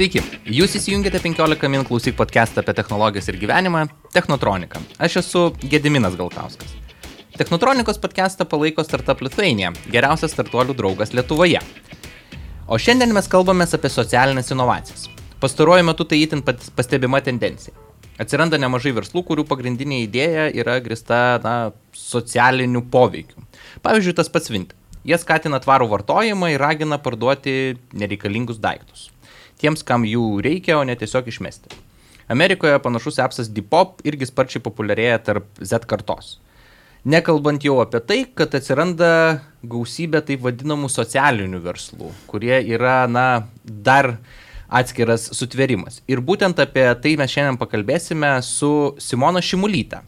Sveiki, 0.00 0.22
jūs 0.48 0.72
įsijungėte 0.78 1.18
15 1.20 1.68
min 1.68 1.82
klausyk 1.84 2.14
podcastą 2.16 2.62
apie 2.62 2.72
technologijas 2.72 3.26
ir 3.28 3.36
gyvenimą- 3.36 3.82
Technotronika. 4.16 4.80
Aš 4.96 5.18
esu 5.20 5.42
Gediminas 5.60 6.16
Galkauskas. 6.16 6.70
Technotronikos 7.36 8.00
podcastą 8.00 8.46
palaiko 8.48 8.80
Startup 8.82 9.20
Lithuania, 9.20 9.74
geriausias 9.92 10.32
startuolių 10.32 10.72
draugas 10.78 11.12
Lietuvoje. 11.12 11.60
O 12.66 12.78
šiandien 12.78 13.12
mes 13.12 13.28
kalbame 13.28 13.68
apie 13.68 13.90
socialinės 13.90 14.50
inovacijas. 14.56 15.10
Pastaruoju 15.38 15.84
metu 15.84 16.08
tai 16.08 16.22
itin 16.24 16.40
pastebima 16.40 17.20
tendencija. 17.20 17.74
Atsiranda 18.18 18.56
nemažai 18.56 18.96
verslų, 18.96 19.22
kurių 19.22 19.44
pagrindinė 19.44 20.08
idėja 20.08 20.50
yra 20.54 20.80
grista 20.80 21.38
na, 21.44 21.72
socialiniu 21.92 22.88
poveikiu. 22.88 23.36
Pavyzdžiui, 23.82 24.16
tas 24.16 24.30
pats 24.30 24.48
Vinti. 24.48 24.74
Jie 25.04 25.18
skatina 25.18 25.60
tvarų 25.60 25.92
vartojimą 25.92 26.54
ir 26.54 26.60
ragina 26.60 26.96
parduoti 26.96 27.76
nereikalingus 27.92 28.56
daiktus 28.56 29.10
tiems, 29.60 29.84
kam 29.86 30.08
jų 30.08 30.40
reikia, 30.44 30.78
o 30.80 30.84
ne 30.88 30.96
tiesiog 30.98 31.28
išmesti. 31.30 31.72
Amerikoje 32.30 32.78
panašus 32.78 33.18
appsas 33.18 33.48
Depop 33.50 34.04
irgi 34.06 34.28
sparčiai 34.28 34.62
populiarėja 34.62 35.18
tarp 35.26 35.48
Z 35.58 35.86
kartos. 35.90 36.38
Nekalbant 37.10 37.64
jau 37.64 37.78
apie 37.82 37.98
tai, 38.04 38.18
kad 38.36 38.52
atsiranda 38.54 39.40
gausybė 39.66 40.20
taip 40.28 40.44
vadinamų 40.44 40.90
socialinių 40.92 41.62
verslų, 41.64 42.12
kurie 42.30 42.60
yra, 42.60 43.08
na, 43.08 43.48
dar 43.64 44.12
atskiras 44.68 45.26
sutverimas. 45.34 46.02
Ir 46.06 46.22
būtent 46.22 46.60
apie 46.62 46.86
tai 47.02 47.16
mes 47.18 47.32
šiandien 47.32 47.58
pakalbėsime 47.58 48.36
su 48.46 48.94
Simona 49.02 49.42
Šimulyta. 49.42 50.04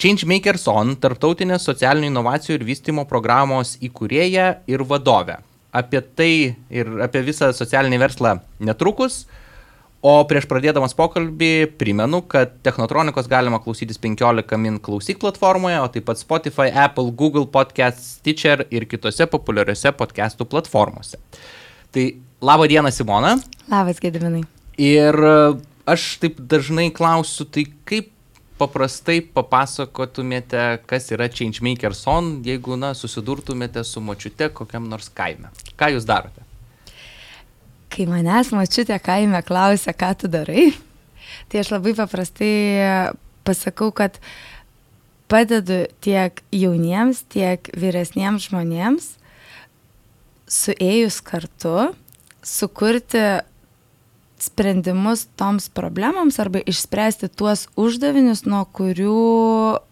Changemakers 0.00 0.68
On, 0.70 0.94
tarptautinės 0.96 1.66
socialinių 1.66 2.12
inovacijų 2.12 2.60
ir 2.60 2.68
vystimo 2.68 3.08
programos 3.08 3.74
įkūrėja 3.82 4.52
ir 4.70 4.86
vadovė 4.86 5.40
apie 5.72 6.00
tai 6.16 6.32
ir 6.72 6.90
apie 7.04 7.22
visą 7.26 7.52
socialinį 7.54 8.00
verslą 8.02 8.38
netrukus. 8.62 9.24
O 10.00 10.14
prieš 10.24 10.46
pradėdamas 10.48 10.94
pokalbį 10.96 11.76
primenu, 11.76 12.22
kad 12.24 12.54
Technotronikos 12.64 13.26
galima 13.28 13.58
klausytis 13.60 14.00
15 14.00 14.56
min 14.56 14.78
klausyk 14.80 15.18
platformoje, 15.20 15.76
o 15.76 15.90
taip 15.92 16.06
pat 16.08 16.16
Spotify, 16.16 16.70
Apple, 16.72 17.12
Google 17.12 17.44
Podcast, 17.52 18.00
Stitcher 18.22 18.64
ir 18.72 18.86
kitose 18.88 19.26
populiariose 19.28 19.92
podcastų 19.98 20.46
platformose. 20.48 21.20
Tai 21.92 22.06
laba 22.40 22.68
diena, 22.70 22.88
Simona. 22.88 23.34
Labas, 23.68 24.00
Gediminai. 24.00 24.46
Ir 24.80 25.20
aš 25.84 26.06
taip 26.22 26.40
dažnai 26.48 26.88
klausiu, 26.96 27.44
tai 27.44 27.66
kaip 27.84 28.08
paprastai 28.60 29.22
papasakotumėte, 29.34 30.82
kas 30.88 31.08
yra 31.14 31.30
Changemakers 31.32 32.04
On, 32.10 32.36
jeigu, 32.44 32.76
na, 32.80 32.92
susidurtumėte 32.96 33.84
su 33.88 34.02
močiute 34.04 34.50
kokiam 34.54 34.88
nors 34.90 35.08
kaime. 35.16 35.50
Ką 35.80 35.90
jūs 35.94 36.06
darote? 36.08 36.44
Kai 37.90 38.06
manęs 38.06 38.52
močiutė 38.54 39.00
kaime 39.02 39.40
klausia, 39.46 39.96
ką 39.96 40.12
tu 40.20 40.30
darai, 40.30 40.68
tai 41.50 41.64
aš 41.64 41.72
labai 41.74 41.96
paprastai 41.98 42.52
pasakau, 43.48 43.90
kad 43.96 44.20
padedu 45.30 45.86
tiek 46.04 46.42
jauniems, 46.54 47.24
tiek 47.32 47.72
vyresniems 47.78 48.50
žmonėms 48.50 49.16
suėjus 50.50 51.20
kartu 51.22 51.90
sukurti 52.42 53.22
sprendimus 54.42 55.26
toms 55.38 55.68
problemams 55.72 56.38
arba 56.42 56.62
išspręsti 56.66 57.30
tuos 57.36 57.66
uždavinius, 57.80 58.44
nuo 58.48 58.64
kurių 58.64 59.16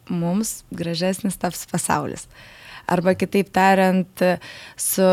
mums 0.09 0.63
gražesnis 0.75 1.39
taps 1.41 1.67
pasaulis. 1.71 2.27
Arba 2.89 3.13
kitaip 3.19 3.51
tariant, 3.53 4.25
su 4.81 5.09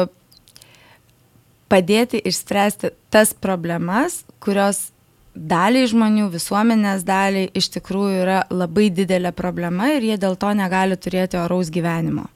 padėti 1.71 2.21
išspręsti 2.23 2.93
tas 3.11 3.33
problemas, 3.33 4.21
kurios 4.43 4.89
daliai 5.35 5.87
žmonių, 5.91 6.29
visuomenės 6.31 7.03
daliai 7.07 7.49
iš 7.53 7.69
tikrųjų 7.75 8.21
yra 8.23 8.39
labai 8.49 8.87
didelė 8.95 9.33
problema 9.35 9.91
ir 9.95 10.07
jie 10.07 10.17
dėl 10.21 10.39
to 10.39 10.53
negali 10.55 10.95
turėti 10.95 11.39
oraus 11.41 11.71
gyvenimo. 11.73 12.29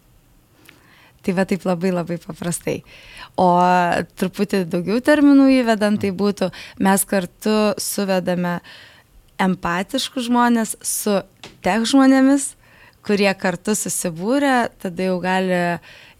Tai 1.23 1.35
va 1.35 1.45
taip 1.47 1.65
labai 1.67 1.91
labai 1.91 2.19
paprastai. 2.19 2.81
O 3.39 3.49
truputį 4.19 4.65
daugiau 4.67 4.99
terminų 4.99 5.47
įvedant, 5.61 6.01
tai 6.01 6.11
būtų, 6.11 6.49
mes 6.83 7.05
kartu 7.07 7.55
suvedame 7.79 8.57
empatiškus 9.39 10.27
žmonės 10.27 10.75
su 10.83 11.21
tech 11.63 11.85
žmonėmis, 11.87 12.51
kurie 13.07 13.31
kartu 13.39 13.77
susibūrė, 13.79 14.67
tada 14.83 15.07
jau 15.07 15.15
gali 15.23 15.61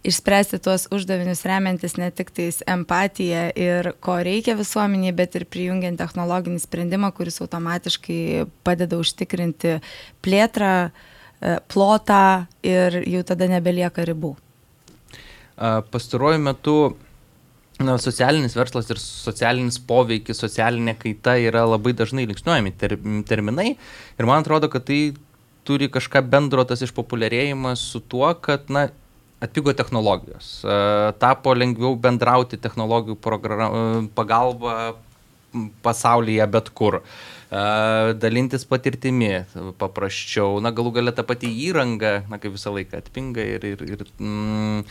išspręsti 0.07 0.61
tuos 0.63 0.87
uždavinius 0.95 1.43
remiantis 1.43 1.97
ne 1.99 2.07
tik 2.15 2.31
tais 2.31 2.61
empatiją 2.63 3.49
ir 3.59 3.91
ko 3.99 4.15
reikia 4.23 4.55
visuomeniai, 4.55 5.11
bet 5.15 5.35
ir 5.35 5.43
prijungiant 5.51 5.99
technologinį 5.99 6.61
sprendimą, 6.63 7.11
kuris 7.17 7.41
automatiškai 7.43 8.47
padeda 8.63 8.99
užtikrinti 9.01 9.81
plėtrą, 10.23 10.73
e, 10.87 11.57
plotą 11.67 12.47
ir 12.63 13.01
jau 13.03 13.25
tada 13.27 13.51
nebelieka 13.51 14.07
ribų. 14.07 14.37
Pastaruoju 15.91 16.39
metu 16.39 16.77
na, 17.79 17.95
socialinis 18.01 18.55
verslas 18.57 18.89
ir 18.91 18.99
socialinis 19.01 19.79
poveikis, 19.89 20.41
socialinė 20.43 20.95
kaita 20.99 21.37
yra 21.39 21.65
labai 21.67 21.93
dažnai 21.97 22.27
linksniuojami 22.29 22.75
ter, 22.79 22.97
terminai. 23.29 23.73
Ir 24.19 24.29
man 24.29 24.43
atrodo, 24.43 24.69
kad 24.71 24.87
tai 24.89 25.01
turi 25.67 25.89
kažką 25.91 26.23
bendro 26.27 26.65
tas 26.67 26.83
išpopuliarėjimas 26.85 27.83
su 27.93 28.01
tuo, 28.01 28.31
kad 28.43 28.67
na, 28.73 28.89
atpigo 29.39 29.71
technologijos, 29.73 30.59
tapo 31.21 31.53
lengviau 31.55 31.95
bendrauti 31.95 32.59
technologijų 32.59 33.15
pagalba 34.17 34.73
pasaulyje 35.83 36.47
bet 36.51 36.71
kur. 36.75 36.99
Dalintis 37.49 38.67
patirtimi 38.69 39.31
paprasčiau, 39.81 40.59
na 40.61 40.69
galų 40.75 40.91
galia 40.99 41.13
ta 41.15 41.23
pati 41.25 41.49
įranga, 41.65 42.19
na 42.29 42.37
kaip 42.41 42.53
visą 42.53 42.75
laiką 42.75 42.99
atpinga 42.99 43.45
ir, 43.55 43.65
ir, 43.71 43.81
ir 43.95 44.03
mm, 44.19 44.83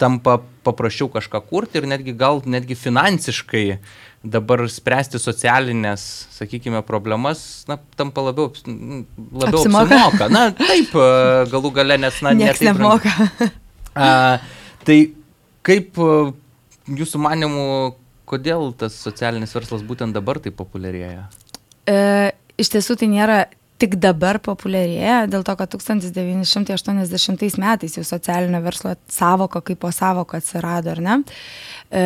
tampa 0.00 0.38
paprasčiau 0.64 1.08
kažką 1.12 1.40
kurti 1.48 1.80
ir 1.80 1.86
netgi 1.88 2.12
gal 2.16 2.42
netgi 2.44 2.76
finansiškai 2.76 3.66
dabar 4.24 4.62
spręsti 4.72 5.20
socialinės, 5.20 6.04
sakykime, 6.32 6.80
problemas, 6.88 7.64
na, 7.68 7.76
tampa 7.98 8.24
labiau, 8.24 8.48
labiau 8.64 9.60
apsimoka. 9.60 9.98
apsimoka. 9.98 10.28
Na, 10.32 10.46
taip, 10.56 10.94
galų 11.52 11.72
gale, 11.76 11.98
nes, 12.00 12.20
na, 12.24 12.32
Niekas 12.32 12.62
netaip, 12.64 12.80
nemoka. 12.80 13.52
A, 14.04 14.40
tai 14.82 14.96
kaip 15.66 16.00
jūsų 16.88 17.20
manimų, 17.22 17.66
kodėl 18.28 18.72
tas 18.80 18.96
socialinis 18.96 19.52
verslas 19.54 19.84
būtent 19.86 20.16
dabar 20.16 20.40
taip 20.42 20.56
populiarėja? 20.58 21.28
E, 21.86 22.32
iš 22.60 22.72
tiesų 22.72 22.96
tai 23.00 23.10
nėra 23.12 23.38
tik 23.84 23.98
dabar 24.00 24.40
populiarėja, 24.42 25.24
dėl 25.30 25.44
to, 25.46 25.54
kad 25.58 25.74
1980 25.76 27.58
metais 27.60 27.98
jau 27.98 28.04
socialinio 28.06 28.60
verslo 28.64 28.94
savoka 29.12 29.60
kaip 29.64 29.82
po 29.82 29.90
savoka 29.92 30.40
atsirado, 30.40 30.94
ar 30.94 31.02
ne? 31.04 31.18
E, 31.92 32.04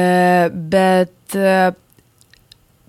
bet 0.75 1.37
e, 1.39 1.53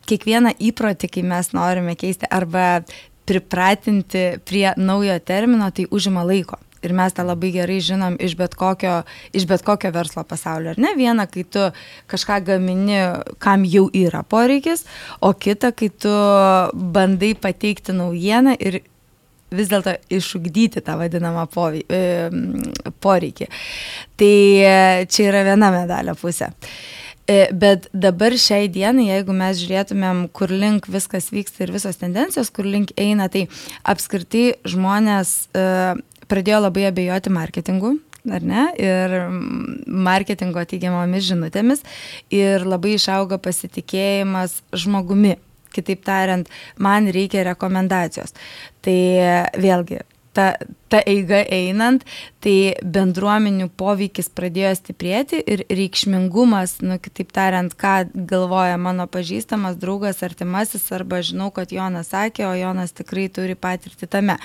kiekvieną 0.09 0.55
įprotį, 0.71 1.11
kai 1.13 1.25
mes 1.33 1.53
norime 1.53 1.93
keisti 1.99 2.29
arba 2.33 2.81
pripratinti 3.29 4.41
prie 4.49 4.71
naujo 4.81 5.19
termino, 5.21 5.69
tai 5.75 5.85
užima 5.93 6.25
laiko 6.25 6.57
ir 6.83 6.93
mes 6.95 7.15
tą 7.15 7.25
labai 7.27 7.51
gerai 7.55 7.79
žinom 7.83 8.17
iš 8.21 8.35
bet 8.39 8.55
kokio, 8.59 9.01
iš 9.35 9.47
bet 9.49 9.63
kokio 9.67 9.91
verslo 9.95 10.23
pasaulio. 10.27 10.73
Ar 10.75 10.81
ne? 10.81 10.93
Viena, 10.97 11.27
kai 11.29 11.43
tu 11.43 11.69
kažką 12.11 12.41
gamini, 12.51 13.01
kam 13.43 13.65
jau 13.67 13.87
yra 13.95 14.23
poreikis, 14.23 14.85
o 15.21 15.33
kita, 15.33 15.73
kai 15.75 15.91
tu 15.91 16.13
bandai 16.73 17.33
pateikti 17.39 17.95
naujieną 17.95 18.55
ir 18.59 18.81
vis 19.55 19.69
dėlto 19.71 19.95
išugdyti 20.13 20.81
tą 20.85 20.95
vadinamą 20.99 21.47
e, 21.49 21.99
poreikį. 23.01 23.49
Tai 24.19 24.33
e, 24.61 24.79
čia 25.09 25.29
yra 25.31 25.43
viena 25.47 25.71
medalio 25.73 26.15
pusė. 26.19 26.51
E, 27.29 27.43
bet 27.53 27.89
dabar 27.93 28.33
šiai 28.41 28.69
dienai, 28.73 29.09
jeigu 29.11 29.33
mes 29.37 29.59
žiūrėtumėm, 29.61 30.27
kur 30.33 30.53
link 30.53 30.89
viskas 30.89 31.29
vyksta 31.33 31.65
ir 31.65 31.73
visos 31.75 31.99
tendencijos, 32.01 32.49
kur 32.53 32.65
link 32.65 32.93
eina, 32.97 33.29
tai 33.29 33.47
apskritai 33.85 34.59
žmonės 34.69 35.51
pradėjo 36.29 36.61
labai 36.65 36.87
abejoti 36.89 37.33
marketingu, 37.33 37.95
ar 38.29 38.45
ne, 38.45 38.65
ir 38.79 39.15
marketingo 39.87 40.63
teigiamomis 40.69 41.27
žinutėmis 41.29 41.83
ir 42.33 42.67
labai 42.67 42.95
išaugo 42.97 43.39
pasitikėjimas 43.41 44.59
žmogumi. 44.75 45.37
Kitaip 45.69 46.01
tariant, 46.01 46.47
man 46.81 47.11
reikia 47.13 47.43
rekomendacijos. 47.45 48.33
Tai 48.81 48.95
vėlgi, 49.53 49.99
ta, 50.33 50.55
ta 50.89 51.01
eiga 51.05 51.41
einant, 51.53 52.05
tai 52.43 52.73
bendruomenių 52.81 53.69
poveikis 53.79 54.31
pradėjo 54.35 54.73
stiprėti 54.79 55.41
ir 55.45 55.63
reikšmingumas, 55.69 56.79
nu, 56.85 56.99
kitaip 57.01 57.33
tariant, 57.35 57.75
ką 57.77 57.95
galvoja 58.29 58.77
mano 58.81 59.07
pažįstamas 59.11 59.79
draugas, 59.81 60.23
artimasis, 60.25 60.87
arba 60.95 61.21
žinau, 61.25 61.51
kad 61.55 61.73
Jonas 61.75 62.13
sakė, 62.13 62.47
o 62.49 62.53
Jonas 62.57 62.95
tikrai 62.97 63.27
turi 63.33 63.57
patirti 63.59 64.09
tame. 64.09 64.39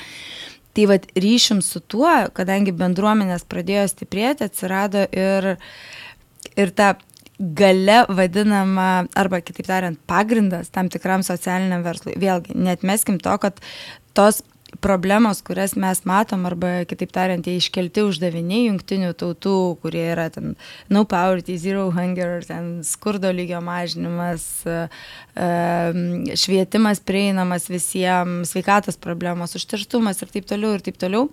Tai 0.74 0.86
vad 0.90 1.08
ryšim 1.14 1.60
su 1.62 1.80
tuo, 1.80 2.10
kadangi 2.34 2.74
bendruomenės 2.74 3.46
pradėjo 3.46 3.86
stiprėti, 3.92 4.48
atsirado 4.48 5.04
ir, 5.14 5.54
ir 6.58 6.72
ta 6.74 6.94
gale 7.38 8.00
vadinama, 8.08 9.06
arba 9.18 9.40
kitaip 9.42 9.68
tariant, 9.68 10.00
pagrindas 10.10 10.70
tam 10.74 10.90
tikram 10.90 11.22
socialiniam 11.26 11.84
verslui. 11.86 12.16
Vėlgi, 12.20 12.56
netmeskim 12.58 13.20
to, 13.22 13.36
kad 13.42 13.62
tos 14.14 14.42
problemos, 14.80 15.42
kurias 15.44 15.74
mes 15.78 16.02
matom, 16.08 16.46
arba 16.48 16.84
kitaip 16.88 17.12
tariant, 17.14 17.44
tie 17.44 17.58
iškelti 17.60 18.04
uždaviniai 18.06 18.68
jungtinių 18.68 19.12
tautų, 19.20 19.54
kurie 19.82 20.04
yra 20.14 20.28
ten 20.34 20.56
no 20.92 21.04
poverty, 21.08 21.58
zero 21.60 21.86
hunger, 21.94 22.44
ten 22.48 22.82
skurdo 22.86 23.30
lygio 23.34 23.60
mažinimas, 23.64 24.46
švietimas 26.44 27.02
prieinamas 27.04 27.70
visiems, 27.70 28.54
sveikatos 28.54 29.00
problemos, 29.00 29.56
užterštumas 29.58 30.22
ir 30.22 30.34
taip 30.34 30.50
toliau 30.50 30.76
ir 30.78 30.84
taip 30.86 31.00
toliau 31.00 31.30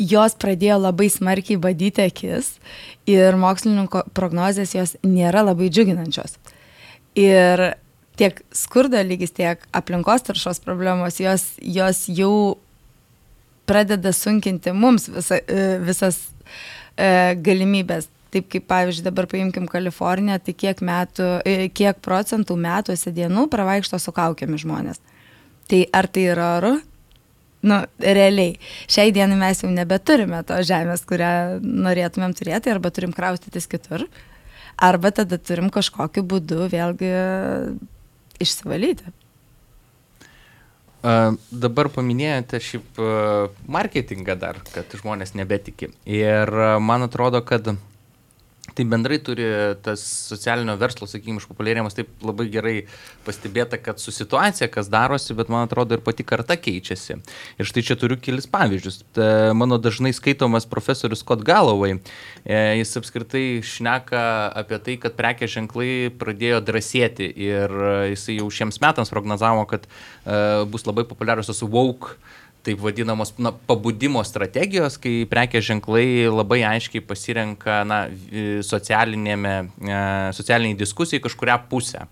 jos 0.00 0.34
pradėjo 0.40 0.78
labai 0.80 1.10
smarkiai 1.12 1.60
badyti 1.60 2.06
akis 2.08 2.54
ir 3.10 3.36
mokslininkų 3.40 4.06
prognozijas 4.16 4.74
jos 4.74 4.96
nėra 5.04 5.44
labai 5.44 5.68
džiuginančios. 5.72 6.38
Ir 7.18 7.74
tiek 8.20 8.42
skurdo 8.52 9.00
lygis, 9.04 9.32
tiek 9.36 9.62
aplinkos 9.76 10.26
taršos 10.26 10.60
problemos, 10.64 11.20
jos, 11.22 11.46
jos 11.64 12.04
jau 12.12 12.58
pradeda 13.70 14.12
sunkinti 14.12 14.74
mums 14.76 15.08
visa, 15.08 15.40
e, 15.46 15.78
visas 15.86 16.24
e, 16.96 17.36
galimybės. 17.40 18.10
Taip 18.30 18.46
kaip, 18.46 18.68
pavyzdžiui, 18.70 19.02
dabar 19.08 19.26
paimkim 19.26 19.64
Kaliforniją, 19.66 20.36
tai 20.46 20.52
kiek, 20.54 20.82
metų, 20.86 21.30
e, 21.42 21.54
kiek 21.74 21.98
procentų 22.04 22.54
metuose 22.60 23.10
dienų 23.14 23.48
pravaikšto 23.50 23.98
su 23.98 24.14
kaukiami 24.14 24.60
žmonės. 24.62 25.00
Tai 25.70 25.80
ar 25.98 26.06
tai 26.06 26.28
yra 26.30 26.52
oru? 26.60 26.76
Nu, 27.66 27.80
realiai. 28.00 28.54
Šiai 28.90 29.10
dienai 29.12 29.38
mes 29.40 29.64
jau 29.64 29.70
nebeturime 29.72 30.44
to 30.46 30.60
žemės, 30.66 31.02
kurią 31.08 31.32
norėtumėm 31.60 32.36
turėti, 32.38 32.70
arba 32.72 32.92
turim 32.94 33.12
kraustytis 33.16 33.66
kitur, 33.70 34.06
arba 34.78 35.10
tada 35.14 35.38
turim 35.42 35.68
kažkokiu 35.74 36.22
būdu 36.30 36.70
vėlgi 36.72 37.10
išsivalyti. 38.40 39.12
Uh, 41.00 41.38
dabar 41.48 41.88
paminėjote 41.88 42.58
šiaip 42.60 42.98
uh, 43.00 43.60
marketingą 43.72 44.34
dar, 44.36 44.58
kad 44.74 44.92
žmonės 45.00 45.32
nebetiki. 45.32 45.88
Ir 46.04 46.52
uh, 46.52 46.74
man 46.82 47.06
atrodo, 47.06 47.40
kad 47.40 47.70
uh, 47.72 47.78
Tai 48.74 48.84
bendrai 48.86 49.18
turi 49.18 49.46
tas 49.82 50.02
socialinio 50.30 50.76
verslo, 50.80 51.08
sakykime, 51.10 51.40
išpopuliarėjimas 51.42 51.96
taip 51.96 52.24
labai 52.24 52.46
gerai 52.52 52.74
pastebėta, 53.26 53.80
kad 53.82 54.00
su 54.02 54.14
situacija, 54.14 54.70
kas 54.72 54.90
darosi, 54.92 55.34
bet 55.38 55.50
man 55.52 55.66
atrodo 55.66 55.96
ir 55.96 56.04
pati 56.04 56.26
karta 56.26 56.56
keičiasi. 56.60 57.18
Ir 57.60 57.68
štai 57.68 57.84
čia 57.86 57.96
turiu 58.00 58.18
kelis 58.20 58.48
pavyzdžius. 58.50 59.00
Ta, 59.16 59.28
mano 59.58 59.80
dažnai 59.82 60.12
skaitomas 60.16 60.68
profesorius 60.70 61.24
Scott 61.24 61.44
Galloway, 61.46 61.98
e, 62.44 62.60
jis 62.80 62.96
apskritai 63.00 63.44
šneka 63.66 64.24
apie 64.62 64.80
tai, 64.86 64.98
kad 65.02 65.18
prekės 65.18 65.54
ženklai 65.56 65.92
pradėjo 66.20 66.62
drąsėti 66.64 67.30
ir 67.50 67.74
jisai 68.12 68.38
jau 68.38 68.50
šiems 68.54 68.80
metams 68.82 69.12
prognozavo, 69.12 69.66
kad 69.70 69.86
e, 69.86 69.90
bus 70.70 70.86
labai 70.86 71.06
populiariosios 71.08 71.64
woke 71.66 72.16
taip 72.66 72.80
vadinamos 72.82 73.32
na, 73.38 73.52
pabudimo 73.52 74.22
strategijos, 74.26 74.98
kai 75.00 75.24
prekės 75.30 75.64
ženklai 75.68 76.28
labai 76.28 76.60
aiškiai 76.68 77.02
pasirenka 77.04 77.80
na, 77.88 78.02
e, 78.10 78.60
socialiniai 78.66 80.76
diskusijai 80.78 81.22
kažkuria 81.24 81.58
pusę. 81.70 82.06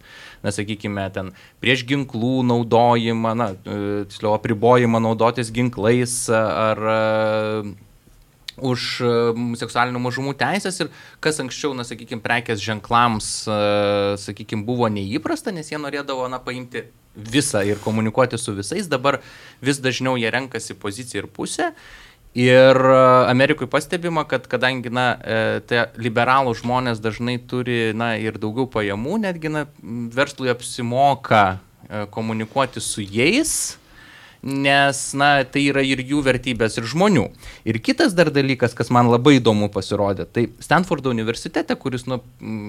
Na, 0.44 0.52
sakykime, 0.54 1.08
ten 1.14 1.32
prieš 1.62 1.84
ginklų 1.88 2.42
naudojimą, 2.48 3.34
na, 3.38 3.50
e, 3.52 4.06
tiksliau, 4.08 4.36
apribojimą 4.38 5.02
naudotis 5.04 5.52
ginklais 5.54 6.14
ar 6.32 6.84
už 8.64 8.88
seksualinių 9.60 10.00
mažumų 10.02 10.34
teisės 10.38 10.80
ir 10.84 10.92
kas 11.24 11.40
anksčiau, 11.42 11.74
na, 11.76 11.86
sakykime, 11.86 12.22
prekės 12.24 12.62
ženklams, 12.64 13.30
sakykime, 14.24 14.66
buvo 14.68 14.90
neįprasta, 14.92 15.54
nes 15.54 15.70
jie 15.72 15.80
norėdavo, 15.80 16.26
na, 16.32 16.40
paimti 16.42 16.88
visą 17.18 17.64
ir 17.66 17.80
komunikuoti 17.82 18.38
su 18.38 18.54
visais, 18.54 18.88
dabar 18.90 19.20
vis 19.64 19.80
dažniau 19.82 20.18
jie 20.18 20.30
renkasi 20.30 20.78
poziciją 20.78 21.24
ir 21.24 21.32
pusę. 21.34 21.72
Ir 22.38 22.76
Amerikoje 23.26 23.70
pastebima, 23.70 24.22
kad 24.28 24.46
kadangi 24.46 24.92
na, 24.92 25.06
e, 25.16 25.60
tie 25.66 25.86
liberalų 25.96 26.52
žmonės 26.60 27.00
dažnai 27.02 27.38
turi 27.40 27.94
na, 27.96 28.12
ir 28.20 28.36
daugiau 28.38 28.68
pajamų, 28.70 29.16
netgi 29.24 29.50
na, 29.50 29.64
verslui 30.14 30.52
apsimoka 30.52 31.56
e, 31.56 32.04
komunikuoti 32.14 32.84
su 32.84 33.02
jais, 33.02 33.78
nes, 34.42 35.02
na, 35.18 35.30
tai 35.44 35.64
yra 35.72 35.82
ir 35.86 36.02
jų 36.06 36.22
vertybės, 36.26 36.78
ir 36.78 36.86
žmonių. 36.88 37.26
Ir 37.68 37.80
kitas 37.82 38.14
dar 38.18 38.30
dalykas, 38.34 38.76
kas 38.78 38.92
man 38.94 39.10
labai 39.10 39.38
įdomu 39.38 39.70
pasirodė, 39.74 40.28
tai 40.30 40.48
Stanfordo 40.62 41.10
universitete, 41.14 41.76
kuris, 41.80 42.06
nu, 42.10 42.20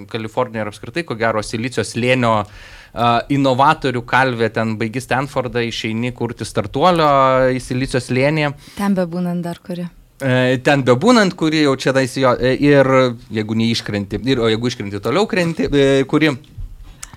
Kalifornija 0.10 0.66
ir 0.66 0.72
apskritai, 0.74 1.06
ko 1.08 1.18
gero, 1.20 1.44
Silicijos 1.46 1.94
lėnio 2.00 2.34
uh, 2.42 3.22
inovatorių 3.30 4.04
kalvė, 4.10 4.50
ten 4.56 4.76
baigi 4.80 5.04
Stanfordą, 5.04 5.64
išeini 5.66 6.12
kurti 6.18 6.48
startuolio 6.48 7.10
į 7.54 7.62
Silicijos 7.64 8.10
lėnį. 8.14 8.52
Ten 8.78 8.98
bebūnant 8.98 9.46
dar 9.46 9.62
kuri 9.66 9.86
e, 10.22 10.60
ten 10.66 10.84
bebūnant, 10.88 11.36
kuri 11.40 11.64
jau 11.64 11.76
čia 11.80 11.94
daisijo, 11.96 12.36
e, 12.40 12.56
ir 12.70 12.90
jeigu 13.34 13.58
neiškrenti, 13.60 14.22
ir, 14.26 14.42
o 14.42 14.50
jeigu 14.52 14.72
iškrenti 14.72 15.02
toliau 15.04 15.30
krenti, 15.30 15.70
e, 15.70 16.04
kuri 16.10 16.34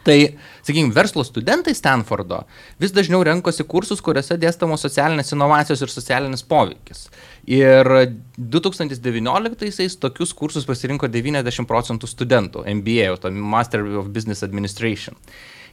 Tai, 0.03 0.17
sakykime, 0.67 0.91
verslo 0.95 1.23
studentai 1.23 1.75
Stanfordo 1.79 2.41
vis 2.83 2.91
dažniau 2.95 3.23
renkosi 3.27 3.63
kursus, 3.71 4.03
kuriuose 4.03 4.35
dėstamos 4.43 4.83
socialinės 4.83 5.31
inovacijos 5.37 5.85
ir 5.85 5.93
socialinis 5.95 6.43
poveikis. 6.49 7.07
Ir 7.47 7.87
2019-aisiais 8.39 9.99
tokius 10.03 10.35
kursus 10.35 10.67
pasirinko 10.67 11.07
90 11.11 11.69
procentų 11.71 12.11
studentų 12.11 12.67
MBA, 12.81 13.15
to 13.23 13.31
Master 13.31 13.87
of 14.03 14.11
Business 14.15 14.43
Administration. 14.43 15.19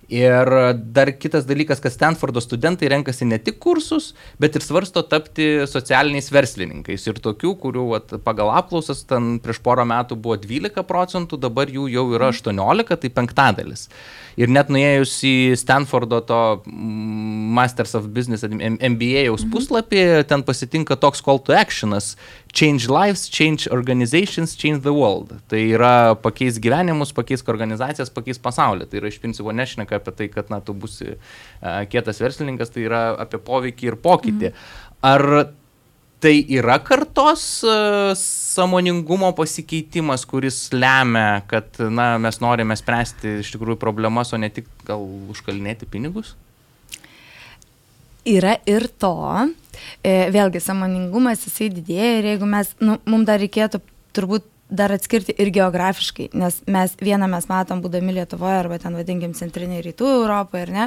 Ir 0.09 0.49
dar 0.89 1.11
kitas 1.21 1.45
dalykas, 1.45 1.77
kad 1.83 1.93
Stanfordo 1.93 2.41
studentai 2.41 2.87
renkasi 2.89 3.27
ne 3.29 3.37
tik 3.37 3.59
kursus, 3.61 4.15
bet 4.41 4.55
ir 4.57 4.63
svarsto 4.65 5.03
tapti 5.05 5.67
socialiniais 5.69 6.31
verslininkais. 6.33 7.05
Ir 7.05 7.19
tokių, 7.21 7.51
kurių 7.61 7.85
at, 7.99 8.15
pagal 8.25 8.49
apklausas 8.57 9.03
ten 9.05 9.35
prieš 9.43 9.61
porą 9.61 9.85
metų 9.85 10.17
buvo 10.17 10.39
12 10.41 10.81
procentų, 10.89 11.37
dabar 11.37 11.69
jų 11.69 11.85
jau 11.93 12.07
yra 12.17 12.31
18, 12.33 12.97
tai 13.03 13.13
penktadalis. 13.13 13.85
Ir 14.39 14.49
net 14.49 14.73
nuėjus 14.73 15.13
į 15.29 15.35
Stanfordo 15.61 16.23
to 16.25 16.41
mm, 16.65 17.53
Masters 17.59 17.93
of 17.99 18.09
Business 18.15 18.47
MBA 18.49 19.27
jaus 19.27 19.45
mhm. 19.45 19.53
puslapį, 19.53 20.03
ten 20.25 20.41
pasitinka 20.47 20.97
toks 20.97 21.21
call 21.21 21.37
to 21.43 21.53
actionas 21.53 22.15
Change 22.51 22.87
lives, 22.89 23.27
change 23.29 23.67
organizations, 23.69 24.55
change 24.55 24.81
the 24.81 24.93
world. 24.93 25.35
Tai 25.51 25.59
yra 25.61 26.15
pakeis 26.17 26.57
gyvenimus, 26.61 27.13
pakeis 27.15 27.45
organizacijas, 27.45 28.09
pakeis 28.13 28.41
pasaulį. 28.41 28.87
Tai 28.89 29.01
yra 29.01 29.11
iš 29.11 29.19
principo 29.21 29.53
nešneka 29.53 29.99
apie 29.99 30.15
tai, 30.17 30.27
kad 30.33 30.49
na, 30.49 30.57
tu 30.65 30.73
būsi 30.73 31.13
uh, 31.13 31.21
kietas 31.91 32.21
verslininkas, 32.23 32.73
tai 32.73 32.87
yra 32.89 33.03
apie 33.21 33.41
poveikį 33.45 33.91
ir 33.91 33.99
pokytį. 34.01 34.51
Mhm. 34.51 34.75
Ar 35.09 35.25
tai 36.19 36.33
yra 36.51 36.79
kartos 36.83 37.45
uh, 37.63 38.11
samoningumo 38.17 39.31
pasikeitimas, 39.37 40.25
kuris 40.27 40.65
lemia, 40.75 41.45
kad 41.47 41.79
na, 41.79 42.11
mes 42.19 42.41
norime 42.43 42.75
spręsti 42.75 43.39
iš 43.43 43.53
tikrųjų 43.55 43.79
problemas, 43.79 44.33
o 44.33 44.41
ne 44.41 44.51
tik 44.51 44.67
gal 44.89 45.05
užkalinėti 45.31 45.87
pinigus? 45.89 46.33
Yra 48.29 48.57
ir 48.69 48.87
to. 49.01 49.15
E, 50.03 50.29
vėlgi, 50.33 50.61
samoningumas 50.61 51.45
jisai 51.47 51.69
didėja 51.73 52.19
ir 52.19 52.31
jeigu 52.33 52.49
mes, 52.49 52.71
nu, 52.83 52.99
mums 53.09 53.27
dar 53.29 53.39
reikėtų 53.41 53.81
turbūt 54.15 54.47
dar 54.69 54.91
atskirti 54.93 55.33
ir 55.41 55.49
geografiškai, 55.53 56.27
nes 56.37 56.59
mes 56.69 56.93
vieną 57.01 57.25
mes 57.31 57.47
matom 57.49 57.81
būdami 57.81 58.13
Lietuvoje 58.19 58.59
arba 58.59 58.77
ten 58.81 58.93
vadinkim 58.97 59.33
centrinė 59.37 59.81
rytų 59.85 60.11
Europoje, 60.19 60.67
ar 60.67 60.73
ne, 60.75 60.85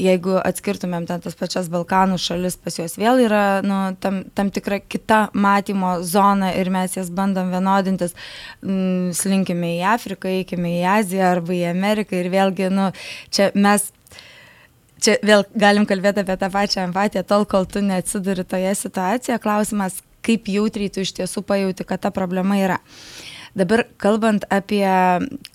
jeigu 0.00 0.38
atskirtumėm 0.40 1.04
ten 1.08 1.20
tas 1.24 1.36
pačias 1.36 1.68
Balkanų 1.72 2.16
šalis, 2.24 2.56
pas 2.56 2.78
juos 2.80 2.96
vėl 3.00 3.20
yra 3.26 3.42
nu, 3.64 3.80
tam, 4.00 4.22
tam 4.32 4.52
tikra 4.54 4.80
kita 4.80 5.20
matymo 5.36 5.98
zona 6.08 6.54
ir 6.56 6.72
mes 6.72 6.96
jas 6.96 7.12
bandom 7.12 7.52
vienodintis, 7.52 8.16
mm, 8.64 9.12
slinkime 9.18 9.74
į 9.76 9.84
Afriką, 9.92 10.32
eikime 10.40 10.78
į 10.80 10.82
Aziją 10.96 11.28
arba 11.34 11.52
į 11.56 11.66
Ameriką 11.74 12.16
ir 12.16 12.32
vėlgi, 12.32 12.72
nu, 12.72 12.90
čia 13.28 13.52
mes 13.54 13.90
čia 15.02 15.16
vėl 15.24 15.44
galim 15.58 15.86
kalbėti 15.88 16.24
apie 16.24 16.36
tą 16.40 16.50
pačią 16.52 16.84
empatiją, 16.88 17.24
tol 17.28 17.46
kol 17.48 17.66
tu 17.70 17.82
neatsiduri 17.84 18.44
toje 18.48 18.74
situacijoje, 18.78 19.40
klausimas, 19.42 19.98
kaip 20.26 20.48
jautriai 20.50 20.92
tu 20.92 21.04
iš 21.06 21.14
tiesų 21.20 21.44
pajauti, 21.46 21.86
kad 21.88 22.02
ta 22.04 22.12
problema 22.14 22.58
yra. 22.60 22.78
Dabar 23.58 23.86
kalbant 24.00 24.46
apie 24.52 24.86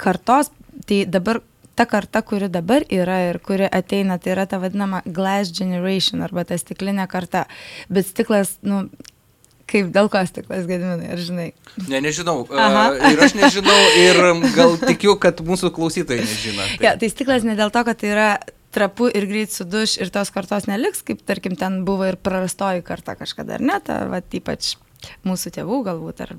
kartos, 0.02 0.52
tai 0.88 1.04
dabar 1.06 1.42
ta 1.76 1.86
karta, 1.90 2.22
kuri 2.22 2.50
dabar 2.54 2.86
yra 2.92 3.20
ir 3.30 3.40
kuri 3.44 3.70
ateina, 3.70 4.20
tai 4.22 4.36
yra 4.36 4.46
ta 4.50 4.60
vadinama 4.62 5.02
glass 5.06 5.54
generation 5.54 6.22
arba 6.26 6.46
ta 6.46 6.58
stiklinė 6.60 7.08
karta. 7.10 7.48
Bet 7.90 8.10
stiklas, 8.12 8.58
nu, 8.66 8.88
Kaip 9.74 9.94
dėl 9.96 10.10
ko 10.12 10.20
stiklas 10.28 10.66
gediminai, 10.68 11.08
ar 11.16 11.22
žinai? 11.24 11.46
Ne, 11.88 12.02
nežinau. 12.04 12.44
Aha. 12.66 13.14
Ir 13.14 13.22
aš 13.24 13.34
nežinau, 13.40 13.78
ir 14.02 14.20
gal 14.58 14.76
tikiu, 14.82 15.16
kad 15.22 15.40
mūsų 15.46 15.72
klausytojai 15.74 16.26
nežino. 16.28 16.66
Tai. 16.66 16.82
Ja, 16.84 16.92
tai 17.00 17.10
stiklas 17.10 17.48
ne 17.48 17.56
dėl 17.58 17.72
to, 17.74 17.82
kad 17.88 18.02
tai 18.02 18.12
yra 18.12 18.28
trapu 18.74 19.10
ir 19.10 19.28
greit 19.30 19.54
suduš 19.54 19.98
ir 20.02 20.12
tos 20.14 20.32
kartos 20.34 20.68
neliks, 20.70 21.04
kaip 21.06 21.22
tarkim 21.28 21.56
ten 21.60 21.84
buvo 21.88 22.08
ir 22.10 22.18
prarastoji 22.20 22.84
karta 22.86 23.16
kažkada, 23.20 23.58
ar 23.58 23.66
ne, 23.66 23.78
ta, 23.86 24.04
va, 24.12 24.22
ypač 24.22 24.76
mūsų 25.28 25.54
tėvų 25.58 25.80
galbūt. 25.88 26.26
Ar... 26.26 26.36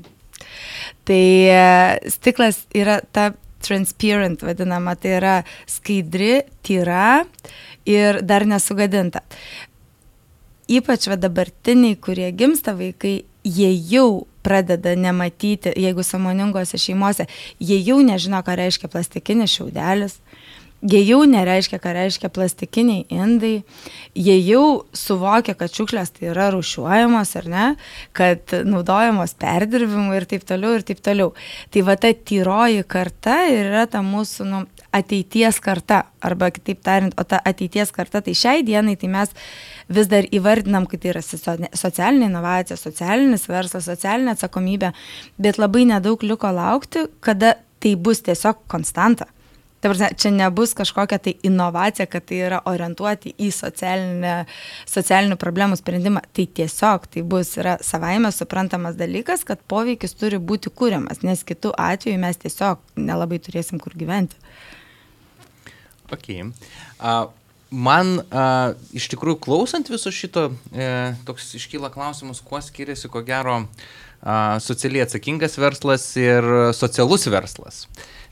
Tai 1.09 1.25
e, 1.55 2.11
stiklas 2.13 2.65
yra 2.77 3.01
ta 3.15 3.33
transparent 3.65 4.45
vadinama, 4.45 4.97
tai 5.01 5.17
yra 5.19 5.37
skaidri, 5.71 6.43
tyra 6.65 7.25
ir 7.89 8.21
dar 8.27 8.45
nesugadinta. 8.49 9.25
Ypač 10.69 11.09
va 11.11 11.17
dabartiniai, 11.21 11.97
kurie 12.01 12.31
gimsta 12.37 12.73
vaikai, 12.77 13.23
jie 13.45 13.73
jau 13.91 14.25
pradeda 14.45 14.95
nematyti, 14.97 15.73
jeigu 15.81 16.05
samoningose 16.05 16.81
šeimose, 16.81 17.27
jie 17.61 17.79
jau 17.85 17.99
nežino, 18.05 18.41
ką 18.45 18.57
reiškia 18.61 18.89
plastikinis 18.93 19.53
šiaudelis, 19.57 20.19
jie 20.85 21.01
jau 21.07 21.23
nereiškia, 21.29 21.79
ką 21.81 21.95
reiškia 21.97 22.31
plastikiniai 22.35 23.07
indai, 23.13 23.55
jie 24.17 24.37
jau 24.45 24.85
suvokia, 24.97 25.57
kad 25.59 25.73
šiukšlės 25.73 26.13
tai 26.17 26.29
yra 26.33 26.51
rušiuojamos 26.55 27.35
ar 27.41 27.49
ne, 27.51 27.67
kad 28.17 28.55
naudojamos 28.69 29.37
perdirbimui 29.41 30.19
ir 30.19 30.29
taip 30.31 30.45
toliau 30.49 30.77
ir 30.79 30.87
taip 30.87 31.01
toliau. 31.05 31.33
Tai 31.73 31.85
va 31.89 31.97
ta 32.01 32.13
tyroji 32.13 32.85
karta 32.89 33.41
yra 33.51 33.87
ta 33.91 34.05
mūsų 34.05 34.49
nu, 34.51 34.65
ateities 34.95 35.59
karta, 35.65 36.05
arba 36.25 36.51
kitaip 36.55 36.85
tariant, 36.87 37.17
o 37.19 37.25
ta 37.27 37.41
ateities 37.43 37.91
karta, 37.95 38.23
tai 38.23 38.37
šiai 38.39 38.63
dienai 38.67 38.95
tai 39.01 39.11
mes 39.11 39.33
vis 39.89 40.09
dar 40.11 40.29
įvardinam, 40.31 40.87
kad 40.89 41.03
tai 41.03 41.15
yra 41.15 41.23
socialinė 41.25 42.31
inovacija, 42.31 42.79
socialinis 42.79 43.49
verslas, 43.51 43.89
socialinė 43.91 44.37
atsakomybė, 44.37 44.95
bet 45.41 45.59
labai 45.59 45.89
nedaug 45.91 46.23
liko 46.25 46.53
laukti, 46.55 47.09
kada 47.25 47.57
tai 47.83 47.97
bus 48.01 48.23
tiesiog 48.25 48.65
konstanta. 48.71 49.27
Ta 49.85 49.91
prasme, 49.93 50.07
čia 50.17 50.31
nebus 50.33 50.71
kažkokia 50.73 51.19
tai 51.21 51.35
inovacija, 51.45 52.07
kad 52.09 52.25
tai 52.25 52.39
yra 52.47 52.63
orientuoti 52.65 53.35
į 53.37 53.51
socialinių 53.53 55.37
problemų 55.37 55.77
sprendimą. 55.77 56.23
Tai 56.33 56.47
tiesiog 56.57 57.05
tai 57.13 57.21
bus 57.29 57.51
yra 57.61 57.75
savaime 57.85 58.31
suprantamas 58.33 58.97
dalykas, 58.97 59.45
kad 59.45 59.61
poveikis 59.69 60.17
turi 60.17 60.39
būti 60.41 60.73
kūriamas, 60.73 61.21
nes 61.21 61.45
kitų 61.45 61.75
atveju 61.77 62.23
mes 62.23 62.41
tiesiog 62.41 62.81
nelabai 62.97 63.43
turėsim 63.45 63.77
kur 63.83 63.93
gyventi. 63.93 64.41
Okay. 66.17 66.49
Uh, 66.97 67.29
man 67.69 68.23
uh, 68.23 68.73
iš 68.97 69.11
tikrųjų 69.13 69.37
klausant 69.45 69.93
viso 69.93 70.09
šito, 70.09 70.47
e, 70.73 70.89
toks 71.29 71.53
iškyla 71.61 71.93
klausimas, 71.93 72.41
kuo 72.41 72.65
skiriasi, 72.65 73.13
ko 73.13 73.21
gero, 73.27 73.61
uh, 73.69 74.59
socialiai 74.65 75.05
atsakingas 75.05 75.61
verslas 75.61 76.09
ir 76.17 76.49
socialus 76.73 77.29
verslas. 77.29 77.85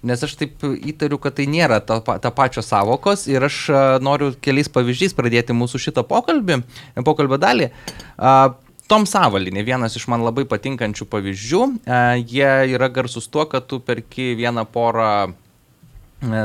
Nes 0.03 0.23
aš 0.27 0.35
taip 0.41 0.65
įtariu, 0.67 1.21
kad 1.23 1.37
tai 1.39 1.47
nėra 1.51 1.79
ta, 1.87 2.01
ta 2.03 2.33
pačios 2.35 2.67
savokos 2.73 3.29
ir 3.31 3.45
aš 3.47 3.59
noriu 4.03 4.33
keliais 4.43 4.71
pavyzdžiais 4.73 5.15
pradėti 5.15 5.55
mūsų 5.55 5.79
šitą 5.87 6.03
pokalbį, 6.09 6.63
pokalbio 7.07 7.39
dalį. 7.43 7.71
Tom 8.91 9.07
Savalinė, 9.09 9.63
vienas 9.65 9.95
iš 9.97 10.09
man 10.11 10.25
labai 10.27 10.43
patinkančių 10.51 11.07
pavyzdžių, 11.09 11.63
jie 12.29 12.51
yra 12.75 12.91
garsus 12.93 13.31
tuo, 13.31 13.47
kad 13.49 13.71
tu 13.71 13.79
perki 13.81 14.33
vieną 14.37 14.67
porą 14.69 15.13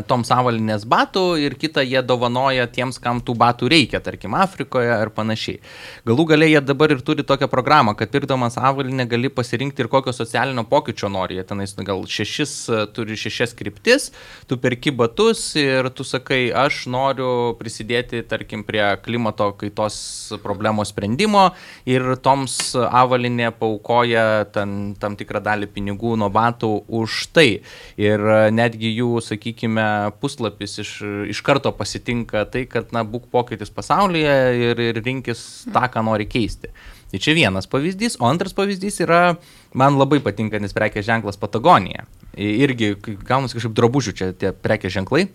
tom 0.10 0.24
savalinės 0.26 0.86
batų 0.90 1.24
ir 1.42 1.56
kitą 1.60 1.84
jie 1.86 2.02
dovanoja 2.02 2.66
tiems, 2.74 2.98
kam 3.02 3.20
tų 3.22 3.36
batų 3.38 3.70
reikia, 3.70 4.02
tarkim, 4.02 4.34
Afrikoje 4.38 4.90
ar 4.90 5.12
panašiai. 5.14 5.60
Galų 6.08 6.26
galia 6.32 6.48
jie 6.50 6.62
dabar 6.66 6.94
ir 6.96 7.04
turi 7.06 7.26
tokią 7.28 7.50
programą, 7.52 7.94
kad 7.98 8.10
pirkdamas 8.14 8.58
avalinę 8.58 9.06
gali 9.10 9.30
pasirinkti 9.30 9.84
ir 9.84 9.90
kokio 9.92 10.14
socialinio 10.16 10.66
pokyčio 10.70 11.12
nori. 11.14 11.38
Jie 11.38 11.46
tenais 11.46 11.76
gal 11.78 12.02
šešis, 12.10 12.54
e, 12.70 12.80
turi 12.96 13.18
šešias 13.20 13.54
kryptis, 13.58 14.10
tu 14.50 14.58
perki 14.58 14.92
batus 14.92 15.56
ir 15.60 15.92
tu 15.94 16.06
sakai, 16.08 16.48
aš 16.50 16.88
noriu 16.90 17.54
prisidėti, 17.60 18.24
tarkim, 18.26 18.66
prie 18.66 18.82
klimato 19.06 19.52
kaitos 19.60 20.34
problemos 20.42 20.90
sprendimo 20.90 21.52
ir 21.86 22.16
toms 22.24 22.74
avalinė 22.74 23.52
paukoja 23.54 24.48
ten, 24.54 24.96
tam 25.00 25.16
tikrą 25.20 25.44
dalį 25.46 25.70
pinigų 25.76 26.16
nuo 26.18 26.32
batų 26.34 26.74
už 26.90 27.28
tai. 27.38 27.62
Ir 28.02 28.26
e, 28.26 28.42
netgi 28.52 28.96
jų, 28.98 29.22
sakykime, 29.22 29.67
sakykime, 29.68 30.12
puslapis 30.22 30.80
iš, 30.80 31.02
iš 31.30 31.42
karto 31.42 31.72
pasitinka 31.72 32.46
tai, 32.52 32.66
kad, 32.66 32.92
na, 32.92 33.04
būk 33.04 33.30
pokytis 33.32 33.70
pasaulyje 33.70 34.72
ir, 34.72 34.80
ir 34.80 35.02
rinkis 35.04 35.68
tą, 35.74 35.88
ką 35.92 36.04
nori 36.04 36.26
keisti. 36.26 36.70
Tai 37.12 37.20
čia 37.20 37.34
vienas 37.34 37.68
pavyzdys, 37.68 38.20
o 38.20 38.28
antras 38.28 38.54
pavyzdys 38.54 39.02
yra, 39.02 39.38
man 39.74 39.98
labai 39.98 40.20
patinkantis 40.20 40.74
prekės 40.76 41.06
ženklas 41.08 41.38
Patagonija. 41.38 42.06
Irgi 42.38 42.96
gaunasi 43.00 43.58
kažkaip 43.58 43.76
drabužių 43.76 44.14
čia 44.14 44.34
tie 44.34 44.52
prekės 44.52 44.94
ženklai, 44.94 45.28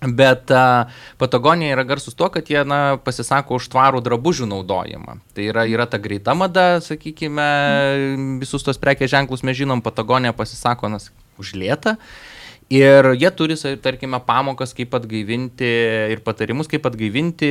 Bet 0.00 0.48
uh, 0.48 0.88
Patagonija 1.20 1.74
yra 1.74 1.82
garsus 1.84 2.14
tuo, 2.16 2.30
kad 2.32 2.46
jie 2.48 2.62
na, 2.64 2.96
pasisako 3.04 3.58
už 3.60 3.66
tvarų 3.68 4.00
drabužių 4.00 4.46
naudojimą. 4.48 5.18
Tai 5.36 5.44
yra, 5.44 5.66
yra 5.68 5.84
ta 5.84 6.00
greita 6.00 6.32
mada, 6.32 6.80
sakykime, 6.80 7.48
visus 8.40 8.64
tos 8.64 8.80
prekės 8.80 9.12
ženklus 9.12 9.44
mes 9.44 9.58
žinom, 9.60 9.82
Patagonija 9.84 10.32
pasisako 10.32 10.88
na, 10.88 11.02
už 11.36 11.52
lėtą. 11.52 11.98
Ir 12.70 13.08
jie 13.18 13.30
turi, 13.34 13.56
tarkime, 13.82 14.20
pamokas, 14.22 14.70
kaip 14.78 14.92
atgaivinti 14.94 15.70
ir 16.14 16.20
patarimus, 16.22 16.70
kaip 16.70 16.84
atgaivinti 16.86 17.48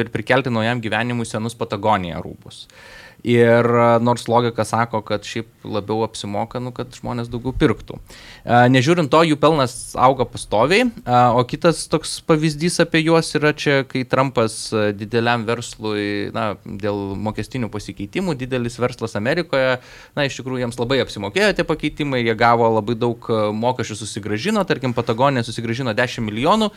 ir 0.00 0.08
prikelti 0.14 0.52
naujam 0.52 0.80
gyvenimui 0.80 1.28
senus 1.28 1.52
Patagoniją 1.58 2.22
rūbus. 2.24 2.62
Uh, 2.64 3.03
Ir 3.24 3.64
nors 4.04 4.26
logika 4.28 4.66
sako, 4.68 4.98
kad 5.00 5.24
šiaip 5.24 5.64
labiau 5.64 6.02
apsimoka, 6.04 6.60
nu, 6.60 6.74
kad 6.76 6.92
žmonės 6.92 7.30
daugiau 7.32 7.54
pirktų. 7.56 7.96
Nežiūrint 8.44 9.08
to, 9.08 9.22
jų 9.24 9.38
pelnas 9.40 9.94
auga 9.96 10.26
pastoviai, 10.28 10.90
o 11.08 11.40
kitas 11.48 11.86
toks 11.88 12.18
pavyzdys 12.28 12.82
apie 12.84 13.00
juos 13.00 13.30
yra 13.38 13.54
čia, 13.56 13.78
kai 13.88 14.02
Trumpas 14.04 14.58
dideliam 14.98 15.46
verslui, 15.48 16.28
na, 16.36 16.58
dėl 16.64 17.14
mokestinių 17.16 17.70
pasikeitimų, 17.72 18.34
didelis 18.42 18.76
verslas 18.82 19.16
Amerikoje, 19.16 19.78
na, 20.12 20.26
iš 20.28 20.36
tikrųjų 20.42 20.66
jiems 20.66 20.80
labai 20.82 20.98
apsimokėjo 21.06 21.54
tie 21.56 21.64
pakeitimai, 21.64 22.20
jie 22.26 22.34
gavo 22.36 22.68
labai 22.74 22.98
daug 23.00 23.30
mokesčių 23.56 23.96
susigražino, 24.02 24.66
tarkim, 24.68 24.92
Patagonija 24.92 25.46
susigražino 25.48 25.96
10 25.96 26.28
milijonų 26.28 26.68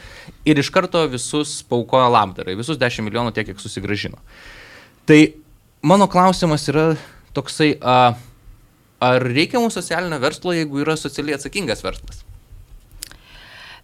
ir 0.47 0.63
iš 0.63 0.71
karto 0.71 1.03
visus 1.11 1.57
paukojo 1.67 2.07
labdarai, 2.15 2.55
visus 2.55 2.79
10 2.79 3.03
milijonų 3.09 3.35
tiek, 3.35 3.51
kiek 3.51 3.59
susigražino. 3.59 4.23
Tai 5.07 5.19
mano 5.81 6.07
klausimas 6.11 6.67
yra 6.71 6.87
toksai, 7.37 7.75
a, 7.81 8.15
ar 9.03 9.27
reikia 9.27 9.61
mums 9.61 9.77
socialinio 9.77 10.19
verslo, 10.21 10.55
jeigu 10.55 10.81
yra 10.83 10.97
socialiai 10.97 11.37
atsakingas 11.37 11.83
verslas? 11.85 12.23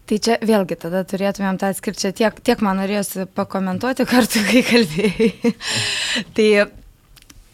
Tai 0.03 0.17
čia 0.19 0.35
vėlgi 0.43 0.75
tada 0.81 1.05
turėtumėm 1.07 1.57
tą 1.61 1.69
atskirčią, 1.71 2.11
tiek, 2.17 2.39
tiek 2.43 2.63
man 2.65 2.81
norėjosi 2.81 3.23
pakomentuoti 3.37 4.03
kartu, 4.09 4.41
kai 4.49 4.63
kalbėjai. 4.67 5.53
tai 6.35 6.47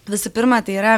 visų 0.10 0.31
pirma, 0.34 0.63
tai 0.65 0.79
yra 0.81 0.96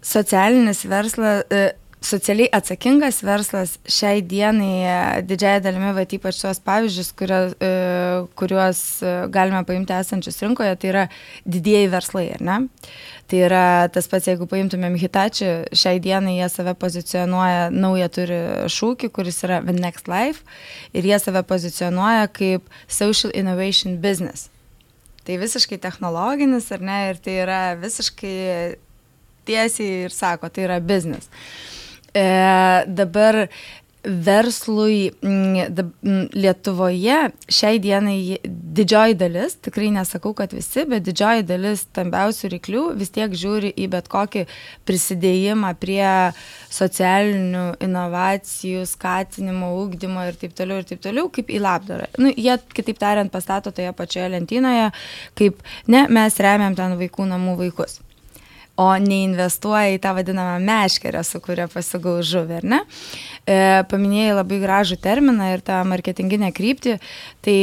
socialinis 0.00 0.86
verslas, 0.88 1.44
e, 1.52 1.74
socialiai 2.04 2.48
atsakingas 2.54 3.20
verslas 3.26 3.76
šiai 3.90 4.22
dienai 4.22 4.72
e, 4.86 4.96
didžiai 5.26 5.60
dalimi, 5.62 5.90
va 5.96 6.04
ypač 6.04 6.40
tuos 6.40 6.60
pavyzdžius, 6.64 7.10
kurio, 7.18 7.38
e, 7.58 7.70
kuriuos 8.38 8.82
e, 9.02 9.14
galime 9.34 9.64
paimti 9.66 9.96
esančius 9.96 10.38
rinkoje, 10.44 10.76
tai 10.78 10.90
yra 10.92 11.04
didieji 11.46 11.90
verslai, 11.92 12.26
ar 12.36 12.44
ne? 12.44 12.58
Tai 13.28 13.40
yra 13.44 13.64
tas 13.92 14.08
pats, 14.08 14.28
jeigu 14.30 14.46
paimtumėm 14.48 14.96
Hitachi, 15.00 15.50
šiai 15.76 15.98
dienai 16.00 16.38
jie 16.38 16.48
save 16.52 16.72
pozicionuoja, 16.80 17.68
naują 17.74 18.08
turi 18.14 18.38
šūkį, 18.72 19.10
kuris 19.12 19.42
yra 19.44 19.60
The 19.66 19.74
Next 19.76 20.08
Life, 20.08 20.46
ir 20.96 21.08
jie 21.10 21.18
save 21.20 21.42
pozicionuoja 21.50 22.30
kaip 22.32 22.70
Social 22.86 23.34
Innovation 23.36 23.98
Business. 24.00 24.48
Tai 25.28 25.36
visiškai 25.36 25.76
technologinis, 25.82 26.70
ar 26.72 26.80
ne, 26.80 27.00
ir 27.10 27.18
tai 27.20 27.34
yra 27.42 27.62
visiškai 27.76 28.38
tiesiai 29.48 30.06
ir 30.06 30.14
sako, 30.14 30.48
tai 30.48 30.64
yra 30.68 30.78
business. 30.80 31.28
E, 32.14 32.24
dabar 32.86 33.46
verslui 34.08 35.10
dab, 35.68 35.90
Lietuvoje 36.32 37.16
šiai 37.50 37.80
dienai 37.82 38.38
didžioji 38.44 39.16
dalis, 39.18 39.56
tikrai 39.64 39.90
nesakau, 39.92 40.32
kad 40.38 40.54
visi, 40.54 40.84
bet 40.88 41.04
didžioji 41.06 41.44
dalis 41.48 41.84
stambiausių 41.88 42.52
ryklių 42.54 42.84
vis 42.98 43.12
tiek 43.14 43.34
žiūri 43.42 43.72
į 43.74 43.88
bet 43.92 44.08
kokį 44.12 44.46
prisidėjimą 44.88 45.74
prie 45.82 46.08
socialinių 46.72 47.66
inovacijų, 47.84 48.86
skatinimo, 48.88 49.74
ūkdymo 49.82 50.28
ir 50.30 50.40
taip 50.40 50.56
toliau 50.58 50.80
ir 50.80 50.88
taip 50.88 51.04
toliau, 51.04 51.28
kaip 51.32 51.50
į 51.50 51.62
labdarą. 51.64 52.08
Nu, 52.22 52.32
jie, 52.32 52.54
kitaip 52.74 53.00
tariant, 53.02 53.32
pastato 53.34 53.74
toje 53.74 53.92
pačioje 53.98 54.30
lentynoje, 54.36 54.90
kaip 55.38 55.64
ne, 55.90 56.06
mes 56.12 56.44
remiam 56.44 56.78
ten 56.78 56.96
vaikų 57.00 57.32
namų 57.34 57.58
vaikus 57.64 57.98
o 58.78 58.88
neinvestuoja 59.02 59.96
į 59.96 60.00
tą 60.02 60.14
vadinamą 60.18 60.58
meškerę, 60.62 61.24
su 61.26 61.40
kuria 61.42 61.66
pasigau 61.70 62.18
žuvį, 62.22 62.58
ar 62.60 62.68
ne? 62.74 62.80
E, 63.48 63.58
paminėjai 63.90 64.36
labai 64.38 64.60
gražų 64.62 64.98
terminą 65.02 65.50
ir 65.54 65.64
tą 65.66 65.80
marketinginę 65.88 66.52
kryptį, 66.54 66.98
tai 67.44 67.56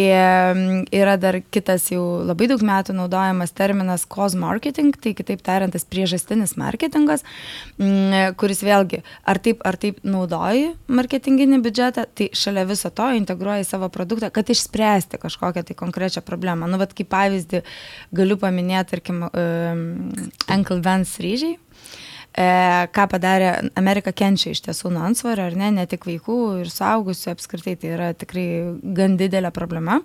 yra 0.95 1.15
dar 1.22 1.39
kitas 1.53 1.88
jau 1.93 2.03
labai 2.25 2.50
daug 2.51 2.63
metų 2.65 2.95
naudojamas 2.98 3.53
terminas 3.55 4.05
cause 4.10 4.38
marketing, 4.39 4.95
tai 5.00 5.13
kitaip 5.17 5.43
tariant, 5.45 5.75
tas 5.75 5.88
priežastinis 5.88 6.55
marketingas, 6.60 7.24
mm, 7.79 8.36
kuris 8.39 8.63
vėlgi 8.65 9.03
ar 9.24 9.39
taip 9.39 9.63
ar 9.65 9.77
taip 9.81 10.01
naudoji 10.05 10.74
marketinginį 10.88 11.62
biudžetą, 11.65 12.05
tai 12.15 12.29
šalia 12.36 12.65
viso 12.67 12.91
to 12.93 13.07
integruoji 13.17 13.67
savo 13.67 13.89
produktą, 13.93 14.31
kad 14.34 14.50
išspręsti 14.51 15.19
kažkokią 15.22 15.63
tai 15.69 15.77
konkrečią 15.77 16.24
problemą. 16.25 16.69
Nu, 16.69 16.79
bet 16.81 16.95
kaip 16.98 17.10
pavyzdį 17.13 17.63
galiu 18.15 18.38
paminėti, 18.41 18.95
tarkim, 18.95 19.24
um, 19.29 19.86
Uncle 20.51 20.81
Vance 21.05 21.21
ryžiai. 21.21 21.57
e, 22.35 22.88
ką 22.91 23.05
padarė, 23.07 23.69
Amerika 23.79 24.12
kenčia 24.12 24.51
iš 24.51 24.63
tiesų 24.65 24.89
nuo 24.91 25.05
ansvario, 25.07 25.45
ar 25.45 25.55
ne, 25.55 25.69
ne 25.71 25.85
tik 25.88 26.03
vaikų 26.03 26.63
ir 26.63 26.71
suaugusių, 26.74 27.29
apskritai 27.31 27.75
tai 27.79 27.93
yra 27.93 28.09
tikrai 28.17 28.47
gan 28.97 29.15
didelė 29.15 29.53
problema. 29.55 30.01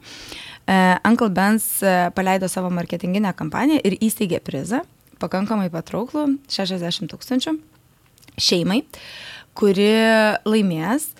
E, 0.68 0.76
Uncle 1.08 1.30
Benz 1.34 1.80
e, 1.82 2.10
paleido 2.14 2.48
savo 2.48 2.70
marketinginę 2.70 3.32
kampaniją 3.34 3.80
ir 3.82 3.96
įsteigė 3.98 4.38
prizą, 4.44 4.84
pakankamai 5.18 5.70
patrauklų, 5.72 6.36
60 6.52 7.10
tūkstančių 7.10 7.56
šeimai, 8.40 8.84
kuri 9.60 9.92
laimės 10.48 11.10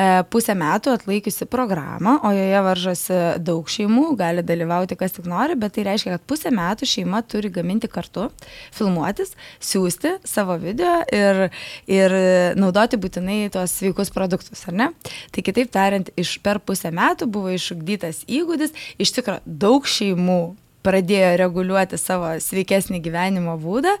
E, 0.00 0.22
pusę 0.32 0.54
metų 0.56 0.94
atlaikiusi 0.94 1.46
programą, 1.50 2.14
o 2.24 2.30
joje 2.32 2.60
varžosi 2.64 3.16
daug 3.42 3.68
šeimų, 3.68 4.14
gali 4.16 4.44
dalyvauti 4.46 4.96
kas 4.96 5.16
tik 5.16 5.26
nori, 5.28 5.56
bet 5.58 5.74
tai 5.76 5.84
reiškia, 5.88 6.14
kad 6.14 6.24
pusę 6.30 6.52
metų 6.54 6.88
šeima 6.88 7.20
turi 7.26 7.50
gaminti 7.52 7.90
kartu, 7.90 8.28
filmuotis, 8.76 9.34
siūsti 9.58 10.14
savo 10.24 10.56
video 10.62 11.00
ir, 11.12 11.42
ir 11.90 12.16
naudoti 12.60 13.00
būtinai 13.02 13.42
tuos 13.52 13.74
sveikus 13.80 14.14
produktus, 14.14 14.62
ar 14.70 14.78
ne? 14.78 14.88
Tai 15.34 15.46
kitaip 15.50 15.74
tariant, 15.74 16.14
iš 16.16 16.38
per 16.44 16.62
pusę 16.62 16.94
metų 16.94 17.28
buvo 17.28 17.52
išugdytas 17.52 18.24
įgūdis, 18.30 18.72
iš 19.02 19.16
tikrųjų 19.18 19.58
daug 19.66 19.90
šeimų 19.90 20.42
pradėjo 20.86 21.32
reguliuoti 21.40 21.98
savo 22.00 22.32
sveikesnį 22.42 23.00
gyvenimo 23.04 23.56
būdą 23.60 23.96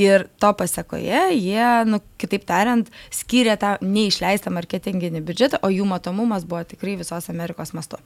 ir 0.00 0.26
to 0.42 0.52
pasakoje 0.58 1.22
jie, 1.36 1.68
nu, 1.88 2.00
kitaip 2.20 2.46
tariant, 2.48 2.90
skyrė 3.14 3.56
tą 3.60 3.76
neišleistą 3.84 4.52
marketinginį 4.54 5.22
biudžetą, 5.26 5.62
o 5.62 5.70
jų 5.72 5.86
matomumas 5.88 6.48
buvo 6.48 6.64
tikrai 6.66 6.96
visos 7.00 7.30
Amerikos 7.32 7.74
mastu. 7.76 8.00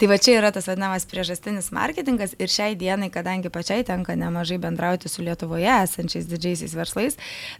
Tai 0.00 0.08
va 0.08 0.16
čia 0.16 0.38
yra 0.38 0.48
tas 0.48 0.64
vadinamas 0.64 1.04
priežastinis 1.04 1.66
marketingas 1.76 2.32
ir 2.40 2.48
šiai 2.48 2.76
dienai, 2.80 3.10
kadangi 3.12 3.50
pačiai 3.52 3.84
tenka 3.84 4.14
nemažai 4.16 4.56
bendrauti 4.62 5.10
su 5.12 5.20
Lietuvoje 5.20 5.68
esančiais 5.68 6.28
didžiaisiais 6.30 6.76
verslais, 6.78 7.18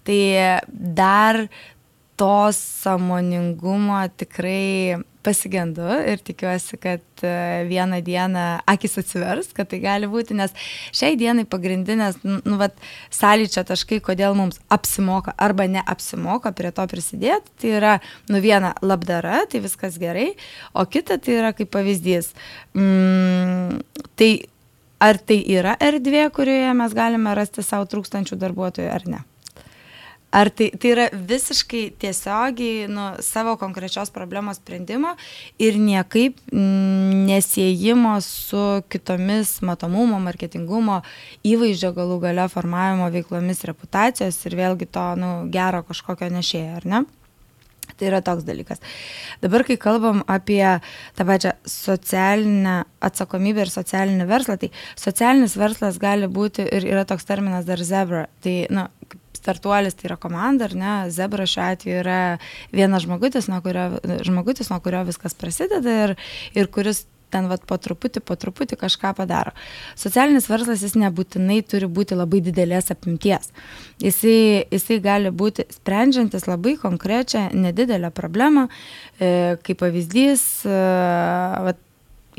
tai 0.08 0.16
dar 0.72 1.42
to 2.16 2.48
samoningumo 2.56 4.00
tikrai 4.16 5.02
pasigendu 5.26 5.86
ir 6.08 6.20
tikiuosi, 6.24 6.78
kad 6.80 7.24
e, 7.26 7.32
vieną 7.68 8.00
dieną 8.04 8.44
akis 8.70 8.98
atsivers, 9.02 9.50
kad 9.56 9.70
tai 9.70 9.80
gali 9.82 10.08
būti, 10.10 10.36
nes 10.38 10.54
šiai 10.96 11.18
dienai 11.20 11.46
pagrindinės, 11.48 12.20
nu, 12.24 12.58
vat, 12.60 12.76
sąlyčio 13.14 13.64
taškai, 13.68 14.00
kodėl 14.04 14.36
mums 14.38 14.60
apsimoka 14.72 15.34
arba 15.40 15.68
neapsimoka 15.70 16.54
prie 16.56 16.72
to 16.76 16.86
prisidėti, 16.90 17.54
tai 17.60 17.74
yra, 17.78 17.96
nu, 18.32 18.40
viena 18.44 18.74
labdara, 18.80 19.44
tai 19.50 19.62
viskas 19.64 20.00
gerai, 20.00 20.32
o 20.72 20.86
kita 20.88 21.20
tai 21.20 21.36
yra 21.40 21.52
kaip 21.56 21.72
pavyzdys. 21.74 22.32
Mm, 22.76 23.82
tai 24.20 24.32
ar 25.00 25.20
tai 25.20 25.40
yra 25.48 25.76
erdvė, 25.80 26.28
kurioje 26.34 26.72
mes 26.76 26.96
galime 26.96 27.34
rasti 27.36 27.64
savo 27.64 27.88
trūkstančių 27.90 28.40
darbuotojų 28.40 28.92
ar 28.92 29.06
ne? 29.08 29.24
Ar 30.30 30.46
tai, 30.54 30.68
tai 30.78 30.90
yra 30.92 31.04
visiškai 31.10 31.82
tiesiogiai 31.98 32.86
nu, 32.86 33.06
savo 33.18 33.56
konkrečios 33.58 34.12
problemos 34.14 34.60
sprendimo 34.60 35.16
ir 35.58 35.74
niekaip 35.74 36.38
nesėjimo 36.54 38.12
su 38.22 38.62
kitomis 38.94 39.56
matomumo, 39.66 40.20
marketingumo, 40.22 41.00
įvaizdžio 41.42 41.90
galų 41.96 42.20
gale 42.22 42.46
formavimo 42.52 43.08
veiklomis 43.10 43.64
reputacijos 43.66 44.38
ir 44.46 44.54
vėlgi 44.60 44.86
to 44.94 45.06
nu, 45.18 45.32
gero 45.50 45.82
kažkokio 45.88 46.30
nešėjo, 46.36 46.76
ar 46.78 46.86
ne? 46.86 47.02
Tai 47.98 48.06
yra 48.06 48.20
toks 48.22 48.46
dalykas. 48.46 48.78
Dabar, 49.42 49.64
kai 49.66 49.74
kalbam 49.82 50.22
apie 50.30 50.62
tą 51.18 51.26
pačią 51.26 51.56
socialinę 51.68 52.84
atsakomybę 53.02 53.66
ir 53.66 53.72
socialinį 53.74 54.30
verslą, 54.30 54.56
tai 54.62 54.70
socialinis 54.94 55.58
verslas 55.58 55.98
gali 55.98 56.30
būti 56.30 56.70
ir 56.70 56.86
yra 56.86 57.02
toks 57.08 57.26
terminas 57.26 57.66
dar 57.66 57.82
zebra. 57.82 58.28
Tai, 58.46 58.54
na, 58.70 58.86
nu, 58.86 59.20
startuolis 59.40 59.96
tai 59.98 60.10
yra 60.10 60.18
komanda, 60.20 60.68
ar 60.68 60.76
ne, 60.76 60.96
zebra 61.14 61.48
šiuo 61.48 61.66
atveju 61.70 62.02
yra 62.02 62.20
vienas 62.72 63.06
žmogutis, 63.06 63.48
nuo 63.50 63.62
kurio, 63.64 63.88
žmogutis, 64.26 64.70
nuo 64.72 64.80
kurio 64.84 65.02
viskas 65.08 65.36
prasideda 65.38 65.96
ir, 66.04 66.18
ir 66.54 66.70
kuris 66.72 67.06
ten 67.30 67.46
vat, 67.50 67.64
po 67.68 67.78
truputį, 67.80 68.22
po 68.26 68.36
truputį 68.38 68.78
kažką 68.80 69.12
padaro. 69.18 69.52
Socialinis 69.98 70.48
verslas 70.50 70.82
jis 70.84 70.96
nebūtinai 70.98 71.60
turi 71.70 71.88
būti 71.90 72.18
labai 72.18 72.42
didelės 72.44 72.90
apimties. 72.94 73.52
Jisai, 74.02 74.66
jisai 74.72 75.00
gali 75.04 75.30
būti 75.30 75.66
sprendžiantis 75.70 76.48
labai 76.50 76.76
konkrečią, 76.80 77.48
nedidelę 77.54 78.10
problemą, 78.14 78.66
e, 79.18 79.60
kaip 79.62 79.82
pavyzdys, 79.84 80.44
e, 80.66 80.80
vat, 81.68 81.80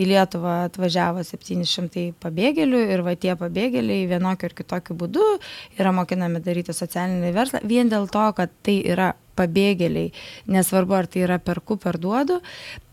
į 0.01 0.09
Lietuvą 0.09 0.57
atvažiavo 0.67 1.23
700 1.27 2.07
pabėgėlių 2.23 2.81
ir 2.95 3.03
va 3.05 3.15
tie 3.19 3.35
pabėgėliai 3.39 4.07
vienokiu 4.09 4.49
ar 4.49 4.55
kitokiu 4.57 4.97
būdu 4.97 5.25
yra 5.77 5.93
mokinami 5.95 6.41
daryti 6.43 6.75
socialinį 6.75 7.33
verslą 7.35 7.61
vien 7.67 7.91
dėl 7.91 8.09
to, 8.11 8.25
kad 8.37 8.53
tai 8.65 8.79
yra 8.93 9.11
pabėgėliai, 9.37 10.13
nesvarbu 10.51 10.97
ar 10.97 11.09
tai 11.11 11.25
yra 11.25 11.39
perku, 11.43 11.77
parduodu, 11.81 12.41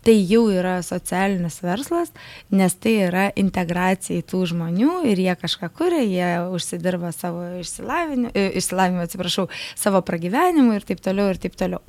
tai 0.03 0.15
jau 0.23 0.45
yra 0.51 0.79
socialinis 0.85 1.59
verslas, 1.61 2.11
nes 2.55 2.75
tai 2.79 2.93
yra 3.09 3.25
integracija 3.39 4.21
į 4.21 4.25
tų 4.31 4.45
žmonių 4.53 5.01
ir 5.11 5.19
jie 5.19 5.35
kažką 5.37 5.69
kuria, 5.75 5.99
jie 6.07 6.29
užsidirba 6.55 7.11
savo 7.15 7.43
e, 7.51 7.61
išsilavinimu 7.61 9.03
atsiprašau, 9.03 9.49
savo 9.77 10.01
pragyvenimu 10.07 10.77
ir 10.77 10.87
taip 10.87 11.03
toliau 11.03 11.33
ir 11.33 11.41
taip 11.41 11.57
toliau. 11.59 11.83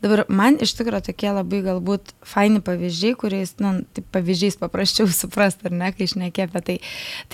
Dabar 0.00 0.24
man 0.30 0.60
iš 0.62 0.76
tikrųjų 0.78 1.10
tokie 1.10 1.32
labai 1.34 1.60
galbūt 1.66 2.14
faini 2.24 2.62
pavyzdžiai, 2.64 3.18
kuriais, 3.18 3.56
na, 3.58 3.74
nu, 3.80 3.86
taip 3.98 4.06
pavyzdžiais 4.14 4.60
paprasčiau 4.62 5.10
suprasti, 5.20 5.66
ar 5.68 5.76
ne, 5.82 5.90
kai 5.96 6.06
išnekė 6.06 6.46
apie 6.46 6.64
tai. 6.68 6.78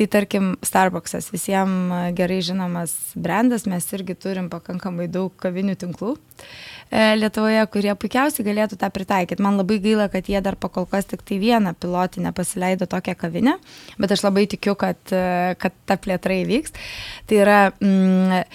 Tai 0.00 0.08
tarkim, 0.16 0.54
Starbucksas 0.64 1.28
visiems 1.34 2.16
gerai 2.16 2.40
žinomas 2.44 2.96
brandas, 3.14 3.68
mes 3.68 3.84
irgi 3.92 4.16
turim 4.16 4.48
pakankamai 4.52 5.10
daug 5.12 5.34
kavinių 5.44 5.76
tinklų. 5.84 6.16
E, 6.16 6.45
Lietuvoje, 6.90 7.64
kurie 7.74 7.90
puikiausiai 7.98 8.44
galėtų 8.46 8.76
tą 8.78 8.88
pritaikyti. 8.94 9.42
Man 9.42 9.58
labai 9.58 9.80
gaila, 9.82 10.06
kad 10.12 10.28
jie 10.30 10.38
dar 10.40 10.54
pakol 10.54 10.86
kas 10.86 11.08
tik 11.10 11.24
tai 11.26 11.40
vieną 11.42 11.72
pilotinę 11.82 12.30
pasileido 12.32 12.86
tokią 12.86 13.16
kavinę, 13.18 13.56
bet 13.98 14.14
aš 14.14 14.22
labai 14.28 14.46
tikiu, 14.46 14.76
kad, 14.78 15.00
e, 15.10 15.56
kad 15.58 15.74
ta 15.84 15.96
plėtra 15.98 16.38
įvyks. 16.44 16.76
Tai 17.26 17.40
yra, 17.42 17.58
mm, 17.82 18.46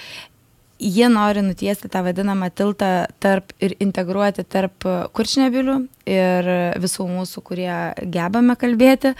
jie 0.81 1.07
nori 1.13 1.43
nutiesti 1.45 1.89
tą 1.91 2.01
vadinamą 2.05 2.49
tiltą 2.57 2.91
tarp 3.21 3.53
ir 3.61 3.75
integruoti 3.83 4.43
tarp 4.43 4.87
kurčnebilių 5.13 5.77
ir 6.09 6.49
visų 6.81 7.05
mūsų, 7.09 7.43
kurie 7.45 7.75
gebame 8.01 8.57
kalbėti. 8.59 9.13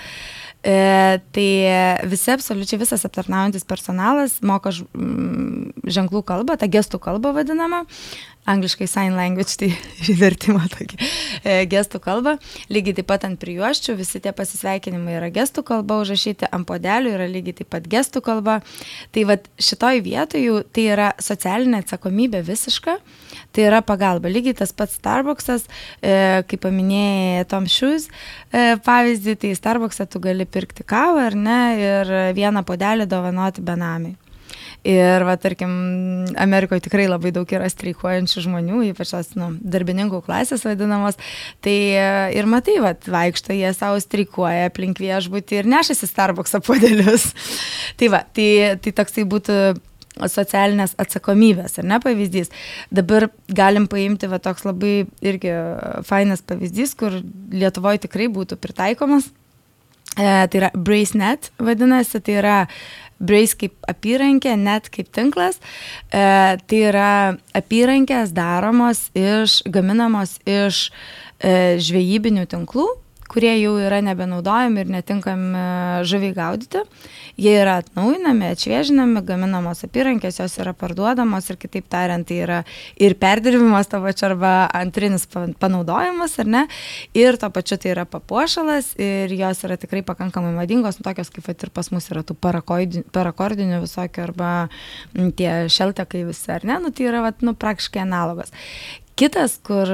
E, 0.61 1.19
tai 1.33 1.47
visi, 2.09 2.29
absoliučiai 2.29 2.81
visas 2.83 3.05
aptarnaujantis 3.07 3.65
personalas 3.65 4.35
moka 4.45 4.69
ženklų 4.71 6.21
kalbą, 6.27 6.57
tą 6.61 6.69
gestų 6.69 6.99
kalbą 7.01 7.31
vadinamą, 7.33 7.79
angliškai 8.45 8.85
sign 8.89 9.17
language, 9.17 9.55
tai 9.57 9.71
vertimą 10.21 10.63
tokį 10.69 10.99
e, 10.99 11.55
gestų 11.69 12.01
kalbą. 12.03 12.35
Lygiai 12.73 12.97
taip 12.99 13.09
pat 13.09 13.25
ant 13.25 13.41
prijuoščių 13.41 13.95
visi 13.99 14.21
tie 14.21 14.33
pasisveikinimai 14.37 15.17
yra 15.19 15.31
gestų 15.33 15.65
kalba 15.67 15.97
užrašyti, 16.01 16.49
ant 16.53 16.69
podelių 16.69 17.15
yra 17.17 17.29
lygiai 17.31 17.57
taip 17.61 17.71
pat 17.73 17.89
gestų 17.89 18.21
kalba. 18.25 18.59
Tai 19.13 19.25
vad 19.29 19.49
šitoj 19.61 20.01
vietoje 20.05 20.61
tai 20.73 20.87
yra 20.93 21.11
socialinė 21.17 21.50
atsakomybė 21.81 22.41
visiška, 22.47 22.97
tai 23.51 23.67
yra 23.67 23.81
pagalba. 23.85 24.31
Lygiai 24.31 24.57
tas 24.61 24.73
pats 24.75 24.97
Starbucksas, 24.99 25.67
e, 25.99 26.41
kaip 26.47 26.63
paminėjai 26.65 27.45
Tom 27.51 27.67
Shoes 27.69 28.07
e, 28.07 28.77
pavyzdį, 28.85 29.37
tai 29.43 29.53
Starbucksą 29.57 30.07
tu 30.11 30.23
gali 30.23 30.47
pirkti 30.47 30.87
kavą 30.87 31.27
ar 31.29 31.37
ne 31.37 31.61
ir 31.81 32.17
vieną 32.37 32.65
podelį 32.67 33.09
dovanoti 33.11 33.63
benamiai. 33.65 34.17
Ir, 34.81 35.21
va, 35.27 35.35
tarkim, 35.37 35.71
Amerikoje 36.41 36.81
tikrai 36.87 37.03
labai 37.05 37.29
daug 37.35 37.49
yra 37.53 37.67
streikuojančių 37.69 38.41
žmonių, 38.47 38.79
ypač 38.89 39.11
tos 39.13 39.29
nu, 39.37 39.51
darbininkų 39.61 40.23
klasės 40.25 40.65
vadinamos. 40.65 41.19
Tai 41.61 41.75
e, 41.75 42.07
ir 42.33 42.49
matai, 42.49 42.79
va, 42.81 42.95
vaikšto 42.97 43.53
jie 43.53 43.69
savo 43.77 44.01
streikuoja 44.01 44.71
aplink 44.71 44.97
viešbutį 45.03 45.61
ir 45.61 45.69
nešasi 45.69 46.09
Starbucks 46.09 46.57
apodelius. 46.57 47.29
tai 48.01 48.09
va, 48.09 48.23
tai, 48.25 48.49
tai 48.81 48.95
toksai 48.97 49.27
būtų 49.29 49.61
socialinės 50.29 50.95
atsakomybės, 51.01 51.79
ar 51.81 51.87
ne 51.89 51.99
pavyzdys. 52.03 52.51
Dabar 52.93 53.29
galim 53.47 53.87
paimti 53.91 54.29
va 54.31 54.41
toks 54.43 54.65
labai 54.67 55.05
irgi 55.25 55.53
fainas 56.07 56.43
pavyzdys, 56.45 56.95
kur 56.99 57.21
Lietuvoje 57.51 58.05
tikrai 58.07 58.29
būtų 58.31 58.59
pritaikomas. 58.61 59.31
E, 60.17 60.47
tai 60.51 60.59
yra 60.59 60.69
BraceNet 60.75 61.51
vadinasi, 61.61 62.19
tai 62.19 62.35
yra 62.41 62.57
Brace 63.21 63.55
kaip 63.55 63.85
apyrankė, 63.89 64.55
net 64.57 64.89
kaip 64.91 65.11
tinklas. 65.13 65.59
E, 66.09 66.23
tai 66.57 66.79
yra 66.89 67.11
apyrankės 67.57 68.33
daromos 68.35 69.05
iš, 69.17 69.61
gaminamos 69.69 70.39
iš 70.49 70.87
e, 71.37 71.77
žvejybinių 71.81 72.47
tinklų, 72.49 72.87
kurie 73.31 73.53
jau 73.61 73.77
yra 73.79 74.01
nebenaudojami 74.03 74.83
ir 74.83 74.89
netinkami 74.91 75.61
žuviai 76.07 76.35
gaudyti. 76.35 76.83
Jie 77.39 77.53
yra 77.61 77.77
atnaujinami, 77.79 78.49
atšviežinami, 78.51 79.21
gaminamos 79.25 79.85
apyrankės, 79.87 80.41
jos 80.41 80.57
yra 80.59 80.73
parduodamos 80.77 81.47
ir 81.49 81.57
kitaip 81.61 81.87
tariant, 81.91 82.27
tai 82.27 82.41
yra 82.43 82.59
ir 82.99 83.15
perdirbimas 83.21 83.87
to 83.91 84.01
pačiu 84.03 84.27
arba 84.31 84.51
antrinis 84.77 85.23
panaudojimas, 85.31 86.35
ar 86.43 86.51
ne, 86.57 86.65
ir 87.17 87.39
to 87.39 87.49
pačiu 87.55 87.79
tai 87.81 87.93
yra 87.93 88.05
papuošalas 88.09 88.91
ir 89.01 89.31
jos 89.39 89.63
yra 89.67 89.79
tikrai 89.79 90.03
pakankamai 90.05 90.51
madingos, 90.57 90.99
nu, 90.99 91.07
tokios 91.07 91.31
kaip 91.31 91.47
ir 91.55 91.71
pas 91.73 91.87
mus 91.95 92.11
yra 92.11 92.25
tų 92.27 92.35
parakordinių 92.41 93.81
visokių 93.85 94.25
arba 94.27 94.51
tie 95.39 95.53
šeltekai 95.71 96.25
visi, 96.27 96.49
ar 96.51 96.67
ne, 96.67 96.81
nu, 96.83 96.91
tai 96.91 97.07
yra, 97.07 97.23
vat, 97.29 97.41
nu, 97.45 97.55
praktiškai 97.55 98.03
analogas. 98.03 98.51
Kitas, 99.19 99.57
kur, 99.65 99.89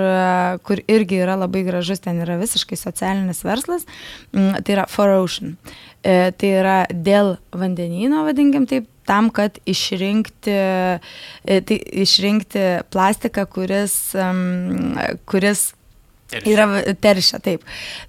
kur 0.63 0.81
irgi 0.87 1.21
yra 1.23 1.35
labai 1.39 1.63
gražus, 1.67 1.99
ten 2.03 2.21
yra 2.23 2.37
visiškai 2.39 2.77
socialinis 2.79 3.41
verslas, 3.43 3.87
mm, 4.31 4.61
tai 4.63 4.75
yra 4.77 4.85
For 4.91 5.11
Ocean. 5.17 5.57
E, 6.05 6.31
tai 6.37 6.51
yra 6.61 6.77
dėl 6.91 7.35
vandenyno, 7.51 8.23
vadinkim 8.27 8.67
taip, 8.69 8.87
tam, 9.07 9.31
kad 9.33 9.57
išrinkti, 9.67 10.53
e, 10.53 11.57
tai 11.63 11.79
išrinkti 12.03 12.67
plastiką, 12.93 13.47
kuris, 13.51 13.97
um, 14.19 14.95
kuris 15.25 15.71
Teršia. 16.27 16.51
Yra 16.51 16.95
teršia, 16.99 17.37
taip. 17.39 17.61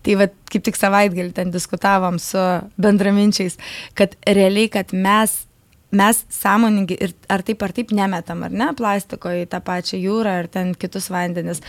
Tai 0.02 0.14
va, 0.18 0.26
kaip 0.50 0.64
tik 0.66 0.74
savaitgalį 0.74 1.30
ten 1.36 1.52
diskutavom 1.54 2.16
su 2.18 2.40
bendraminčiais, 2.82 3.54
kad 3.94 4.16
realiai, 4.26 4.66
kad 4.74 4.90
mes 4.90 5.44
mes 5.90 6.24
sąmoningi 6.32 6.98
ir 7.00 7.14
ar 7.32 7.42
taip 7.46 7.62
ar 7.62 7.72
taip 7.76 7.92
nemetam, 7.96 8.42
ar 8.44 8.52
ne, 8.52 8.72
plastiko 8.76 9.32
į 9.32 9.46
tą 9.52 9.62
pačią 9.64 10.00
jūrą 10.02 10.34
ar 10.42 10.50
ten 10.52 10.74
kitus 10.74 11.08
vandenis, 11.12 11.62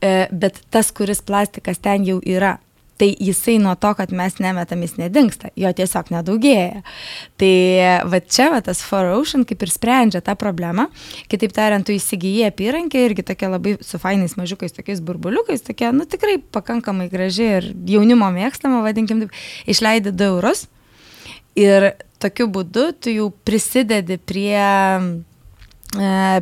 e, 0.00 0.28
bet 0.32 0.60
tas, 0.70 0.92
kuris 0.92 1.24
plastikas 1.24 1.80
ten 1.82 2.04
jau 2.08 2.20
yra, 2.20 2.58
tai 3.02 3.16
jisai 3.18 3.56
nuo 3.58 3.72
to, 3.74 3.90
kad 3.98 4.12
mes 4.14 4.36
nemetam, 4.38 4.82
jis 4.84 4.92
nedingsta, 5.00 5.48
jo 5.58 5.70
tiesiog 5.74 6.12
nedaugėja. 6.14 6.82
Tai 7.40 7.54
va 8.12 8.20
čia 8.22 8.50
va 8.52 8.60
tas 8.62 8.82
For 8.86 9.08
Ocean 9.16 9.46
kaip 9.48 9.64
ir 9.64 9.72
sprendžia 9.72 10.20
tą 10.22 10.36
problemą. 10.38 10.86
Kitaip 11.32 11.54
tariant, 11.56 11.86
tu 11.86 11.96
įsigijai 11.96 12.52
apyrankę 12.52 13.02
irgi 13.08 13.24
tokia 13.26 13.50
labai 13.50 13.74
su 13.82 13.98
fainais 14.02 14.36
mažiukais, 14.38 14.76
tokiais 14.76 15.02
burbuliukais, 15.02 15.64
tokia, 15.66 15.90
nu 15.96 16.06
tikrai 16.06 16.36
pakankamai 16.54 17.08
graži 17.10 17.48
ir 17.56 17.72
jaunimo 17.90 18.28
mėgstama, 18.36 18.84
vadinkim 18.86 19.24
taip, 19.24 19.34
išleidai 19.66 20.14
2 20.14 20.30
eurus. 20.36 20.68
Ir 21.58 21.92
tokiu 22.22 22.46
būdu 22.48 22.86
tu 23.02 23.12
jau 23.12 23.28
prisidedi 23.44 24.16
prie 24.16 24.64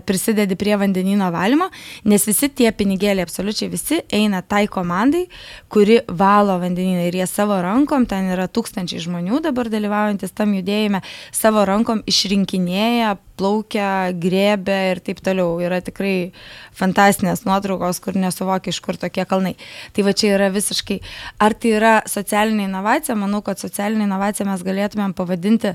prisidedi 0.07 0.55
prie 0.57 0.77
vandenino 0.79 1.31
valymo, 1.35 1.67
nes 2.07 2.27
visi 2.29 2.49
tie 2.55 2.71
pinigėliai, 2.77 3.27
absoliučiai 3.27 3.71
visi, 3.73 3.99
eina 4.15 4.45
tai 4.47 4.67
komandai, 4.71 5.25
kuri 5.73 6.01
valo 6.07 6.59
vandeniną 6.63 7.09
ir 7.09 7.19
jie 7.19 7.27
savo 7.27 7.57
rankom, 7.65 8.07
ten 8.07 8.31
yra 8.31 8.47
tūkstančiai 8.47 9.03
žmonių 9.03 9.41
dabar 9.43 9.71
dalyvaujantis 9.73 10.37
tam 10.39 10.55
judėjime, 10.55 11.03
savo 11.35 11.65
rankom 11.67 12.05
išrinkinėja, 12.07 13.17
plaukia, 13.41 13.91
grėbė 14.21 14.79
ir 14.93 15.03
taip 15.05 15.23
toliau. 15.25 15.59
Yra 15.65 15.81
tikrai 15.85 16.33
fantastinės 16.77 17.47
nuotraukos, 17.49 18.01
kur 18.05 18.19
nesuvokia, 18.21 18.75
iš 18.75 18.81
kur 18.85 18.99
tokie 19.01 19.25
kalnai. 19.29 19.57
Tai 19.97 20.05
va 20.07 20.15
čia 20.15 20.35
yra 20.37 20.51
visiškai, 20.53 21.01
ar 21.43 21.57
tai 21.57 21.75
yra 21.79 21.95
socialinė 22.11 22.69
inovacija, 22.69 23.17
manau, 23.19 23.43
kad 23.47 23.63
socialinė 23.63 24.07
inovacija 24.07 24.49
mes 24.49 24.67
galėtumėm 24.67 25.17
pavadinti 25.17 25.75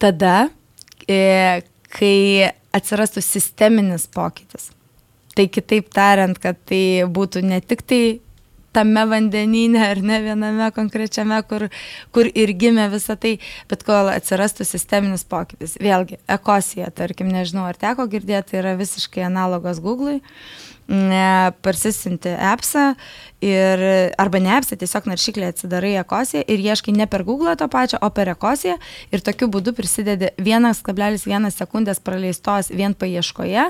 tada, 0.00 0.48
e, 1.06 1.60
kai 1.92 2.50
atsirastų 2.76 3.22
sisteminis 3.24 4.06
pokytis. 4.10 4.70
Tai 5.36 5.46
kitaip 5.46 5.92
tariant, 5.94 6.38
kad 6.42 6.58
tai 6.68 7.06
būtų 7.06 7.44
ne 7.46 7.60
tik 7.62 7.84
tai 7.86 8.02
tame 8.72 9.02
vandenyne 9.10 9.82
ar 9.82 10.00
ne 10.02 10.20
viename 10.22 10.70
konkrečiame, 10.74 11.40
kur, 11.50 11.66
kur 12.14 12.30
ir 12.30 12.52
gimė 12.58 12.86
visa 12.92 13.16
tai, 13.18 13.36
bet 13.70 13.82
kol 13.86 14.10
atsirastų 14.12 14.66
sisteminis 14.66 15.26
pokytis. 15.26 15.76
Vėlgi, 15.82 16.20
ekosija, 16.30 16.90
tarkim, 16.94 17.32
nežinau, 17.34 17.66
ar 17.70 17.78
teko 17.80 18.06
girdėti, 18.10 18.52
tai 18.52 18.62
yra 18.62 18.76
visiškai 18.78 19.26
analogas 19.26 19.82
Google'ui. 19.82 20.20
Parsisinti 21.62 22.32
appsą 22.34 22.94
ir, 23.40 23.82
arba 24.18 24.40
ne 24.42 24.56
appsą, 24.56 24.74
tiesiog 24.80 25.04
naršyklę 25.06 25.52
atsidarai 25.52 25.92
ekosiją 26.00 26.42
ir 26.50 26.64
ieškai 26.64 26.94
ne 26.96 27.06
per 27.06 27.22
Google 27.24 27.54
to 27.56 27.68
pačio, 27.70 28.00
o 28.02 28.10
per 28.10 28.32
ekosiją 28.32 28.74
ir 29.14 29.22
tokiu 29.22 29.46
būdu 29.54 29.74
prisidedi 29.76 30.32
1,1 30.42 31.50
sekundės 31.54 32.02
praleistos 32.02 32.72
vien 32.74 32.96
paieškoje, 32.98 33.68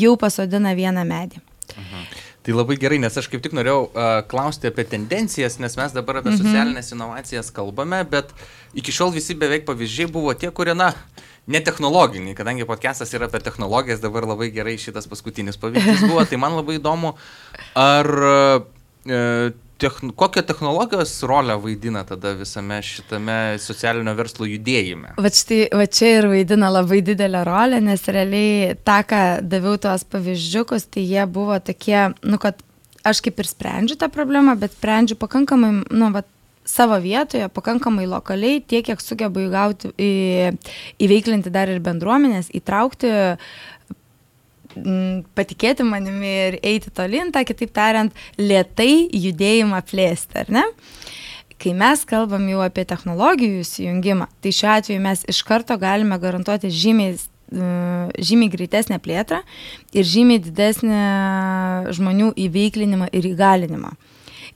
jau 0.00 0.16
pasodina 0.18 0.74
vieną 0.74 1.06
medį. 1.06 1.38
Mhm. 1.76 2.10
Tai 2.42 2.54
labai 2.56 2.78
gerai, 2.80 2.98
nes 3.02 3.16
aš 3.20 3.26
kaip 3.30 3.42
tik 3.44 3.54
norėjau 3.54 3.80
uh, 3.86 4.04
klausti 4.26 4.70
apie 4.70 4.86
tendencijas, 4.88 5.58
nes 5.62 5.74
mes 5.78 5.94
dabar 5.94 6.22
apie 6.22 6.32
mhm. 6.32 6.42
socialinės 6.42 6.94
inovacijas 6.96 7.52
kalbame, 7.54 8.02
bet 8.08 8.34
iki 8.74 8.94
šiol 8.94 9.12
visi 9.14 9.38
beveik 9.38 9.66
pavyzdžiai 9.68 10.10
buvo 10.10 10.34
tie, 10.34 10.50
kurie, 10.50 10.74
na, 10.74 10.94
netechnologiniai, 11.48 12.36
kadangi 12.36 12.66
podcastas 12.68 13.14
yra 13.16 13.28
apie 13.28 13.40
technologijas, 13.44 14.02
dabar 14.04 14.26
labai 14.28 14.50
gerai 14.54 14.76
šitas 14.80 15.08
paskutinis 15.08 15.56
pavyzdys 15.60 16.04
buvo, 16.06 16.24
tai 16.28 16.40
man 16.40 16.58
labai 16.58 16.76
įdomu, 16.76 17.14
ar 17.78 18.12
uh, 18.28 19.56
techn 19.78 20.12
kokią 20.16 20.42
technologijos 20.42 21.22
rolę 21.22 21.56
vaidina 21.62 22.04
tada 22.04 22.34
visame 22.34 22.80
šitame 22.82 23.38
socialinio 23.62 24.14
verslo 24.18 24.46
judėjime? 24.48 25.14
Va, 25.16 25.30
štai, 25.40 25.60
va 25.78 25.86
čia 25.86 26.14
ir 26.18 26.28
vaidina 26.32 26.70
labai 26.72 27.00
didelę 27.06 27.44
rolę, 27.46 27.80
nes 27.84 28.06
realiai 28.10 28.74
tą, 28.84 29.00
ką 29.08 29.22
daviau 29.46 29.78
tuos 29.80 30.04
pavyzdžiukus, 30.10 30.88
tai 30.94 31.06
jie 31.06 31.26
buvo 31.30 31.60
tokie, 31.62 32.08
nu, 32.26 32.40
kad 32.42 32.58
aš 33.06 33.22
kaip 33.24 33.38
ir 33.38 33.48
sprendžiu 33.48 33.98
tą 34.00 34.10
problemą, 34.12 34.56
bet 34.58 34.74
sprendžiu 34.74 35.16
pakankamai, 35.20 35.72
nu, 35.94 36.10
va, 36.14 36.24
savo 36.68 36.98
vietoje, 37.00 37.48
pakankamai 37.54 38.06
lokaliai, 38.08 38.60
tiek, 38.60 38.84
kiek 38.86 39.02
sugebu 39.02 39.46
įgauti, 39.46 39.92
į, 39.96 40.12
įveiklinti 41.04 41.52
dar 41.54 41.72
ir 41.72 41.80
bendruomenės, 41.84 42.52
įtraukti 42.56 43.12
patikėti 45.38 45.86
manimi 45.86 46.28
ir 46.28 46.58
eiti 46.62 46.92
tolin, 46.94 47.32
tą 47.34 47.42
kitaip 47.48 47.72
tariant, 47.74 48.12
lietai 48.38 49.08
judėjimą 49.16 49.80
plėsti, 49.88 50.44
ar 50.44 50.52
ne? 50.54 50.66
Kai 51.58 51.72
mes 51.74 52.04
kalbam 52.06 52.44
jau 52.46 52.60
apie 52.62 52.84
technologijų 52.86 53.64
įsijungimą, 53.64 54.28
tai 54.44 54.52
šiuo 54.54 54.70
atveju 54.76 55.02
mes 55.02 55.24
iš 55.32 55.42
karto 55.48 55.74
galime 55.80 56.20
garantuoti 56.22 56.70
žymiai 56.70 57.16
žymiai 57.48 58.50
greitesnę 58.52 58.98
plėtrą 59.00 59.40
ir 59.96 60.04
žymiai 60.04 60.42
didesnį 60.44 60.98
žmonių 61.96 62.34
įveiklinimą 62.44 63.08
ir 63.16 63.30
įgalinimą. 63.30 63.94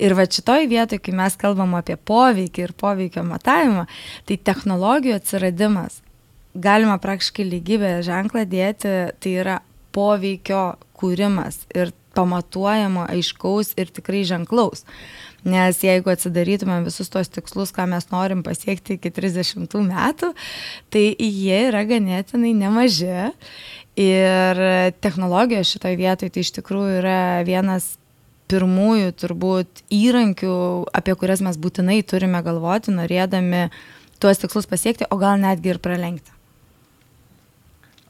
Ir 0.02 0.16
va 0.18 0.26
šitoj 0.26 0.66
vietoje, 0.70 0.98
kai 0.98 1.14
mes 1.14 1.36
kalbam 1.38 1.76
apie 1.78 1.96
poveikį 1.96 2.64
ir 2.66 2.76
poveikio 2.78 3.22
matavimą, 3.26 3.86
tai 4.26 4.38
technologijų 4.50 5.18
atsiradimas, 5.20 6.00
galima 6.54 6.98
praktiškai 7.02 7.46
lygybę 7.46 7.98
ženklą 8.06 8.46
dėti, 8.50 8.94
tai 9.22 9.34
yra 9.44 9.60
poveikio 9.94 10.64
kūrimas 10.98 11.62
ir 11.74 11.92
pamatuojamo, 12.16 13.06
aiškaus 13.12 13.72
ir 13.80 13.92
tikrai 13.94 14.24
ženklaus. 14.28 14.84
Nes 15.48 15.80
jeigu 15.82 16.12
atsidarytumėm 16.12 16.84
visus 16.86 17.10
tos 17.10 17.30
tikslus, 17.32 17.72
ką 17.74 17.88
mes 17.90 18.06
norim 18.12 18.44
pasiekti 18.46 18.98
iki 18.98 19.10
30 19.10 19.72
metų, 19.88 20.30
tai 20.92 21.06
jie 21.16 21.64
yra 21.70 21.82
ganėtinai 21.88 22.52
nemaži. 22.58 23.32
Ir 23.98 24.60
technologijos 25.04 25.68
šitoje 25.74 25.98
vietoje 26.00 26.32
tai 26.32 26.44
iš 26.46 26.54
tikrųjų 26.56 27.00
yra 27.02 27.18
vienas 27.44 27.90
pirmųjų 28.52 29.14
turbūt 29.16 29.82
įrankių, 29.92 30.54
apie 30.92 31.16
kurias 31.18 31.42
mes 31.44 31.58
būtinai 31.60 32.02
turime 32.04 32.44
galvoti, 32.44 32.94
norėdami 32.94 33.66
tuos 34.22 34.38
tikslus 34.42 34.68
pasiekti, 34.70 35.08
o 35.10 35.18
gal 35.20 35.40
netgi 35.40 35.74
ir 35.74 35.82
pralenkti. 35.82 36.36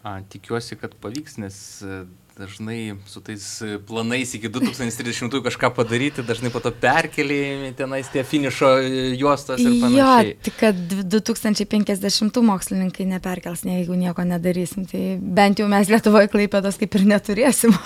A, 0.03 0.19
tikiuosi, 0.27 0.75
kad 0.81 0.97
pavyks, 0.99 1.37
nes 1.39 1.57
e, 1.87 2.01
dažnai 2.35 2.97
su 3.07 3.21
tais 3.23 3.45
e, 3.63 3.77
planais 3.87 4.33
iki 4.35 4.51
2030 4.51 5.37
kažką 5.45 5.71
padaryti, 5.77 6.25
dažnai 6.27 6.51
po 6.51 6.59
to 6.65 6.73
perkeliami 6.75 7.71
tenais 7.79 8.11
tie 8.11 8.25
finišo 8.27 8.73
e, 8.83 9.05
juostos 9.21 9.63
ir 9.63 9.79
panašiai. 9.79 10.33
Jo, 10.33 10.43
tik 10.43 10.59
kad 10.59 10.83
2050 11.15 12.43
mokslininkai 12.51 13.07
neperkels, 13.15 13.63
ne, 13.69 13.79
jeigu 13.79 13.95
nieko 14.01 14.27
nedarysim. 14.27 14.91
Tai 14.91 15.05
bent 15.23 15.63
jau 15.63 15.71
mes 15.71 15.95
Lietuvoje 15.95 16.35
klaipėdos 16.35 16.83
kaip 16.83 16.99
ir 16.99 17.07
neturėsim. 17.15 17.79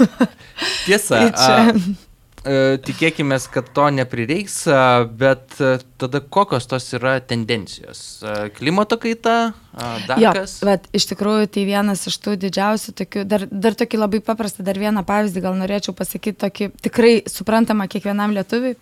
Tiesa. 0.86 1.18
tai 1.20 1.30
čia... 1.36 1.56
a, 1.76 2.05
tikėkime, 2.86 3.36
kad 3.52 3.68
to 3.74 3.86
neprireiks, 3.94 4.56
bet 5.18 5.56
e, 5.60 5.76
tada 6.00 6.20
kokios 6.20 6.68
tos 6.70 6.86
yra 6.96 7.16
tendencijos? 7.20 8.00
Klimato 8.56 8.98
kaita, 9.02 9.36
dar 10.06 10.22
jo, 10.22 10.32
kas? 10.36 10.58
Bet 10.66 10.86
iš 10.96 11.08
tikrųjų 11.12 11.50
tai 11.56 11.66
vienas 11.68 12.06
iš 12.10 12.18
tų 12.22 12.36
didžiausių 12.46 12.94
tokių, 13.02 13.26
dar, 13.28 13.46
dar 13.50 13.78
tokį 13.78 14.00
labai 14.00 14.22
paprastą, 14.24 14.66
dar 14.66 14.78
vieną 14.80 15.02
pavyzdį 15.08 15.44
gal 15.44 15.58
norėčiau 15.58 15.96
pasakyti, 15.98 16.38
tokį 16.46 16.70
tikrai 16.86 17.12
suprantamą 17.30 17.88
kiekvienam 17.90 18.34
lietuviui. 18.36 18.76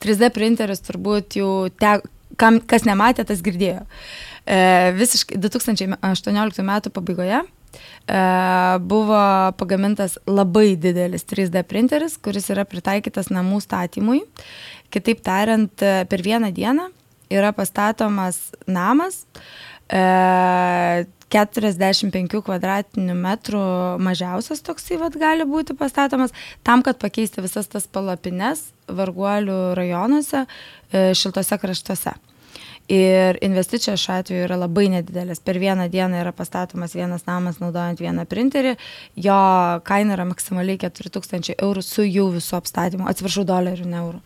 3D 0.00 0.32
printeris 0.34 0.84
turbūt 0.86 1.40
jau, 1.40 1.52
te, 1.70 1.98
kam, 2.40 2.60
kas 2.64 2.88
nematė, 2.88 3.28
tas 3.28 3.44
girdėjo. 3.44 3.84
E, 4.48 4.60
visiškai 4.96 5.38
2018 5.40 6.64
metų 6.66 6.92
pabaigoje 6.96 7.44
buvo 8.90 9.20
pagamintas 9.60 10.16
labai 10.26 10.74
didelis 10.80 11.22
3D 11.30 11.62
printeris, 11.70 12.16
kuris 12.18 12.50
yra 12.50 12.64
pritaikytas 12.66 13.30
namų 13.30 13.60
statymui. 13.62 14.24
Kitaip 14.90 15.22
tariant, 15.22 15.70
per 15.78 16.24
vieną 16.26 16.50
dieną 16.56 16.88
yra 17.30 17.52
pastatomas 17.54 18.50
namas, 18.66 19.22
45 21.30 22.40
kvadratinių 22.42 23.14
metrų 23.14 23.62
mažiausias 24.02 24.62
toksai 24.66 24.98
vat, 25.00 25.14
gali 25.18 25.46
būti 25.46 25.76
pastatomas, 25.78 26.34
tam, 26.66 26.82
kad 26.86 26.98
pakeisti 26.98 27.42
visas 27.44 27.70
tas 27.70 27.86
palapines 27.86 28.72
varguolių 28.90 29.74
rajonuose, 29.78 30.46
e, 30.90 31.14
šiltose 31.14 31.58
kraštuose. 31.62 32.16
Ir 32.90 33.36
investicijos 33.46 34.02
šiuo 34.02 34.16
atveju 34.18 34.46
yra 34.48 34.56
labai 34.58 34.88
nedidelės. 34.90 35.38
Per 35.46 35.60
vieną 35.62 35.84
dieną 35.92 36.24
yra 36.24 36.32
pastatomas 36.34 36.96
vienas 36.98 37.22
namas 37.28 37.60
naudojant 37.62 38.00
vieną 38.02 38.24
printerį, 38.26 38.72
jo 39.14 39.36
kaina 39.86 40.16
yra 40.16 40.26
maksimaliai 40.26 40.80
4000 40.82 41.54
eurų 41.54 41.84
su 41.86 42.02
jų 42.02 42.24
visų 42.40 42.56
apstatymu, 42.58 43.06
atsiprašau, 43.12 43.44
dolerių, 43.46 43.86
ne 43.92 44.00
eurų. 44.00 44.18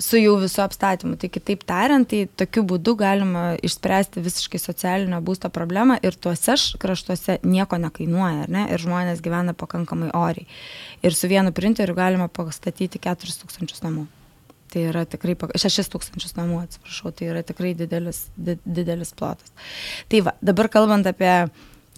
Su 0.00 0.20
jau 0.20 0.36
visu 0.38 0.62
apstatymu. 0.62 1.18
Tai 1.20 1.32
kitaip 1.34 1.66
tariant, 1.66 2.06
tai 2.08 2.22
tokiu 2.42 2.62
būdu 2.70 2.94
galima 3.02 3.42
išspręsti 3.58 4.22
visiškai 4.22 4.62
socialinio 4.62 5.18
būsto 5.26 5.50
problemą 5.50 5.98
ir 6.06 6.14
tuose 6.14 6.54
kraštuose 6.80 7.40
nieko 7.42 7.76
nekainuoja, 7.88 8.46
ne? 8.54 8.68
Ir 8.70 8.86
žmonės 8.86 9.20
gyvena 9.20 9.52
pakankamai 9.52 10.14
oriai. 10.14 10.46
Ir 11.02 11.18
su 11.18 11.28
vienu 11.28 11.50
printeriu 11.52 11.98
galima 11.98 12.30
pastatyti 12.30 13.02
4000 13.02 13.82
namų. 13.88 14.06
Tai 14.70 14.84
yra 14.92 15.04
tikrai 15.10 15.34
6000 15.34 16.36
namų, 16.38 16.62
atsiprašau, 16.64 17.10
tai 17.16 17.30
yra 17.32 17.42
tikrai 17.46 17.74
didelis, 17.78 18.28
di, 18.38 18.54
didelis 18.64 19.10
plotas. 19.18 19.50
Tai 20.10 20.24
va, 20.28 20.36
dabar 20.44 20.70
kalbant 20.70 21.08
apie 21.10 21.32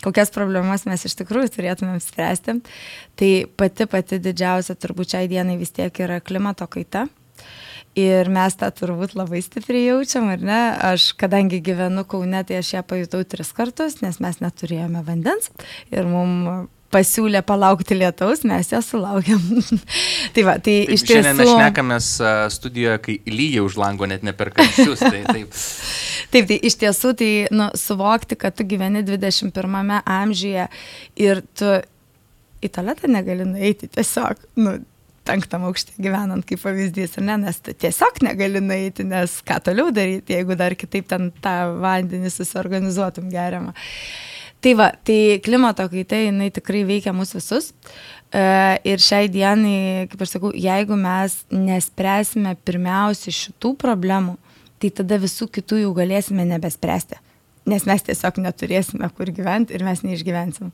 kokias 0.03 0.33
problemas 0.35 0.87
mes 0.89 1.05
iš 1.07 1.15
tikrųjų 1.21 1.53
turėtumėm 1.55 2.01
spręsti, 2.03 2.57
tai 3.21 3.33
pati 3.61 3.87
pati 3.87 4.19
didžiausia 4.25 4.75
turbūt 4.81 5.15
šiai 5.15 5.29
dienai 5.31 5.61
vis 5.61 5.75
tiek 5.77 6.01
yra 6.03 6.19
klimato 6.25 6.67
kaita 6.67 7.07
Ir 7.99 8.31
mes 8.33 8.55
tą 8.57 8.71
turbūt 8.73 9.13
labai 9.13 9.43
stipriai 9.45 9.91
jaučiam, 9.91 10.31
ar 10.33 10.41
ne? 10.41 10.61
Aš, 10.93 11.11
kadangi 11.21 11.59
gyvenu 11.61 12.07
Kaune, 12.09 12.41
tai 12.49 12.63
aš 12.63 12.71
ją 12.79 12.81
pajutau 12.89 13.21
tris 13.29 13.51
kartus, 13.53 13.99
nes 14.01 14.17
mes 14.25 14.39
neturėjome 14.41 15.03
vandens 15.05 15.51
ir 15.93 16.09
mums 16.09 16.71
pasiūlė 16.93 17.43
palaukti 17.47 17.97
lietaus, 17.97 18.45
mes 18.49 18.73
ją 18.73 18.83
sulaukėm. 18.85 19.41
tai 20.35 20.45
va, 20.47 20.59
tai 20.59 20.77
taip, 20.83 20.93
iš 20.97 21.07
tiesų... 21.09 21.23
Šiandien 21.23 21.41
mes 21.41 21.53
šnekamės 21.53 22.11
studijoje, 22.57 22.99
kai 23.07 23.17
lyja 23.33 23.65
už 23.67 23.79
lango, 23.81 24.09
net 24.11 24.27
ne 24.27 24.35
per 24.37 24.53
karščius. 24.57 25.03
Tai, 25.03 25.23
taip. 25.35 25.57
taip, 26.35 26.51
tai 26.53 26.61
iš 26.71 26.79
tiesų, 26.85 27.15
tai 27.19 27.33
nu, 27.55 27.71
suvokti, 27.79 28.39
kad 28.41 28.57
tu 28.59 28.67
gyveni 28.69 29.05
21 29.07 29.99
amžiuje 30.03 30.69
ir 31.25 31.45
tu 31.59 31.75
į 32.63 32.71
tualetą 32.71 33.11
negali 33.11 33.47
nueiti 33.49 33.89
tiesiog, 33.91 34.43
nu, 34.63 34.79
penktam 35.27 35.67
aukšte 35.69 35.95
gyvenant 36.03 36.45
kaip 36.47 36.63
pavyzdys, 36.65 37.17
ne, 37.23 37.37
nes 37.45 37.61
tiesiog 37.67 38.23
negali 38.27 38.63
nueiti, 38.63 39.07
nes 39.07 39.39
ką 39.47 39.61
toliau 39.69 39.93
daryti, 39.95 40.35
jeigu 40.37 40.57
dar 40.59 40.75
kitaip 40.79 41.09
ten 41.11 41.31
tą 41.43 41.57
vandenį 41.83 42.33
susiorganizuotum 42.35 43.31
geriamą. 43.33 43.75
Tai 44.63 44.73
va, 44.79 44.89
tai 45.03 45.41
klimato 45.43 45.85
kaita, 45.91 46.21
jinai 46.23 46.53
tikrai 46.55 46.85
veikia 46.87 47.15
mus 47.17 47.35
visus. 47.35 47.73
E, 48.31 48.43
ir 48.87 49.03
šiai 49.03 49.29
dienai, 49.33 50.07
kaip 50.13 50.23
aš 50.23 50.37
sakau, 50.37 50.53
jeigu 50.55 50.97
mes 50.99 51.41
nespręsime 51.51 52.55
pirmiausia 52.63 53.35
šitų 53.35 53.75
problemų, 53.83 54.39
tai 54.83 54.93
tada 55.03 55.19
visų 55.23 55.51
kitų 55.59 55.83
jau 55.83 55.93
galėsime 55.99 56.47
nebespręsti. 56.55 57.19
Nes 57.71 57.85
mes 57.87 58.03
tiesiog 58.03 58.41
neturėsime 58.43 59.07
kur 59.15 59.31
gyventi 59.35 59.75
ir 59.75 59.85
mes 59.87 60.01
neišgyvensim. 60.03 60.73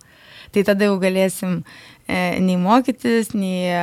Tai 0.52 0.62
tada 0.64 0.86
jau 0.88 0.94
galėsim 1.00 1.58
E, 2.08 2.40
nei 2.40 2.56
mokytis, 2.56 3.34
nei 3.36 3.68
e, 3.68 3.80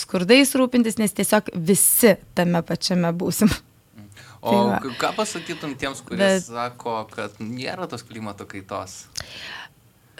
skurdais 0.00 0.54
rūpintis, 0.56 0.96
nes 0.96 1.12
tiesiog 1.12 1.50
visi 1.52 2.14
tame 2.32 2.62
pačiame 2.64 3.10
būsim. 3.12 3.52
O 4.40 4.52
tai 4.70 4.92
ką 5.00 5.14
pasakytum 5.16 5.74
tiems, 5.78 6.02
kurie 6.06 6.22
Bet... 6.22 6.44
sako, 6.46 7.00
kad 7.10 7.40
nėra 7.42 7.88
tos 7.90 8.04
klimato 8.06 8.46
kaitos? 8.48 9.00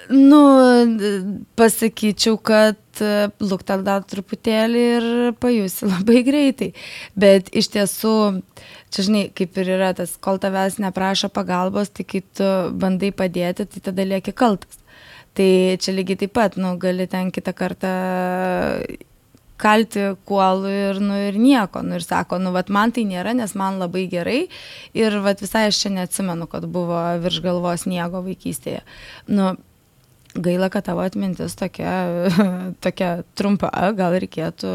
Nu, 0.08 0.40
pasakyčiau, 1.58 2.38
kad 2.40 3.02
luktel 3.42 3.82
dar 3.86 4.04
truputėlį 4.08 4.82
ir 4.96 5.06
pajusi 5.42 5.88
labai 5.92 6.22
greitai. 6.26 6.70
Bet 7.18 7.50
iš 7.56 7.70
tiesų, 7.74 8.14
čia 8.94 9.06
žinai, 9.08 9.24
kaip 9.36 9.58
ir 9.60 9.74
yra 9.76 9.92
tas, 9.98 10.16
kol 10.22 10.40
tavęs 10.42 10.78
neprašo 10.82 11.30
pagalbos, 11.34 11.92
tai 11.92 12.06
kai 12.08 12.22
tu 12.22 12.48
bandai 12.78 13.12
padėti, 13.12 13.68
tai 13.68 13.84
tada 13.90 14.06
lieki 14.06 14.34
kaltas. 14.34 14.80
Tai 15.38 15.50
čia 15.82 15.94
lygiai 15.94 16.24
taip 16.24 16.32
pat, 16.34 16.56
nu, 16.58 16.72
gali 16.80 17.06
ten 17.10 17.30
kitą 17.34 17.54
kartą 17.54 17.92
kalti 19.60 20.12
kuolų 20.28 20.72
ir, 20.72 21.00
nu, 21.02 21.16
ir 21.28 21.38
nieko. 21.40 21.82
Nu, 21.84 21.98
ir 21.98 22.04
sako, 22.06 22.40
nu, 22.42 22.52
vat, 22.54 22.70
man 22.72 22.94
tai 22.94 23.04
nėra, 23.08 23.34
nes 23.36 23.54
man 23.58 23.80
labai 23.82 24.06
gerai. 24.10 24.42
Ir 24.96 25.18
vat, 25.24 25.42
visai 25.44 25.66
aš 25.68 25.82
čia 25.84 25.94
neatsimenu, 25.96 26.48
kad 26.50 26.68
buvo 26.70 27.00
virš 27.22 27.42
galvos 27.44 27.86
sniego 27.86 28.22
vaikystėje. 28.26 28.84
Nu, 29.30 29.56
gaila, 30.38 30.70
kad 30.72 30.86
tavo 30.86 31.02
atmintis 31.04 31.58
tokia, 31.58 31.92
tokia 32.84 33.10
trumpa, 33.38 33.72
gal 33.98 34.16
reikėtų 34.22 34.72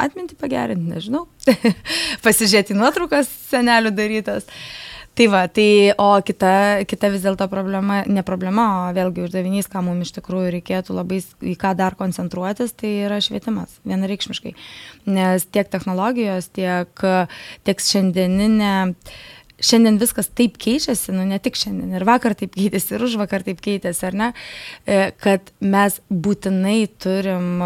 atminti 0.00 0.38
pagerinti, 0.40 0.90
nežinau. 0.96 1.26
Pasižiūrėti 2.26 2.76
nuotraukas 2.78 3.30
senelių 3.50 3.94
darytas. 3.96 4.48
Uh, 4.48 4.85
Tai 5.16 5.26
va, 5.32 5.46
tai 5.48 5.94
o 5.96 6.10
kita, 6.20 6.84
kita 6.84 7.08
vis 7.08 7.22
dėlto 7.24 7.46
problema, 7.48 8.02
ne 8.04 8.20
problema, 8.20 8.66
o 8.82 8.90
vėlgi 8.92 9.22
uždavinys, 9.24 9.70
ką 9.72 9.80
mums 9.86 10.10
iš 10.10 10.18
tikrųjų 10.18 10.50
reikėtų 10.58 10.92
labai, 10.92 11.22
į 11.40 11.54
ką 11.56 11.70
dar 11.78 11.96
koncentruotis, 11.96 12.74
tai 12.76 12.90
yra 13.06 13.16
švietimas, 13.24 13.78
vienareikšmiškai. 13.88 14.52
Nes 15.08 15.48
tiek 15.48 15.72
technologijos, 15.72 16.50
tiek, 16.52 17.06
tiek 17.64 17.80
šiandieninė, 17.86 18.74
šiandien 19.56 19.96
viskas 20.04 20.28
taip 20.36 20.60
keičiasi, 20.60 21.16
nu 21.16 21.24
ne 21.32 21.40
tik 21.40 21.56
šiandien, 21.56 21.96
ir 21.96 22.04
vakar 22.04 22.36
taip 22.36 22.52
keitėsi, 22.58 22.92
ir 22.98 23.08
už 23.08 23.16
vakar 23.22 23.46
taip 23.46 23.64
keitėsi, 23.64 24.04
ar 24.10 24.20
ne, 24.20 24.32
e, 24.84 25.14
kad 25.16 25.48
mes 25.64 25.96
būtinai 26.12 26.82
turim 27.00 27.62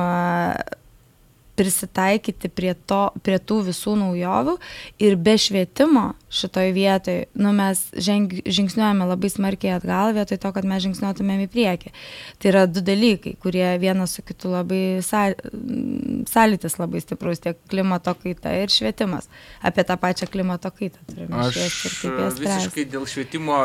prisitaikyti 1.60 2.48
prie, 2.48 2.72
to, 2.88 3.02
prie 3.24 3.36
tų 3.36 3.60
visų 3.68 3.92
naujovių 4.00 4.56
ir 5.04 5.16
be 5.20 5.36
švietimo 5.40 6.14
šitoj 6.32 6.70
vietoj, 6.72 7.24
nu, 7.42 7.52
mes 7.52 7.82
ženg, 8.06 8.32
žingsniuojame 8.46 9.08
labai 9.10 9.30
smarkiai 9.32 9.74
atgal 9.76 10.14
vietoj 10.16 10.38
to, 10.40 10.52
kad 10.56 10.68
mes 10.68 10.84
žingsniuotumėm 10.86 11.42
į 11.44 11.48
priekį. 11.52 11.92
Tai 12.40 12.52
yra 12.52 12.64
du 12.70 12.82
dalykai, 12.86 13.34
kurie 13.42 13.66
vienas 13.82 14.14
su 14.16 14.24
kitu 14.26 14.52
labai 14.54 15.00
sąlytis 15.02 16.78
labai 16.80 17.02
stiprus, 17.02 17.42
tiek 17.44 17.58
klimato 17.70 18.14
kaita 18.22 18.54
ir 18.62 18.72
švietimas. 18.72 19.28
Apie 19.66 19.84
tą 19.84 19.98
pačią 20.00 20.30
klimato 20.30 20.70
kaitą 20.72 21.02
turime 21.10 21.50
spręsti. 21.50 22.12
Visiškai 22.40 22.86
dėl 22.94 23.08
švietimo, 23.10 23.62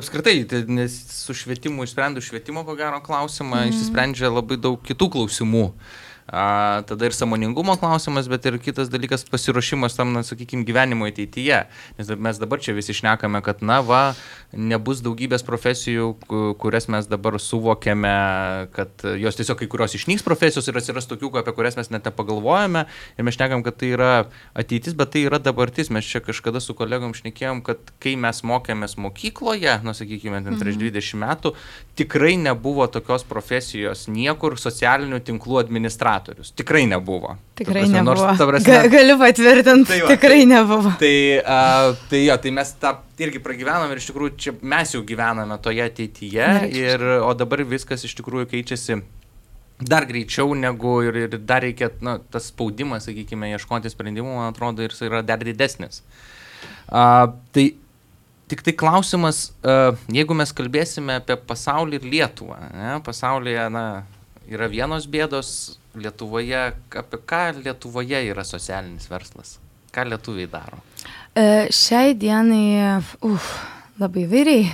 apskritai, 0.00 0.40
tai 0.50 0.64
nes 0.68 0.98
su 1.14 1.36
švietimu 1.36 1.86
išsprendus 1.86 2.28
švietimo, 2.28 2.66
ko 2.66 2.76
gero, 2.78 2.98
klausimą, 3.06 3.62
mm. 3.62 3.70
išsisprendžia 3.72 4.34
labai 4.34 4.58
daug 4.60 4.82
kitų 4.84 5.14
klausimų. 5.14 5.68
A, 6.26 6.82
tada 6.88 7.04
ir 7.04 7.12
samoningumo 7.12 7.76
klausimas, 7.76 8.30
bet 8.32 8.46
ir 8.48 8.56
kitas 8.56 8.88
dalykas 8.88 9.26
pasiruošimas 9.28 9.92
tam, 9.92 10.14
na, 10.16 10.22
sakykime, 10.24 10.64
gyvenimo 10.64 11.04
ateityje. 11.04 11.58
Nes 11.98 12.12
mes 12.16 12.38
dabar 12.40 12.62
čia 12.64 12.72
visi 12.72 12.96
šnekame, 12.96 13.42
kad, 13.44 13.60
na, 13.60 13.82
va, 13.84 14.14
nebus 14.56 15.02
daugybės 15.04 15.44
profesijų, 15.44 16.14
kurias 16.60 16.88
mes 16.88 17.10
dabar 17.12 17.36
suvokiame, 17.36 18.14
kad 18.72 19.04
jos 19.20 19.36
tiesiog 19.36 19.60
kai 19.60 19.68
kurios 19.68 19.98
išnyks 19.98 20.24
profesijos 20.24 20.70
ir 20.70 20.80
atsiras 20.80 21.10
tokių, 21.10 21.28
apie 21.42 21.52
kurias 21.58 21.76
mes 21.76 21.92
net 21.92 22.08
nepagalvojame. 22.08 22.86
Ir 23.20 23.28
mes 23.28 23.36
šnekam, 23.36 23.60
kad 23.66 23.76
tai 23.82 23.92
yra 23.92 24.10
ateitis, 24.56 24.96
bet 24.96 25.12
tai 25.12 25.26
yra 25.28 25.42
dabartis. 25.44 25.92
Mes 25.92 26.08
čia 26.08 26.24
kažkada 26.24 26.64
su 26.64 26.72
kolegom 26.78 27.12
šnekėjom, 27.20 27.60
kad 27.68 27.92
kai 28.00 28.16
mes 28.16 28.40
mokėmės 28.48 28.96
mokykloje, 28.96 29.76
na, 29.84 29.92
sakykime, 29.92 30.40
ten 30.48 30.56
prieš 30.56 30.80
20 30.80 30.88
mhm. 30.88 31.28
metų, 31.28 31.54
tikrai 32.00 32.38
nebuvo 32.40 32.88
tokios 32.88 33.28
profesijos 33.28 34.08
niekur 34.08 34.56
socialinių 34.56 35.20
tinklų 35.28 35.60
administracijos 35.66 36.13
operatorius. 36.14 36.52
Tikrai 36.52 36.86
nebuvo. 36.86 37.36
Tikrai 37.54 37.82
prasme, 37.82 37.98
nebuvo. 37.98 38.26
Nors, 38.26 38.38
prasme, 38.38 38.72
Ga, 38.72 38.88
galiu 38.88 39.18
patvirtinti, 39.18 39.88
tai 39.88 40.00
va, 40.00 40.08
tikrai 40.08 40.38
tai, 40.38 40.46
nebuvo. 40.46 40.92
Tai, 40.98 41.16
uh, 41.40 41.96
tai 42.10 42.22
jo, 42.24 42.36
tai 42.38 42.50
mes 42.54 42.72
tą 42.80 42.94
irgi 43.18 43.42
pragyvenom 43.42 43.92
ir 43.92 44.00
iš 44.00 44.08
tikrųjų 44.10 44.34
čia 44.38 44.54
mes 44.62 44.94
jau 44.94 45.02
gyvename 45.06 45.58
toje 45.62 45.84
ateityje, 45.84 46.48
ir, 46.74 47.04
o 47.22 47.34
dabar 47.38 47.64
viskas 47.68 48.04
iš 48.06 48.16
tikrųjų 48.20 48.48
keičiasi 48.54 49.00
dar 49.84 50.06
greičiau 50.06 50.54
negu 50.54 51.00
ir, 51.04 51.24
ir 51.26 51.38
dar 51.42 51.64
reikia, 51.66 51.90
na, 52.04 52.18
tas 52.18 52.50
spaudimas, 52.52 53.08
sakykime, 53.08 53.50
ieškoti 53.56 53.90
sprendimų, 53.92 54.36
man 54.38 54.52
atrodo, 54.52 54.84
ir 54.84 54.94
jis 54.94 55.06
yra 55.08 55.24
dar 55.26 55.42
didesnis. 55.44 56.04
Uh, 56.88 57.32
tai 57.54 57.72
Tik 58.44 58.60
tai 58.60 58.74
klausimas, 58.76 59.54
uh, 59.64 59.96
jeigu 60.12 60.34
mes 60.36 60.50
kalbėsime 60.52 61.14
apie 61.16 61.32
pasaulį 61.48 61.96
ir 61.96 62.02
Lietuvą, 62.12 62.58
ne, 62.76 62.90
pasaulyje 63.00 63.62
na, 63.72 63.84
yra 64.52 64.68
vienos 64.68 65.06
bėdos, 65.08 65.78
Lietuvoje, 65.94 66.64
apie 67.00 67.20
ką 67.30 67.44
Lietuvoje 67.60 68.24
yra 68.30 68.44
socialinis 68.46 69.06
verslas? 69.10 69.58
Ką 69.94 70.08
lietuviai 70.10 70.48
daro? 70.50 70.80
E, 71.38 71.68
šiai 71.70 72.16
dienai, 72.18 72.98
uf, 73.22 73.52
Labai 74.02 74.24
vairiai. 74.26 74.64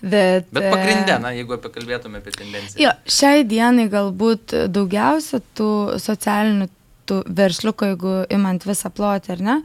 Bet, 0.00 0.46
Bet 0.54 0.70
pagrindė, 0.72 1.18
na, 1.20 1.34
jeigu 1.36 1.58
apie 1.58 1.68
kalbėtume 1.74 2.22
apie 2.22 2.32
tendenciją. 2.32 2.78
Jo, 2.80 2.92
šiai 3.04 3.42
dienai 3.44 3.90
galbūt 3.92 4.54
daugiausia 4.72 5.42
tų 5.58 5.98
socialinių 6.00 6.70
tų 7.04 7.18
versliukų, 7.36 7.90
jeigu 7.92 8.14
imant 8.32 8.64
visą 8.64 8.88
plotį, 8.88 9.34
ar 9.36 9.42
ne, 9.44 9.56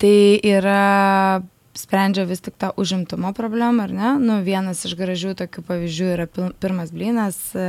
tai 0.00 0.14
yra 0.48 1.42
sprendžia 1.78 2.24
vis 2.28 2.42
tik 2.44 2.56
tą 2.60 2.70
užimtumo 2.76 3.32
problemą, 3.36 3.86
ar 3.86 3.92
ne? 3.96 4.10
Nu, 4.20 4.38
vienas 4.44 4.84
iš 4.84 4.94
gražių 4.98 5.32
tokių 5.40 5.64
pavyzdžių 5.68 6.08
yra 6.14 6.26
pirmas 6.60 6.92
blynas 6.92 7.38
e, 7.56 7.66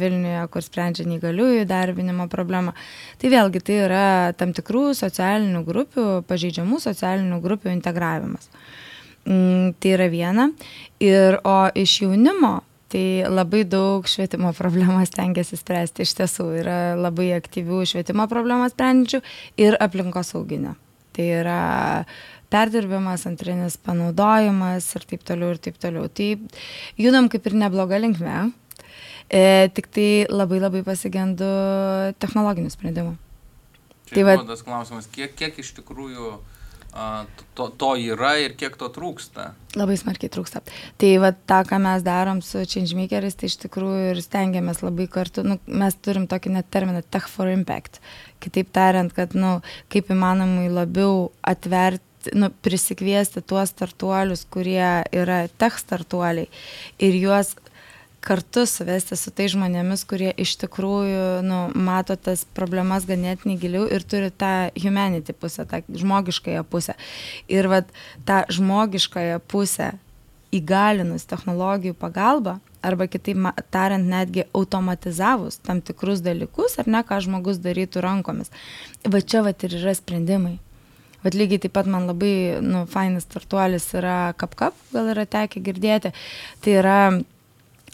Vilniuje, 0.00 0.46
kur 0.52 0.64
sprendžia 0.64 1.04
neįgaliųjų 1.08 1.66
darbinimo 1.68 2.28
problemą. 2.32 2.72
Tai 3.20 3.32
vėlgi 3.34 3.64
tai 3.64 3.80
yra 3.84 4.06
tam 4.38 4.54
tikrų 4.56 4.92
socialinių 4.96 5.64
grupių, 5.66 6.06
pažeidžiamų 6.30 6.80
socialinių 6.86 7.42
grupių 7.44 7.74
integravimas. 7.74 8.48
Mm, 9.28 9.76
tai 9.76 9.92
yra 9.98 10.08
viena. 10.08 10.48
Ir 11.04 11.40
o 11.44 11.60
iš 11.76 12.00
jaunimo 12.06 12.58
Tai 12.88 13.28
labai 13.28 13.66
daug 13.68 14.06
švietimo 14.08 14.54
problemas 14.56 15.10
tengiasi 15.12 15.58
spręsti. 15.60 16.06
Iš 16.06 16.14
tiesų 16.22 16.46
yra 16.62 16.76
labai 16.96 17.34
aktyvių 17.36 17.82
švietimo 17.84 18.24
problemas 18.30 18.72
sprendžių 18.72 19.20
ir 19.60 19.76
aplinkos 19.76 20.32
sauginio. 20.32 20.72
Tai 21.12 21.26
yra 21.42 21.58
perdirbimas, 22.52 23.26
antrinis 23.28 23.78
panaudojimas 23.84 24.88
ir 24.96 25.06
taip 25.10 25.24
toliau 25.28 25.54
ir 25.54 25.62
taip 25.62 25.78
toliau. 25.80 26.08
Tai 26.08 26.28
judam 27.00 27.30
kaip 27.32 27.46
ir 27.48 27.56
nebloga 27.60 28.00
linkme, 28.00 28.50
e, 29.28 29.68
tik 29.74 29.90
tai 29.94 30.10
labai 30.30 30.60
labai 30.62 30.84
pasigendu 30.86 31.48
technologinių 32.20 32.74
sprendimų. 32.74 33.16
Tai 34.08 34.24
va, 34.24 34.38
tas 34.48 34.64
klausimas, 34.64 35.08
kiek, 35.12 35.34
kiek 35.36 35.58
iš 35.60 35.74
tikrųjų 35.76 36.38
to, 37.54 37.68
to 37.76 37.90
yra 38.00 38.32
ir 38.40 38.54
kiek 38.58 38.76
to 38.80 38.88
trūksta? 38.92 39.52
Labai 39.76 39.98
smarkiai 40.00 40.32
trūksta. 40.32 40.62
Tai 40.98 41.10
va 41.22 41.30
tą, 41.36 41.60
ką 41.68 41.78
mes 41.84 42.02
darom 42.06 42.40
su 42.42 42.64
changemakeriais, 42.64 43.36
tai 43.38 43.50
iš 43.50 43.58
tikrųjų 43.66 44.14
ir 44.14 44.22
stengiamės 44.24 44.82
labai 44.82 45.06
kartu, 45.12 45.44
nu, 45.46 45.58
mes 45.68 45.98
turim 46.02 46.26
tokį 46.30 46.56
net 46.56 46.70
terminą 46.72 47.04
tech 47.04 47.28
for 47.30 47.50
impact. 47.52 48.00
Kitaip 48.42 48.72
tariant, 48.74 49.12
kad, 49.14 49.36
nu, 49.38 49.58
kaip 49.92 50.10
įmanomai 50.14 50.70
labiau 50.72 51.28
atverti 51.46 52.07
nu, 52.34 52.50
prisikviesti 52.64 53.42
tuos 53.42 53.72
startuolius, 53.74 54.44
kurie 54.50 55.04
yra 55.14 55.46
tech 55.60 55.78
startuoliai 55.80 56.48
ir 56.98 57.18
juos 57.18 57.54
kartu 58.20 58.66
suvesti 58.66 59.16
su 59.16 59.30
tai 59.32 59.46
žmonėmis, 59.48 60.02
kurie 60.08 60.32
iš 60.36 60.56
tikrųjų 60.64 61.40
nu, 61.46 61.60
mato 61.74 62.16
tas 62.18 62.42
problemas 62.56 63.06
ganėtinai 63.08 63.56
giliau 63.60 63.86
ir 63.86 64.04
turi 64.04 64.32
tą 64.34 64.70
humanity 64.76 65.32
pusę, 65.32 65.64
tą 65.70 65.80
žmogiškąją 65.88 66.64
pusę. 66.68 66.98
Ir 67.48 67.70
vat, 67.70 67.90
tą 68.28 68.42
žmogiškąją 68.52 69.40
pusę 69.48 69.92
įgalinus 70.52 71.28
technologijų 71.28 71.94
pagalba, 71.94 72.58
arba 72.82 73.08
kitaip 73.10 73.38
tariant, 73.70 74.06
netgi 74.08 74.46
automatizavus 74.54 75.58
tam 75.64 75.80
tikrus 75.82 76.22
dalykus, 76.24 76.78
ar 76.78 76.88
ne, 76.90 77.02
ką 77.06 77.20
žmogus 77.24 77.60
darytų 77.62 78.02
rankomis. 78.04 78.52
Va 79.06 79.20
čia 79.22 79.42
va 79.46 79.54
ir 79.54 79.78
yra 79.80 79.94
sprendimai. 79.96 80.58
Bet 81.24 81.34
lygiai 81.34 81.62
taip 81.64 81.74
pat 81.74 81.88
man 81.90 82.06
labai, 82.06 82.60
nu, 82.62 82.84
fainas 82.90 83.26
startuolis 83.26 83.88
yra 83.98 84.34
KapKap, 84.38 84.76
gal 84.94 85.10
yra 85.14 85.26
tekę 85.26 85.62
girdėti. 85.64 86.14
Tai 86.62 86.78
yra 86.78 87.00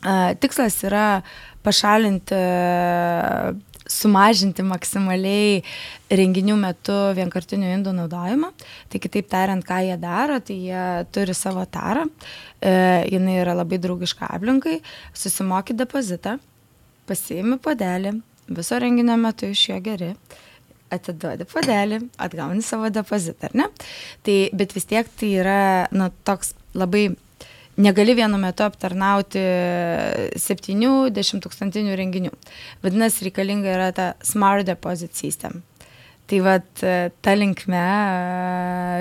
Tikslas 0.05 0.83
yra 0.85 1.23
pašalinti, 1.65 2.37
sumažinti 3.89 4.65
maksimaliai 4.65 5.63
renginių 6.13 6.57
metu 6.61 6.97
vienkartinių 7.17 7.71
indų 7.79 7.95
naudojimą. 7.97 8.51
Tai 8.93 9.01
kitaip 9.01 9.29
tariant, 9.33 9.65
ką 9.65 9.81
jie 9.87 9.97
daro, 10.01 10.39
tai 10.45 10.57
jie 10.69 10.85
turi 11.13 11.37
savo 11.37 11.65
tarą, 11.65 12.05
e, 12.61 12.75
jinai 13.13 13.39
yra 13.43 13.57
labai 13.57 13.81
draugiška 13.81 14.29
aplinkai, 14.37 14.79
susimoky 15.17 15.77
depozitą, 15.77 16.39
pasiimi 17.09 17.59
padelį, 17.61 18.19
viso 18.49 18.81
renginio 18.81 19.17
metu 19.21 19.49
iš 19.53 19.69
jo 19.71 19.81
geri 19.85 20.15
atiduodi 20.95 21.47
padelį, 21.51 22.01
atgauni 22.23 22.65
savo 22.65 22.91
depozitą, 22.93 23.51
ar 23.51 23.59
ne? 23.65 23.69
Tai, 24.27 24.39
bet 24.57 24.75
vis 24.77 24.89
tiek 24.91 25.11
tai 25.21 25.35
yra, 25.43 25.61
nu, 25.95 26.11
toks 26.27 26.55
labai 26.75 27.09
negali 27.77 28.15
vienu 28.15 28.39
metu 28.39 28.65
aptarnauti 28.67 29.43
7-10 30.39 31.43
tūkstantinių 31.45 31.99
renginių. 31.99 32.35
Vadinasi, 32.85 33.29
reikalinga 33.29 33.73
yra 33.75 33.93
ta 33.95 34.11
Smart 34.23 34.67
Deposit 34.69 35.15
System. 35.19 35.63
Tai 36.25 36.39
vad 36.41 36.65
ta 37.21 37.35
linkme 37.37 37.81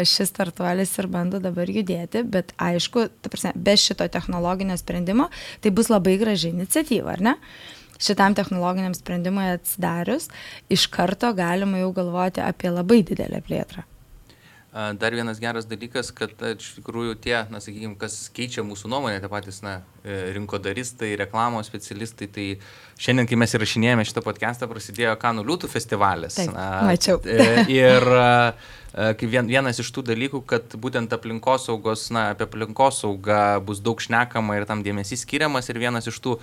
šis 0.10 0.34
startuolis 0.34 0.91
ir 0.99 1.08
bando 1.08 1.39
dabar 1.39 1.69
judėti, 1.71 2.25
bet 2.27 2.51
aišku, 2.60 3.06
prasme, 3.29 3.53
be 3.56 3.77
šito 3.79 4.10
technologinio 4.12 4.75
sprendimo 4.79 5.29
tai 5.63 5.71
bus 5.71 5.88
labai 5.93 6.17
graži 6.19 6.51
iniciatyva, 6.51 7.15
ar 7.15 7.23
ne? 7.23 7.36
Šitam 8.04 8.36
technologiniam 8.36 8.96
sprendimui 8.98 9.48
atsidarius, 9.54 10.28
iš 10.70 10.89
karto 10.92 11.32
galima 11.38 11.80
jau 11.80 11.94
galvoti 11.96 12.44
apie 12.44 12.72
labai 12.74 13.02
didelę 13.08 13.39
plėtrą. 13.48 13.86
Dar 14.74 15.14
vienas 15.14 15.38
geras 15.38 15.68
dalykas, 15.70 16.08
kad 16.18 16.32
iš 16.50 16.72
tikrųjų 16.80 17.14
tie, 17.22 17.36
na, 17.54 17.60
sakykime, 17.62 17.94
kas 18.02 18.16
keičia 18.34 18.64
mūsų 18.66 18.90
nuomonę, 18.90 19.20
tie 19.22 19.30
patys, 19.30 19.60
na, 19.62 19.76
e, 20.02 20.32
rinkodaristai, 20.34 21.12
reklamos 21.20 21.68
specialistai, 21.70 22.26
tai 22.34 22.46
šiandien, 22.98 23.28
kai 23.30 23.38
mes 23.38 23.52
įrašinėjome 23.54 24.06
šitą 24.10 24.24
podcastą, 24.26 24.66
prasidėjo 24.72 25.12
Kanų 25.22 25.44
Liūtų 25.46 25.70
festivalis. 25.70 26.40
Taip, 26.40 26.58
mačiau. 26.90 27.22
E, 27.22 27.68
ir 27.70 28.08
kaip 28.94 29.30
vienas 29.30 29.78
iš 29.82 29.88
tų 29.94 30.04
dalykų, 30.06 30.42
kad 30.50 30.74
būtent 30.78 31.14
aplinkosaugos, 31.14 32.08
na, 32.14 32.28
apie 32.34 32.46
aplinkosaugą 32.46 33.60
bus 33.66 33.82
daug 33.82 34.02
šnekama 34.02 34.58
ir 34.58 34.66
tam 34.70 34.82
dėmesys 34.86 35.22
skiriamas 35.26 35.70
ir 35.70 35.82
vienas 35.82 36.10
iš 36.10 36.18
tų 36.22 36.36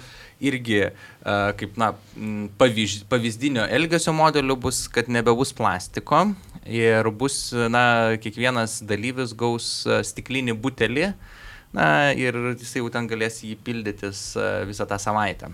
irgi, 0.42 0.80
kaip, 1.22 1.78
na, 1.78 1.92
pavyzdinio 2.58 3.66
elgesio 3.70 4.14
modelių 4.18 4.58
bus, 4.66 4.82
kad 4.90 5.10
nebebus 5.10 5.54
plastiko, 5.54 6.24
ir 6.66 7.10
bus, 7.10 7.50
na, 7.72 8.16
kiekvienas 8.20 8.80
dalyvis 8.86 9.34
gaus 9.36 9.86
e, 9.86 10.00
stiklinį 10.06 10.56
butelį, 10.60 11.12
na, 11.76 11.86
ir 12.18 12.36
jisai 12.58 12.82
jau 12.82 12.90
ten 12.92 13.06
galės 13.10 13.40
jį 13.46 13.54
pildytis 13.64 14.24
e, 14.36 14.48
visą 14.68 14.88
tą 14.90 14.98
savaitę. 15.00 15.52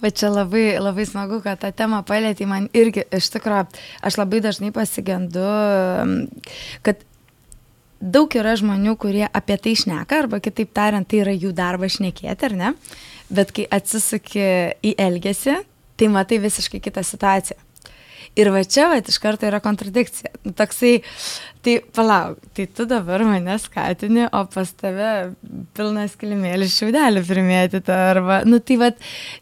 Bet 0.00 0.16
čia 0.16 0.30
labai, 0.32 0.80
labai 0.80 1.04
smagu, 1.08 1.42
kad 1.44 1.60
tą 1.60 1.70
temą 1.76 2.00
palėtė 2.08 2.48
man 2.48 2.70
irgi, 2.76 3.04
iš 3.12 3.28
tikrųjų, 3.36 3.68
aš 4.08 4.16
labai 4.16 4.40
dažnai 4.46 4.72
pasigendu, 4.72 5.44
kad 6.86 7.04
daug 8.00 8.32
yra 8.32 8.56
žmonių, 8.56 8.96
kurie 9.00 9.26
apie 9.28 9.58
tai 9.60 9.74
šneka, 9.76 10.24
arba 10.24 10.40
kitaip 10.40 10.72
tariant, 10.76 11.06
tai 11.06 11.20
yra 11.20 11.34
jų 11.36 11.52
darbas 11.56 11.98
šnekėti, 11.98 12.48
ar 12.48 12.56
ne? 12.56 12.72
Bet 13.30 13.52
kai 13.54 13.68
atsisuki 13.70 14.46
į 14.82 14.94
elgesį, 14.98 15.60
tai 16.00 16.08
matai 16.10 16.40
visiškai 16.42 16.80
kitą 16.82 17.04
situaciją. 17.04 17.60
Ir 18.38 18.52
va 18.54 18.62
čia, 18.62 18.86
va, 18.92 19.00
iš 19.02 19.18
karto 19.18 19.48
yra 19.48 19.58
kontradikcija. 19.62 20.30
Nu, 20.46 20.52
toksai, 20.56 21.00
tai 21.66 21.80
palauk, 21.96 22.38
tai 22.54 22.68
tu 22.70 22.86
dabar 22.88 23.24
mane 23.26 23.56
skatini, 23.58 24.28
o 24.30 24.44
pas 24.52 24.70
tave 24.78 25.10
pilnas 25.76 26.14
kilimėlis 26.20 26.76
šiaudelį 26.78 27.24
primėtyti. 27.26 27.90
Arba, 27.90 28.40
nu 28.46 28.62
tai 28.62 28.78
va, 28.80 28.92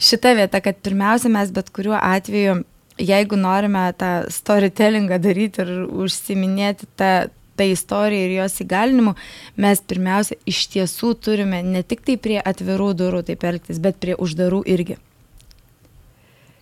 šita 0.00 0.32
vieta, 0.40 0.62
kad 0.64 0.80
pirmiausia 0.80 1.30
mes 1.34 1.52
bet 1.54 1.68
kuriuo 1.76 1.98
atveju, 2.00 2.62
jeigu 2.98 3.38
norime 3.38 3.84
tą 4.00 4.12
storytellingą 4.32 5.20
daryti 5.22 5.62
ir 5.62 5.74
užsiminėti 6.06 6.88
tą 6.98 7.12
ta 7.58 7.66
istorija 7.66 8.28
ir 8.28 8.36
jos 8.36 8.60
įgalinimu, 8.62 9.16
mes 9.58 9.82
pirmiausia 9.90 10.38
iš 10.46 10.60
tiesų 10.74 11.14
turime 11.24 11.58
ne 11.66 11.82
tik 11.82 12.04
tai 12.06 12.14
prie 12.22 12.38
atvirų 12.38 12.92
durų 13.00 13.24
taip 13.26 13.44
elgtis, 13.50 13.82
bet 13.82 13.98
prie 14.02 14.14
uždarų 14.14 14.62
irgi. 14.70 14.98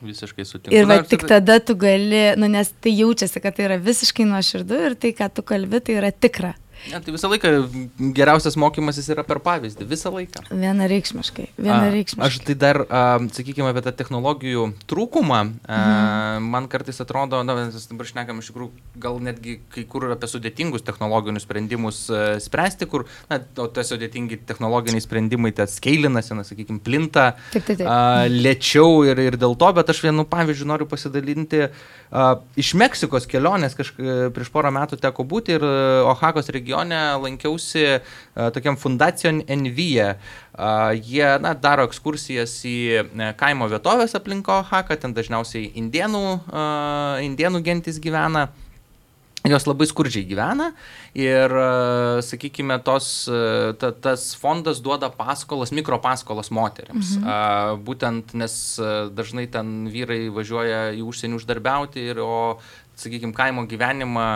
Visiškai 0.04 0.44
sutinku. 0.44 0.76
Ir 0.76 0.84
va, 0.88 0.98
tik 1.08 1.24
tada 1.28 1.56
tu 1.64 1.76
gali, 1.80 2.34
nu, 2.36 2.50
nes 2.52 2.68
tai 2.84 2.92
jaučiasi, 2.98 3.40
kad 3.40 3.56
tai 3.56 3.68
yra 3.70 3.78
visiškai 3.80 4.26
nuoširdu 4.28 4.80
ir 4.90 4.96
tai, 5.00 5.14
ką 5.16 5.30
tu 5.32 5.44
kalbi, 5.46 5.80
tai 5.80 5.96
yra 6.00 6.12
tikra. 6.12 6.52
Ne, 6.86 7.00
tai 7.02 7.12
visą 7.14 7.28
laiką 7.30 7.50
geriausias 8.14 8.54
mokymasis 8.60 9.08
yra 9.10 9.24
per 9.26 9.40
pavyzdį, 9.42 9.86
visą 9.90 10.12
laiką. 10.14 10.44
Vienareikšmiškai, 10.52 11.46
vienareikšmiškai. 11.58 12.22
A, 12.22 12.28
aš 12.28 12.38
tai 12.46 12.54
dar, 12.58 12.78
a, 12.86 13.02
sakykime, 13.34 13.72
apie 13.72 13.82
tą 13.82 13.92
technologijų 13.98 14.68
trūkumą, 14.90 15.40
a, 15.66 15.78
mhm. 15.80 16.46
man 16.52 16.68
kartais 16.70 17.02
atrodo, 17.02 17.40
na, 17.46 17.56
mes 17.58 17.88
dabar 17.90 18.10
šnekam 18.10 18.42
iš 18.42 18.52
tikrųjų, 18.52 18.84
gal 19.02 19.18
netgi 19.24 19.58
kai 19.74 19.86
kur 19.90 20.06
apie 20.14 20.30
sudėtingus 20.30 20.86
technologinius 20.86 21.46
sprendimus 21.48 22.04
a, 22.06 22.36
spręsti, 22.42 22.88
kur, 22.92 23.08
na, 23.32 23.40
o 23.42 23.66
tie 23.66 23.86
sudėtingi 23.90 24.38
technologiniai 24.46 25.02
sprendimai, 25.02 25.50
tai 25.56 25.66
skeilinasi, 25.72 26.36
na, 26.38 26.46
sakykime, 26.46 26.78
plinta 26.86 27.32
taip, 27.50 27.66
taip, 27.66 27.80
taip. 27.80 27.86
A, 27.90 28.28
lėčiau 28.30 29.02
ir, 29.10 29.24
ir 29.26 29.40
dėl 29.42 29.58
to, 29.58 29.72
bet 29.80 29.90
aš 29.90 30.04
vienu 30.06 30.26
pavyzdžiu 30.30 30.70
noriu 30.70 30.86
pasidalinti. 30.90 31.66
A, 32.14 32.28
iš 32.54 32.76
Meksikos 32.78 33.26
kelionės 33.26 33.74
kažkaip 33.74 34.30
prieš 34.36 34.52
porą 34.54 34.70
metų 34.74 35.00
teko 35.02 35.24
būti 35.26 35.56
ir 35.56 35.64
Ohakos 36.06 36.52
regione 36.54 36.65
regione 36.66 36.98
lankiausi 37.22 37.86
uh, 37.86 38.50
tokiam 38.50 38.76
fundacijon 38.76 39.42
Envyje. 39.46 40.16
Uh, 40.56 40.92
jie 40.98 41.38
na, 41.38 41.54
daro 41.54 41.86
ekskursijas 41.86 42.58
į 42.66 42.76
uh, 43.04 43.32
kaimo 43.38 43.70
vietovės 43.70 44.16
aplinko 44.18 44.62
Haką, 44.66 44.98
ten 44.98 45.14
dažniausiai 45.14 45.70
indienų, 45.78 46.24
indienų 47.22 47.62
gentis 47.62 48.00
gyvena. 48.02 48.48
jos 49.46 49.62
labai 49.62 49.86
skurdžiai 49.86 50.26
gyvena 50.26 50.72
ir, 51.14 51.52
sakykime, 52.26 52.80
tos, 52.82 53.28
ta, 53.78 53.92
tas 53.92 54.24
fondas 54.34 54.80
duoda 54.82 55.06
paskolas, 55.14 55.70
mikropaskolas 55.70 56.50
moteriams. 56.50 57.12
Mhm. 57.20 57.84
Būtent, 57.86 58.34
nes 58.34 58.56
dažnai 59.14 59.46
ten 59.46 59.86
vyrai 59.92 60.26
važiuoja 60.34 60.80
į 60.98 61.04
užsienį 61.06 61.38
uždarbiauti 61.38 62.08
ir, 62.10 62.18
o, 62.18 62.58
sakykime, 62.98 63.36
kaimo 63.36 63.66
gyvenimą 63.70 64.26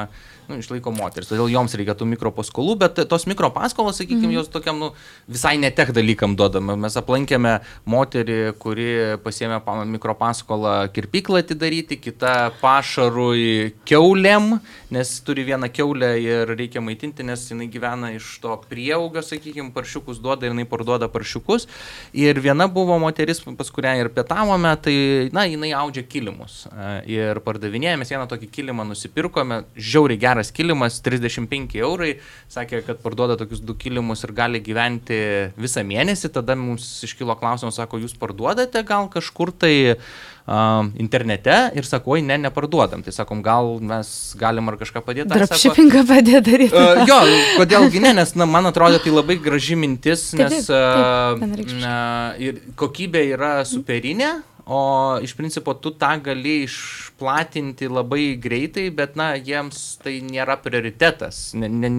nu, 0.50 0.58
išlaiko 0.60 0.92
moteris, 0.94 1.30
todėl 1.30 1.50
joms 1.52 1.74
reikia 1.78 1.94
tų 1.98 2.08
mikropaskolų, 2.10 2.76
bet 2.80 3.00
tos 3.10 3.26
mikropaskolos, 3.30 4.00
sakykime, 4.00 4.28
mm. 4.28 4.36
jos 4.40 4.50
tokiam 4.52 4.80
nu, 4.82 4.90
visai 5.30 5.54
netek 5.62 5.92
dalykam 5.96 6.34
duodame. 6.38 6.76
Mes 6.80 6.96
aplankėme 6.98 7.56
moterį, 7.90 8.38
kuri 8.60 8.88
pasėmė 9.24 9.60
mikropaskolą 9.94 10.74
kirpyklą 10.94 11.44
atidaryti, 11.44 12.00
kita 12.00 12.34
pašarui 12.60 13.76
keuliam, 13.88 14.58
nes 14.90 15.12
turi 15.26 15.46
vieną 15.48 15.70
keulę 15.72 16.12
ir 16.22 16.54
reikia 16.58 16.82
maitinti, 16.84 17.26
nes 17.26 17.46
jinai 17.52 17.70
gyvena 17.70 18.12
iš 18.16 18.32
to 18.42 18.56
prieaugio, 18.70 19.22
sakykime, 19.24 19.70
paršiukus 19.76 20.20
duoda 20.22 20.48
ir 20.48 20.54
jinai 20.54 20.66
parduoda 20.68 21.10
paršiukus. 21.12 21.68
Ir 22.16 22.40
viena 22.42 22.66
buvo 22.70 22.98
moteris, 23.02 23.42
pas 23.58 23.70
kurią 23.70 23.96
ir 24.00 24.12
pietavome, 24.14 24.74
tai, 24.82 24.96
na, 25.36 25.46
jinai 25.48 25.72
audžia 25.78 26.04
kilimus. 26.06 26.64
Ir 27.10 27.40
pardavinėjame, 27.44 28.08
vieną 28.08 28.26
tokį 28.30 28.50
kilimą 28.50 28.86
nusipirkome, 28.88 29.62
žiauriai 29.76 30.20
gerą 30.20 30.39
geras 30.40 30.50
kilimas, 30.50 31.00
35 31.04 31.76
eurai, 31.80 32.16
sakė, 32.48 32.82
kad 32.86 33.00
parduoda 33.02 33.36
tokius 33.36 33.60
du 33.60 33.74
kilimus 33.74 34.24
ir 34.24 34.32
gali 34.32 34.60
gyventi 34.60 35.52
visą 35.60 35.84
mėnesį, 35.84 36.32
tada 36.32 36.56
mums 36.56 37.02
iškilo 37.04 37.36
klausimas, 37.36 37.76
sako, 37.76 38.00
jūs 38.00 38.16
parduodate 38.18 38.82
gal 38.86 39.08
kažkur 39.12 39.52
tai 39.52 39.96
uh, 39.96 40.88
internete 40.98 41.70
ir 41.76 41.84
sako, 41.84 42.16
oi, 42.16 42.24
ne, 42.24 42.38
neparduodam. 42.40 43.04
Tai 43.04 43.12
sakom, 43.12 43.42
gal 43.44 43.78
mes 43.84 44.34
galim 44.40 44.68
ar 44.68 44.78
kažką 44.80 45.04
padėti. 45.04 45.30
Dropshippingą 45.30 46.04
padėti 46.08 46.44
daryti. 46.50 46.76
Uh, 46.76 47.04
jo, 47.08 47.20
kodėlgi 47.60 48.02
ne, 48.02 48.14
nes 48.20 48.34
na, 48.38 48.48
man 48.48 48.70
atrodo 48.70 49.00
tai 49.02 49.12
labai 49.14 49.38
graži 49.40 49.76
mintis, 49.78 50.30
nes 50.38 50.70
taip, 50.70 51.74
uh, 51.76 52.38
ir 52.40 52.62
kokybė 52.80 53.26
yra 53.36 53.58
superinė, 53.68 54.38
o 54.70 55.18
iš 55.22 55.32
principo 55.34 55.74
tu 55.74 55.90
tą 55.90 56.12
gali 56.22 56.60
išplatinti 56.62 57.88
labai 57.90 58.36
greitai, 58.38 58.84
bet, 58.94 59.16
na, 59.18 59.32
jiems 59.34 59.98
tai 59.98 60.20
nėra 60.22 60.54
prioritetas. 60.62 61.40
Ne, 61.58 61.66
ne, 61.66 61.90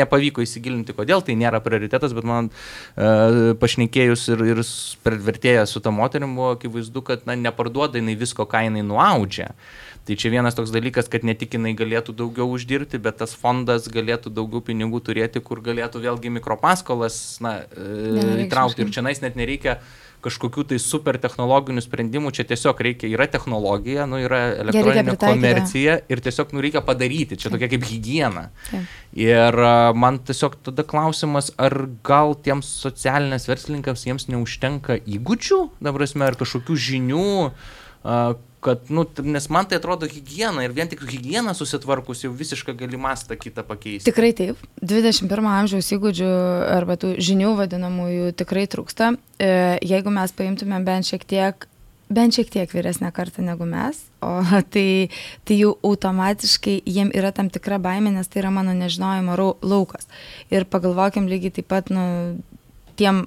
nepavyko 0.00 0.42
įsigilinti, 0.42 0.96
kodėl 0.98 1.22
tai 1.22 1.36
nėra 1.38 1.60
prioritetas, 1.62 2.16
bet 2.16 2.26
man 2.26 2.50
e, 2.50 3.54
pašnekėjus 3.62 4.26
ir, 4.34 4.44
ir 4.50 4.64
per 5.06 5.20
vertėją 5.28 5.62
su 5.70 5.84
tą 5.84 5.94
moterim 5.94 6.34
buvo 6.34 6.56
akivaizdu, 6.56 7.04
kad, 7.06 7.22
na, 7.30 7.38
neparduoda 7.38 8.02
jinai 8.02 8.18
visko, 8.18 8.50
ką 8.50 8.66
jinai 8.66 8.82
nuaudžia. 8.88 9.52
Tai 10.02 10.18
čia 10.18 10.34
vienas 10.34 10.58
toks 10.58 10.74
dalykas, 10.74 11.06
kad 11.06 11.22
ne 11.22 11.38
tik 11.38 11.54
jinai 11.54 11.76
galėtų 11.78 12.18
daugiau 12.18 12.50
uždirbti, 12.50 12.98
bet 12.98 13.22
tas 13.22 13.38
fondas 13.38 13.86
galėtų 13.86 14.34
daugiau 14.34 14.64
pinigų 14.66 14.98
turėti, 15.06 15.38
kur 15.38 15.62
galėtų 15.62 16.02
vėlgi 16.02 16.34
mikropaskolas 16.40 17.38
na, 17.44 17.60
e, 17.70 18.40
įtraukti. 18.48 18.82
Ir 18.82 18.90
čia 18.90 19.06
nais 19.06 19.22
net 19.22 19.38
nereikia 19.38 19.78
kažkokių 20.22 20.64
tai 20.72 20.78
super 20.82 21.18
technologinių 21.22 21.82
sprendimų, 21.84 22.32
čia 22.36 22.46
tiesiog 22.48 22.78
reikia, 22.86 23.10
yra 23.12 23.26
technologija, 23.30 24.06
nu, 24.10 24.20
yra 24.22 24.42
elektroninė 24.62 25.16
komercija 25.20 25.98
ir 26.12 26.22
tiesiog 26.24 26.54
nu, 26.54 26.62
reikia 26.64 26.84
padaryti, 26.86 27.38
čia 27.40 27.52
tokia 27.52 27.70
kaip 27.72 27.86
hygiena. 27.88 28.46
Taip. 28.70 28.94
Ir 29.18 29.58
man 29.98 30.20
tiesiog 30.22 30.56
tada 30.68 30.86
klausimas, 30.88 31.50
ar 31.60 31.74
gal 32.06 32.36
tiems 32.38 32.70
socialinės 32.84 33.48
verslininkams 33.50 34.06
jiems 34.08 34.30
neužtenka 34.32 35.00
įgūdžių, 35.02 35.60
dabar 35.84 36.06
esame, 36.06 36.30
ar 36.30 36.38
kažkokių 36.40 36.78
žinių, 36.88 37.28
kad, 38.62 38.86
nu, 38.94 39.04
nes 39.26 39.48
man 39.50 39.66
tai 39.66 39.80
atrodo 39.80 40.06
higiena 40.06 40.62
ir 40.62 40.74
vien 40.76 40.90
tik 40.90 41.02
higiena 41.10 41.54
susitvarkus 41.58 42.22
jau 42.22 42.30
visiškai 42.36 42.76
gali 42.78 43.00
mastą 43.00 43.34
kitą 43.38 43.64
pakeisti. 43.66 44.06
Tikrai 44.06 44.30
taip. 44.38 44.62
21 44.78 45.50
amžiaus 45.50 45.90
įgūdžių 45.96 46.30
arba 46.70 46.96
tų 47.02 47.16
žinių 47.18 47.56
vadinamųjų 47.58 48.30
tikrai 48.38 48.68
trūksta. 48.70 49.16
E, 49.42 49.52
jeigu 49.82 50.14
mes 50.14 50.34
paimtumėm 50.38 50.86
bent 50.86 51.10
šiek 51.10 51.26
tiek 51.26 51.66
bent 52.12 52.36
šiek 52.36 52.50
tiek 52.52 52.72
vyresnę 52.72 53.08
kartą 53.14 53.42
negu 53.44 53.66
mes, 53.68 53.98
o 54.20 54.38
tai, 54.74 55.10
tai 55.48 55.58
jau 55.58 55.74
automatiškai 55.82 56.78
jiem 56.86 57.12
yra 57.16 57.32
tam 57.34 57.50
tikra 57.52 57.80
baimė, 57.82 58.14
nes 58.14 58.30
tai 58.30 58.44
yra 58.44 58.52
mano 58.54 58.74
nežinojimo 58.76 59.36
laukas. 59.64 60.08
Ir 60.52 60.68
pagalvokim 60.68 61.30
lygiai 61.30 61.56
taip 61.58 61.70
pat, 61.72 61.90
nu, 61.94 62.04
tiem 63.00 63.24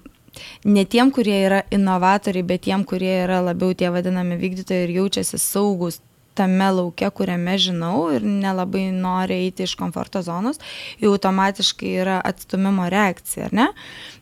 ne 0.66 0.86
tiem, 0.86 1.12
kurie 1.12 1.38
yra 1.48 1.62
inovatoriai, 1.72 2.48
bet 2.48 2.66
tiem, 2.68 2.84
kurie 2.88 3.14
yra 3.24 3.42
labiau 3.46 3.74
tie 3.78 3.92
vadinami 3.94 4.40
vykdytojai 4.42 4.88
ir 4.88 4.96
jaučiasi 5.00 5.40
saugus 5.42 6.02
tame 6.36 6.68
lauke, 6.76 7.08
kuriame 7.16 7.56
žinau 7.62 8.10
ir 8.16 8.26
nelabai 8.26 8.90
nori 8.94 9.40
eiti 9.46 9.66
iš 9.66 9.76
komforto 9.80 10.22
zonos, 10.26 10.60
jau 11.02 11.14
automatiškai 11.16 11.94
yra 12.04 12.20
atstumimo 12.26 12.90
reakcija, 12.92 13.50
ar 13.50 13.56
ne? 13.56 13.68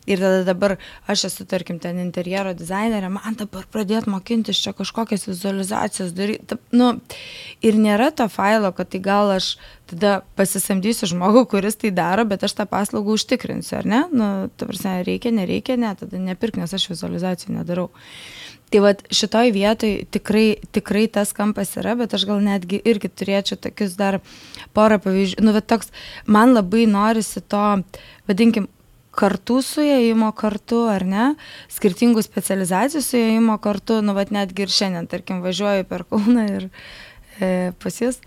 Ir 0.06 0.20
tada 0.20 0.42
dabar 0.44 0.76
aš 1.10 1.26
esu, 1.30 1.46
tarkim, 1.48 1.78
ten 1.80 1.98
interjero 2.02 2.52
dizainerė, 2.56 3.08
man 3.14 3.38
dabar 3.40 3.64
pradėti 3.72 4.12
mokintis 4.12 4.60
čia 4.60 4.74
kažkokias 4.76 5.26
vizualizacijas 5.30 6.12
daryti. 6.16 6.58
Nu, 6.76 6.92
ir 7.64 7.80
nėra 7.80 8.10
to 8.12 8.28
failo, 8.32 8.72
kad 8.76 8.92
tai 8.92 9.00
gal 9.04 9.32
aš 9.34 9.54
tada 9.90 10.18
pasisamdysiu 10.38 11.08
žmogų, 11.12 11.46
kuris 11.54 11.78
tai 11.80 11.92
daro, 11.94 12.24
bet 12.28 12.44
aš 12.46 12.56
tą 12.60 12.68
paslaugą 12.68 13.16
užtikrinsiu, 13.18 13.78
ar 13.80 13.88
ne? 13.88 14.02
Nu, 14.12 14.30
ta 14.56 14.68
prasme, 14.68 14.98
reikia, 15.06 15.32
nereikia, 15.34 15.76
ne, 15.80 15.92
tada 15.98 16.20
nepirk, 16.20 16.60
nes 16.60 16.72
aš 16.76 16.88
vizualizacijų 16.92 17.58
nedarau. 17.58 17.90
Tai 18.74 18.80
vad 18.82 19.04
šitoj 19.14 19.52
vietoj 19.54 19.90
tikrai, 20.10 20.56
tikrai 20.74 21.04
tas 21.06 21.30
kampas 21.30 21.76
yra, 21.78 21.92
bet 21.94 22.16
aš 22.16 22.24
gal 22.26 22.40
netgi 22.42 22.80
irgi 22.82 23.06
turėčiau 23.06 23.54
tokius 23.62 23.92
dar 23.94 24.16
porą 24.74 24.96
pavyzdžių. 25.04 25.44
Nu, 25.46 25.52
bet 25.54 25.68
toks, 25.70 25.92
man 26.26 26.56
labai 26.56 26.88
norisi 26.90 27.38
to, 27.38 27.60
vadinkim, 28.26 28.66
kartų 29.14 29.60
suėjimo 29.62 30.32
kartu, 30.34 30.80
ar 30.90 31.06
ne, 31.06 31.28
skirtingų 31.70 32.26
specializacijų 32.26 33.04
suėjimo 33.06 33.60
kartu, 33.62 34.00
nu, 34.02 34.18
bet 34.18 34.34
netgi 34.34 34.66
ir 34.66 34.74
šiandien, 34.80 35.06
tarkim, 35.06 35.38
važiuoju 35.46 35.86
per 35.94 36.02
Kauną 36.10 36.48
ir 36.56 36.66
e, 37.38 37.70
pas 37.78 38.02
jūs. 38.02 38.18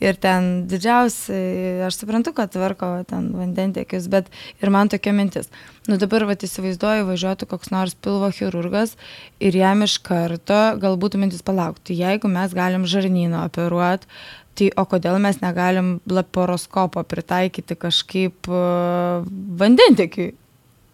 Ir 0.00 0.16
ten 0.16 0.64
didžiausiai, 0.70 1.82
aš 1.84 1.98
suprantu, 2.00 2.32
kad 2.36 2.52
tvarko 2.54 2.88
ten 3.08 3.30
vandentiekius, 3.36 4.08
bet 4.12 4.30
ir 4.62 4.72
man 4.72 4.88
tokia 4.88 5.12
mintis. 5.12 5.50
Nu 5.88 5.98
dabar, 6.00 6.24
va, 6.28 6.36
įsivaizduoju, 6.36 7.04
važiuotų 7.10 7.48
koks 7.50 7.72
nors 7.74 7.96
pilvo 8.00 8.30
chirurgas 8.32 8.96
ir 9.44 9.56
jam 9.60 9.84
iš 9.84 9.98
karto 10.04 10.60
galbūt 10.80 11.18
mintis 11.20 11.44
palaukti. 11.44 11.98
Jeigu 12.00 12.32
mes 12.32 12.56
galim 12.56 12.88
žarnyną 12.88 13.44
operuoti, 13.50 14.08
tai 14.56 14.70
o 14.76 14.86
kodėl 14.88 15.20
mes 15.22 15.40
negalim 15.44 15.98
laparoskopo 16.08 17.04
pritaikyti 17.08 17.76
kažkaip 17.78 18.48
uh, 18.48 19.26
vandentiekiui? 19.60 20.34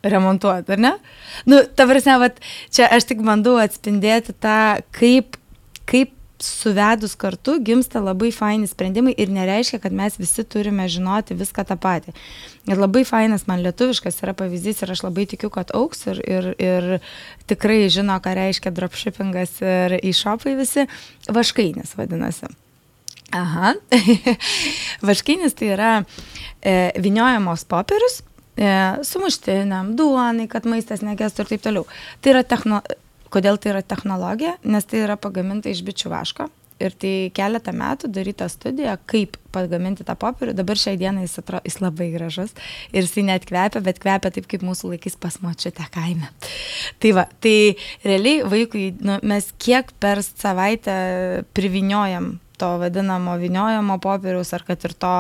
remontuoti, 0.07 0.73
ar 0.73 0.79
ne? 0.79 0.93
Nu, 1.51 1.63
ta 1.75 1.87
prasme, 1.89 2.19
va, 2.21 2.29
čia 2.75 2.89
aš 2.95 3.09
tik 3.11 3.23
bandau 3.27 3.57
atspindėti 3.59 4.37
tą, 4.43 4.79
kaip, 4.95 5.39
kaip 5.89 6.13
suvedus 6.43 7.15
kartu 7.17 7.57
gimsta 7.65 8.01
labai 8.01 8.31
faini 8.35 8.69
sprendimai 8.69 9.15
ir 9.17 9.31
nereiškia, 9.33 9.81
kad 9.81 9.95
mes 9.97 10.19
visi 10.21 10.45
turime 10.45 10.89
žinoti 10.89 11.37
viską 11.39 11.65
tą 11.69 11.77
patį. 11.81 12.13
Ir 12.69 12.81
labai 12.81 13.05
fainas 13.09 13.47
man 13.49 13.63
lietuviškas 13.65 14.21
yra 14.25 14.35
pavyzdys 14.37 14.83
ir 14.83 14.93
aš 14.93 15.05
labai 15.07 15.27
tikiu, 15.31 15.51
kad 15.55 15.73
auks 15.77 16.07
ir, 16.11 16.21
ir, 16.27 16.51
ir 16.61 16.89
tikrai 17.49 17.87
žino, 17.93 18.19
ką 18.21 18.37
reiškia 18.37 18.75
dropshippingas 18.77 19.59
ir 19.65 19.99
e-shopai 20.03 20.57
visi. 20.59 20.87
Vaškainis 21.33 21.97
vadinasi. 21.97 22.53
Aha. 23.37 23.75
Vaškainis 25.09 25.57
tai 25.59 25.73
yra 25.75 25.93
e, 26.61 26.93
viniojamos 27.03 27.65
popierius 27.71 28.21
e, 28.57 28.69
sumuštiniam, 29.05 29.95
duonai, 29.99 30.47
kad 30.53 30.69
maistas 30.69 31.03
negestų 31.07 31.45
ir 31.45 31.53
taip 31.55 31.67
toliau. 31.67 31.89
Tai 32.21 32.37
yra 32.37 32.45
techno, 32.47 32.83
Kodėl 33.37 33.59
tai 33.61 33.75
yra 33.75 33.83
technologija? 33.85 34.55
Nes 34.65 34.87
tai 34.89 35.03
yra 35.05 35.19
pagaminta 35.21 35.69
iš 35.69 35.83
bičių 35.85 36.13
vaško. 36.15 36.47
Ir 36.77 36.93
tai 36.93 37.13
keletą 37.37 37.73
metų 37.73 38.09
daryta 38.13 38.47
studija, 38.53 38.99
kaip 39.09 39.39
pagaminti 39.53 40.05
tą 40.05 40.13
popierių. 40.21 40.53
Dabar 40.57 40.81
šiai 40.81 40.99
dienai 41.01 41.25
jis, 41.25 41.39
atro, 41.41 41.61
jis 41.65 41.79
labai 41.81 42.11
gražus. 42.13 42.53
Ir 42.93 43.05
jis 43.05 43.15
net 43.25 43.45
kvepia, 43.49 43.81
bet 43.85 44.01
kvepia 44.01 44.33
taip, 44.33 44.49
kaip 44.49 44.65
mūsų 44.65 44.95
laikais 44.95 45.17
pas 45.21 45.39
močiutę 45.45 45.89
kaime. 45.93 46.29
Tai 47.01 47.13
va, 47.17 47.27
tai 47.45 47.77
realiai 48.05 48.45
vaikui, 48.45 48.91
nu, 49.05 49.17
mes 49.25 49.49
kiek 49.61 49.93
per 50.01 50.21
savaitę 50.25 50.97
priviniojam 51.57 52.35
to 52.57 52.69
vadinamo 52.81 53.37
viniojamo 53.41 53.99
popieriaus, 54.01 54.53
ar 54.57 54.65
kad 54.65 54.85
ir 54.89 54.97
to 54.97 55.15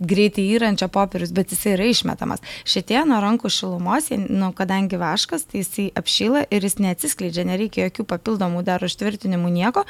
greitai 0.00 0.46
įrančio 0.56 0.88
popierius, 0.92 1.32
bet 1.36 1.52
jisai 1.52 1.74
yra 1.76 1.86
išmetamas. 1.90 2.42
Šitie 2.68 2.98
nuo 3.08 3.20
rankų 3.22 3.50
šilumos, 3.52 4.08
nu, 4.28 4.50
kadangi 4.56 4.98
vaškas, 5.00 5.46
tai 5.50 5.62
jisai 5.62 5.86
apšyla 6.00 6.46
ir 6.50 6.64
jis 6.64 6.78
neatsiskleidžia, 6.80 7.44
nereikia 7.48 7.88
jokių 7.88 8.06
papildomų 8.14 8.64
dar 8.66 8.84
užtvirtinimų 8.86 9.52
nieko, 9.54 9.84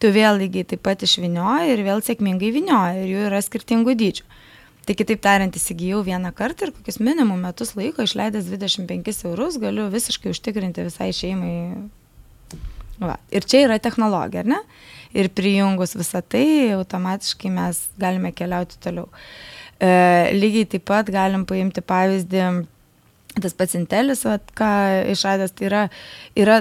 tu 0.00 0.12
vėl 0.14 0.40
lygiai 0.40 0.66
taip 0.72 0.84
pat 0.88 1.04
išvinioji 1.04 1.74
ir 1.74 1.84
vėl 1.86 2.04
sėkmingai 2.04 2.52
vinioji 2.56 3.04
ir 3.04 3.12
jų 3.14 3.26
yra 3.28 3.42
skirtingų 3.44 3.96
dydžių. 4.00 4.28
Tai 4.88 4.96
kitaip 4.96 5.20
tariant, 5.22 5.54
įsigijau 5.54 6.00
vieną 6.02 6.32
kartą 6.34 6.66
ir 6.66 6.72
kokius 6.74 6.96
minimum 7.04 7.44
metus 7.44 7.76
laiko 7.76 8.02
išleidęs 8.06 8.48
25 8.48 9.26
eurus 9.28 9.60
galiu 9.60 9.90
visiškai 9.92 10.32
užtikrinti 10.32 10.86
visai 10.88 11.12
šeimai. 11.14 11.52
Va. 13.00 13.18
Ir 13.32 13.44
čia 13.48 13.66
yra 13.68 13.76
technologija, 13.80 14.42
ar 14.42 14.50
ne? 14.50 14.58
Ir 15.16 15.30
prijungus 15.34 15.96
visą 15.98 16.20
tai, 16.22 16.70
automatiškai 16.76 17.50
mes 17.50 17.80
galime 17.98 18.30
keliauti 18.36 18.78
toliau. 18.82 19.08
E, 19.80 19.90
lygiai 20.36 20.68
taip 20.70 20.84
pat 20.86 21.10
galim 21.10 21.46
paimti 21.48 21.82
pavyzdį, 21.82 22.44
tas 23.40 23.56
pats 23.56 23.78
Intelis, 23.78 24.26
vat, 24.28 24.52
ką 24.56 24.68
išradęs, 25.14 25.54
tai 25.56 25.66
yra, 25.70 25.86
yra 26.38 26.60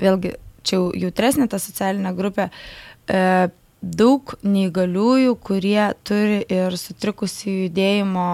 vėlgi, 0.00 0.34
čia 0.66 0.78
jau 0.78 0.88
jautresnė 1.04 1.46
ta 1.50 1.60
socialinė 1.62 2.14
grupė, 2.16 2.48
e, 3.06 3.20
daug 3.84 4.32
neįgaliųjų, 4.46 5.34
kurie 5.44 5.82
turi 6.08 6.40
ir 6.52 6.76
sutrikusių 6.80 7.56
judėjimo 7.66 8.28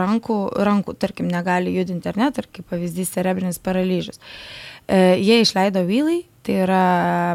rankų, 0.00 0.38
rankų, 0.66 0.96
tarkim, 1.00 1.30
negali 1.30 1.76
judinti 1.76 2.10
ar 2.10 2.18
ne, 2.18 2.30
tarkim, 2.34 2.66
pavyzdys 2.70 3.14
cerebrinis 3.14 3.60
paralyžius. 3.62 4.20
E, 4.90 5.14
jie 5.22 5.40
išleido 5.44 5.84
Vylai, 5.86 6.24
tai 6.46 6.60
yra 6.64 6.84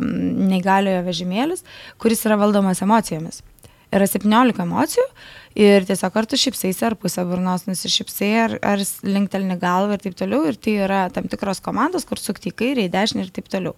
neįgaliojo 0.04 1.04
vežimėlis, 1.06 1.66
kuris 2.02 2.26
yra 2.28 2.40
valdomas 2.42 2.82
emocijomis. 2.86 3.44
Yra 3.96 4.08
17 4.10 4.60
emocijų 4.60 5.04
ir 5.56 5.86
tiesiog 5.88 6.18
ar 6.20 6.26
tu 6.28 6.40
šipsaisi, 6.40 6.82
ar 6.84 6.98
pusę 7.00 7.24
burnos 7.28 7.64
nusišipsai, 7.70 8.32
ar, 8.42 8.56
ar 8.66 8.82
linktelni 9.06 9.56
galvą 9.62 9.96
ir 9.96 10.04
taip 10.04 10.18
toliau. 10.20 10.42
Ir 10.50 10.58
tai 10.60 10.74
yra 10.88 11.04
tam 11.16 11.30
tikros 11.32 11.62
komandos, 11.64 12.04
kur 12.10 12.20
sukti 12.20 12.52
į 12.52 12.58
kairę, 12.60 12.88
į 12.88 12.92
dešinę 12.92 13.24
ir 13.24 13.32
taip 13.36 13.48
toliau. 13.54 13.76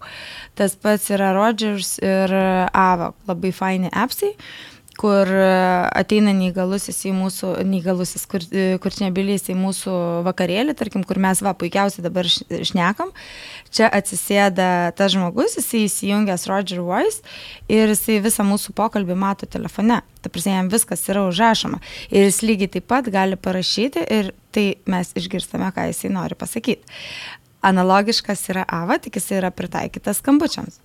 Tas 0.58 0.74
pats 0.80 1.06
yra 1.14 1.30
Rogers 1.36 1.98
ir 2.02 2.34
Ava, 2.34 3.12
labai 3.30 3.52
faini 3.54 3.92
appsai 3.92 4.32
kur 4.98 5.30
ateina 5.30 6.32
neįgalusis 6.36 6.98
į 7.08 7.12
mūsų, 7.16 7.52
neįgalusis, 7.68 8.24
kur, 8.30 8.44
kur 8.82 8.96
nebilys 9.02 9.46
į 9.52 9.56
mūsų 9.58 9.94
vakarėlį, 10.26 10.74
tarkim, 10.78 11.04
kur 11.06 11.20
mes 11.22 11.42
va 11.44 11.54
puikiausiai 11.58 12.04
dabar 12.04 12.26
šnekam, 12.28 13.12
čia 13.74 13.90
atsisėda 13.94 14.90
tas 14.98 15.14
žmogus, 15.14 15.58
jisai 15.60 15.84
įsijungęs 15.86 16.48
Roger 16.50 16.82
Voice 16.82 17.22
ir 17.70 17.94
jisai 17.94 18.18
visą 18.24 18.46
mūsų 18.48 18.74
pokalbį 18.78 19.18
mato 19.18 19.46
telefone. 19.50 20.00
Ta 20.18 20.32
prasme, 20.34 20.56
jam 20.56 20.72
viskas 20.72 21.04
yra 21.12 21.28
užrašoma. 21.28 21.78
Ir 22.10 22.26
jis 22.26 22.42
lygiai 22.42 22.72
taip 22.74 22.88
pat 22.90 23.06
gali 23.14 23.38
parašyti 23.38 24.02
ir 24.18 24.32
tai 24.54 24.66
mes 24.90 25.14
išgirstame, 25.14 25.70
ką 25.74 25.86
jisai 25.92 26.10
nori 26.10 26.38
pasakyti. 26.38 26.98
Analogiškas 27.68 28.44
yra 28.52 28.66
AVA, 28.66 28.98
tik 29.02 29.18
jisai 29.18 29.40
yra 29.40 29.54
pritaikytas 29.54 30.22
skambučiams. 30.22 30.82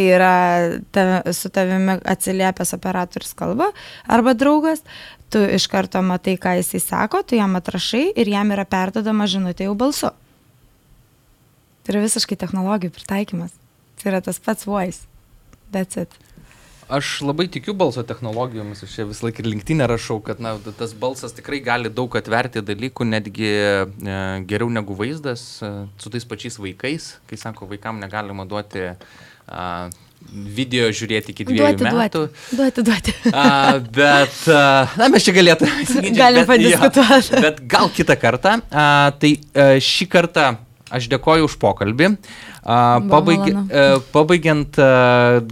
Tai 0.00 0.06
yra 0.08 0.80
ta, 0.96 1.02
su 1.36 1.50
tavimi 1.52 1.98
atsiliepęs 2.08 2.70
operatorius 2.72 3.34
kalba 3.36 3.66
arba 4.08 4.32
draugas, 4.32 4.80
tu 5.28 5.42
iš 5.44 5.66
karto 5.68 6.00
matai, 6.00 6.38
ką 6.40 6.54
jisai 6.56 6.80
sako, 6.80 7.20
tu 7.20 7.36
jam 7.36 7.58
atrašai 7.58 8.06
ir 8.16 8.30
jam 8.32 8.48
yra 8.56 8.64
perdodama 8.64 9.28
žinutė 9.28 9.68
jau 9.68 9.74
balsu. 9.76 10.08
Tai 11.84 11.92
yra 11.92 12.06
visiškai 12.06 12.40
technologijų 12.40 12.96
pritaikymas. 12.96 13.52
Tai 14.00 14.08
yra 14.14 14.24
tas 14.24 14.40
pats 14.40 14.64
voice. 14.64 15.04
That's 15.68 16.00
it. 16.00 16.16
Aš 16.88 17.18
labai 17.20 17.44
tikiu 17.52 17.76
balso 17.76 18.00
technologijomis, 18.02 18.80
aš 18.82 18.94
čia 18.96 19.04
vis 19.06 19.20
laik 19.20 19.42
ir 19.42 19.50
linktinę 19.52 19.84
rašau, 19.86 20.16
kad 20.24 20.40
na, 20.40 20.56
tas 20.78 20.96
balsas 20.96 21.36
tikrai 21.36 21.60
gali 21.62 21.92
daug 21.92 22.16
atverti 22.16 22.64
dalykų, 22.64 23.04
netgi 23.06 23.50
e, 23.52 24.16
geriau 24.48 24.72
negu 24.72 24.96
vaizdas, 24.96 25.44
e, 25.62 25.70
su 26.00 26.10
tais 26.10 26.24
pačiais 26.26 26.56
vaikais, 26.58 27.12
kai 27.30 27.38
sako, 27.38 27.68
vaikam 27.70 28.00
negalima 28.00 28.48
duoti 28.48 28.88
e, 29.50 29.66
video 30.30 30.88
žiūrėti 30.94 31.34
iki 31.34 31.46
dviejų 31.48 31.74
duoti, 31.80 31.98
metų. 31.98 32.24
Duoti, 32.54 32.86
duoti. 32.86 33.14
A, 33.34 33.78
bet, 33.82 34.40
a, 34.46 34.64
na, 35.00 35.10
mes 35.12 35.26
čia 35.26 35.34
galėtume. 35.36 35.74
Galim 36.22 36.48
padiskutuoti. 36.48 37.44
Bet 37.44 37.62
gal 37.70 37.92
kitą 37.94 38.18
kartą. 38.20 38.58
A, 38.70 38.88
tai 39.20 39.36
a, 39.54 39.72
šį 39.82 40.10
kartą 40.12 40.50
Aš 40.90 41.06
dėkoju 41.06 41.46
už 41.46 41.54
pokalbį. 41.62 42.08
Pabaigi, 42.60 43.54
pabaigiant, 44.10 44.78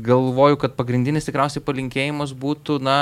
galvoju, 0.04 0.58
kad 0.60 0.74
pagrindinis 0.76 1.28
tikriausiai 1.28 1.62
palinkėjimas 1.64 2.34
būtų, 2.36 2.80
na, 2.82 2.98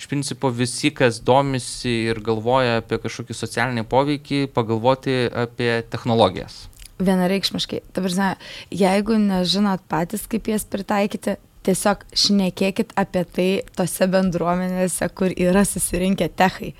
iš 0.00 0.10
principo 0.10 0.50
visi, 0.50 0.90
kas 0.94 1.22
domisi 1.24 1.94
ir 2.10 2.20
galvoja 2.26 2.80
apie 2.82 2.98
kažkokį 3.04 3.38
socialinį 3.38 3.86
poveikį, 3.90 4.40
pagalvoti 4.56 5.20
apie 5.46 5.78
technologijas. 5.92 6.66
Vienareikšmiškai. 7.02 7.82
Tavrasme, 7.92 8.34
jeigu 8.72 9.18
nežinot 9.20 9.82
patys, 9.90 10.24
kaip 10.30 10.48
jas 10.48 10.64
pritaikyti, 10.64 11.36
tiesiog 11.66 12.06
šnekėkit 12.16 12.94
apie 12.96 13.24
tai 13.36 13.48
tose 13.76 14.08
bendruomenėse, 14.10 15.08
kur 15.18 15.34
yra 15.34 15.66
susirinkę 15.68 16.30
techai. 16.32 16.72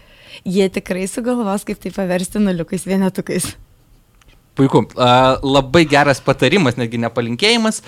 Jie 0.45 0.69
tikrai 0.73 1.07
sugalvos, 1.11 1.67
kaip 1.69 1.81
tai 1.83 1.93
paversti 1.95 2.41
nuliukais 2.43 2.87
vienetukais. 2.89 3.53
Puiku. 4.57 4.87
Labai 5.45 5.85
geras 5.89 6.23
patarimas, 6.25 6.79
netgi 6.81 7.01
nepalinkėjimas. 7.03 7.83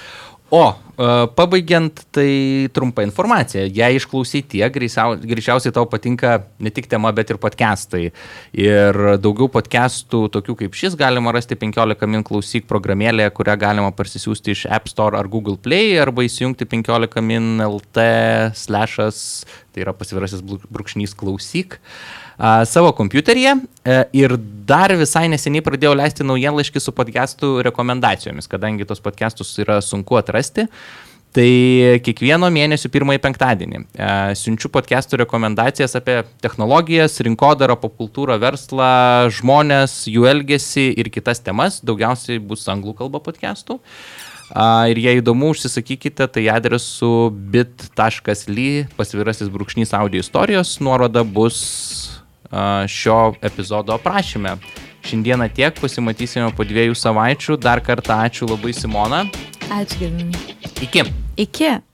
O, 0.48 0.62
pabaigiant, 1.36 2.00
tai 2.10 2.68
trumpa 2.72 3.02
informacija. 3.04 3.66
Jei 3.68 3.98
išklausai 3.98 4.40
tiek, 4.48 4.72
greičiausiai 4.72 5.74
tau 5.76 5.84
patinka 5.90 6.38
ne 6.56 6.72
tik 6.72 6.88
tema, 6.88 7.10
bet 7.12 7.28
ir 7.28 7.38
podcastai. 7.42 8.06
Ir 8.56 8.98
daugiau 9.20 9.50
podcastų, 9.52 10.22
tokių 10.32 10.56
kaip 10.62 10.78
šis, 10.80 10.96
galima 10.96 11.34
rasti 11.36 11.58
15 11.60 12.08
min 12.08 12.24
klausyk 12.24 12.64
programėlėje, 12.70 13.34
kurią 13.36 13.58
galima 13.60 13.92
parsisiųsti 13.92 14.56
iš 14.56 14.64
App 14.72 14.88
Store 14.88 15.20
ar 15.20 15.28
Google 15.28 15.58
Play, 15.60 15.98
arba 16.00 16.24
įsijungti 16.24 16.64
15 16.64 17.20
min 17.28 17.60
LT 17.68 18.08
slashas, 18.56 19.20
tai 19.74 19.84
yra 19.84 19.92
pasvirasis 19.92 20.40
brūkšnys 20.40 21.12
klausyk. 21.18 21.76
Uh, 21.76 22.27
a, 22.38 22.64
savo 22.64 22.92
kompiuteryje 22.94 23.56
e, 23.84 23.98
ir 24.20 24.36
dar 24.68 24.94
visai 24.96 25.26
neseniai 25.32 25.64
pradėjau 25.66 25.96
leisti 25.98 26.26
naujienlaiškį 26.26 26.82
su 26.82 26.94
podcastų 26.94 27.52
rekomendacijomis, 27.66 28.48
kadangi 28.50 28.86
tos 28.88 29.02
podcastus 29.02 29.52
yra 29.58 29.80
sunku 29.84 30.18
atrasti. 30.20 30.68
Tai 31.36 31.48
kiekvieno 32.00 32.48
mėnesio 32.48 32.88
pirmąjį 32.88 33.20
penktadienį 33.26 33.80
e, 33.82 34.06
siunčiu 34.40 34.70
podcastų 34.72 35.20
rekomendacijas 35.20 35.98
apie 35.98 36.22
technologijas, 36.40 37.18
rinkodarą, 37.26 37.76
popkultūrą, 37.82 38.38
verslą, 38.40 39.28
žmonės, 39.36 40.00
jų 40.08 40.24
elgesį 40.30 40.86
ir 41.02 41.12
kitas 41.12 41.44
temas. 41.44 41.82
Daugiausiai 41.84 42.40
bus 42.40 42.64
anglų 42.72 42.96
kalba 43.02 43.20
podcastų. 43.20 43.78
Ir 44.88 44.96
jei 44.96 45.20
įdomu, 45.20 45.50
užsisakykite, 45.52 46.24
tai 46.32 46.46
adresu 46.48 47.28
bit.ly 47.52 48.86
pasvirasis 48.96 49.50
brūkšnys 49.52 49.92
audio 49.98 50.22
istorijos. 50.24 50.78
Nuoroda 50.80 51.20
bus 51.20 51.58
šio 52.88 53.34
epizodo 53.42 53.96
aprašyme. 53.96 54.56
Šiandieną 55.08 55.48
tiek, 55.54 55.76
pasimatysime 55.80 56.50
po 56.56 56.66
dviejų 56.68 56.96
savaičių. 56.98 57.56
Dar 57.60 57.80
kartą 57.84 58.18
ačiū 58.26 58.48
labai 58.50 58.74
Simona. 58.76 59.24
Ačiū, 59.70 60.00
gerbimi. 60.02 60.34
Iki. 60.84 61.04
Iki. 61.36 61.87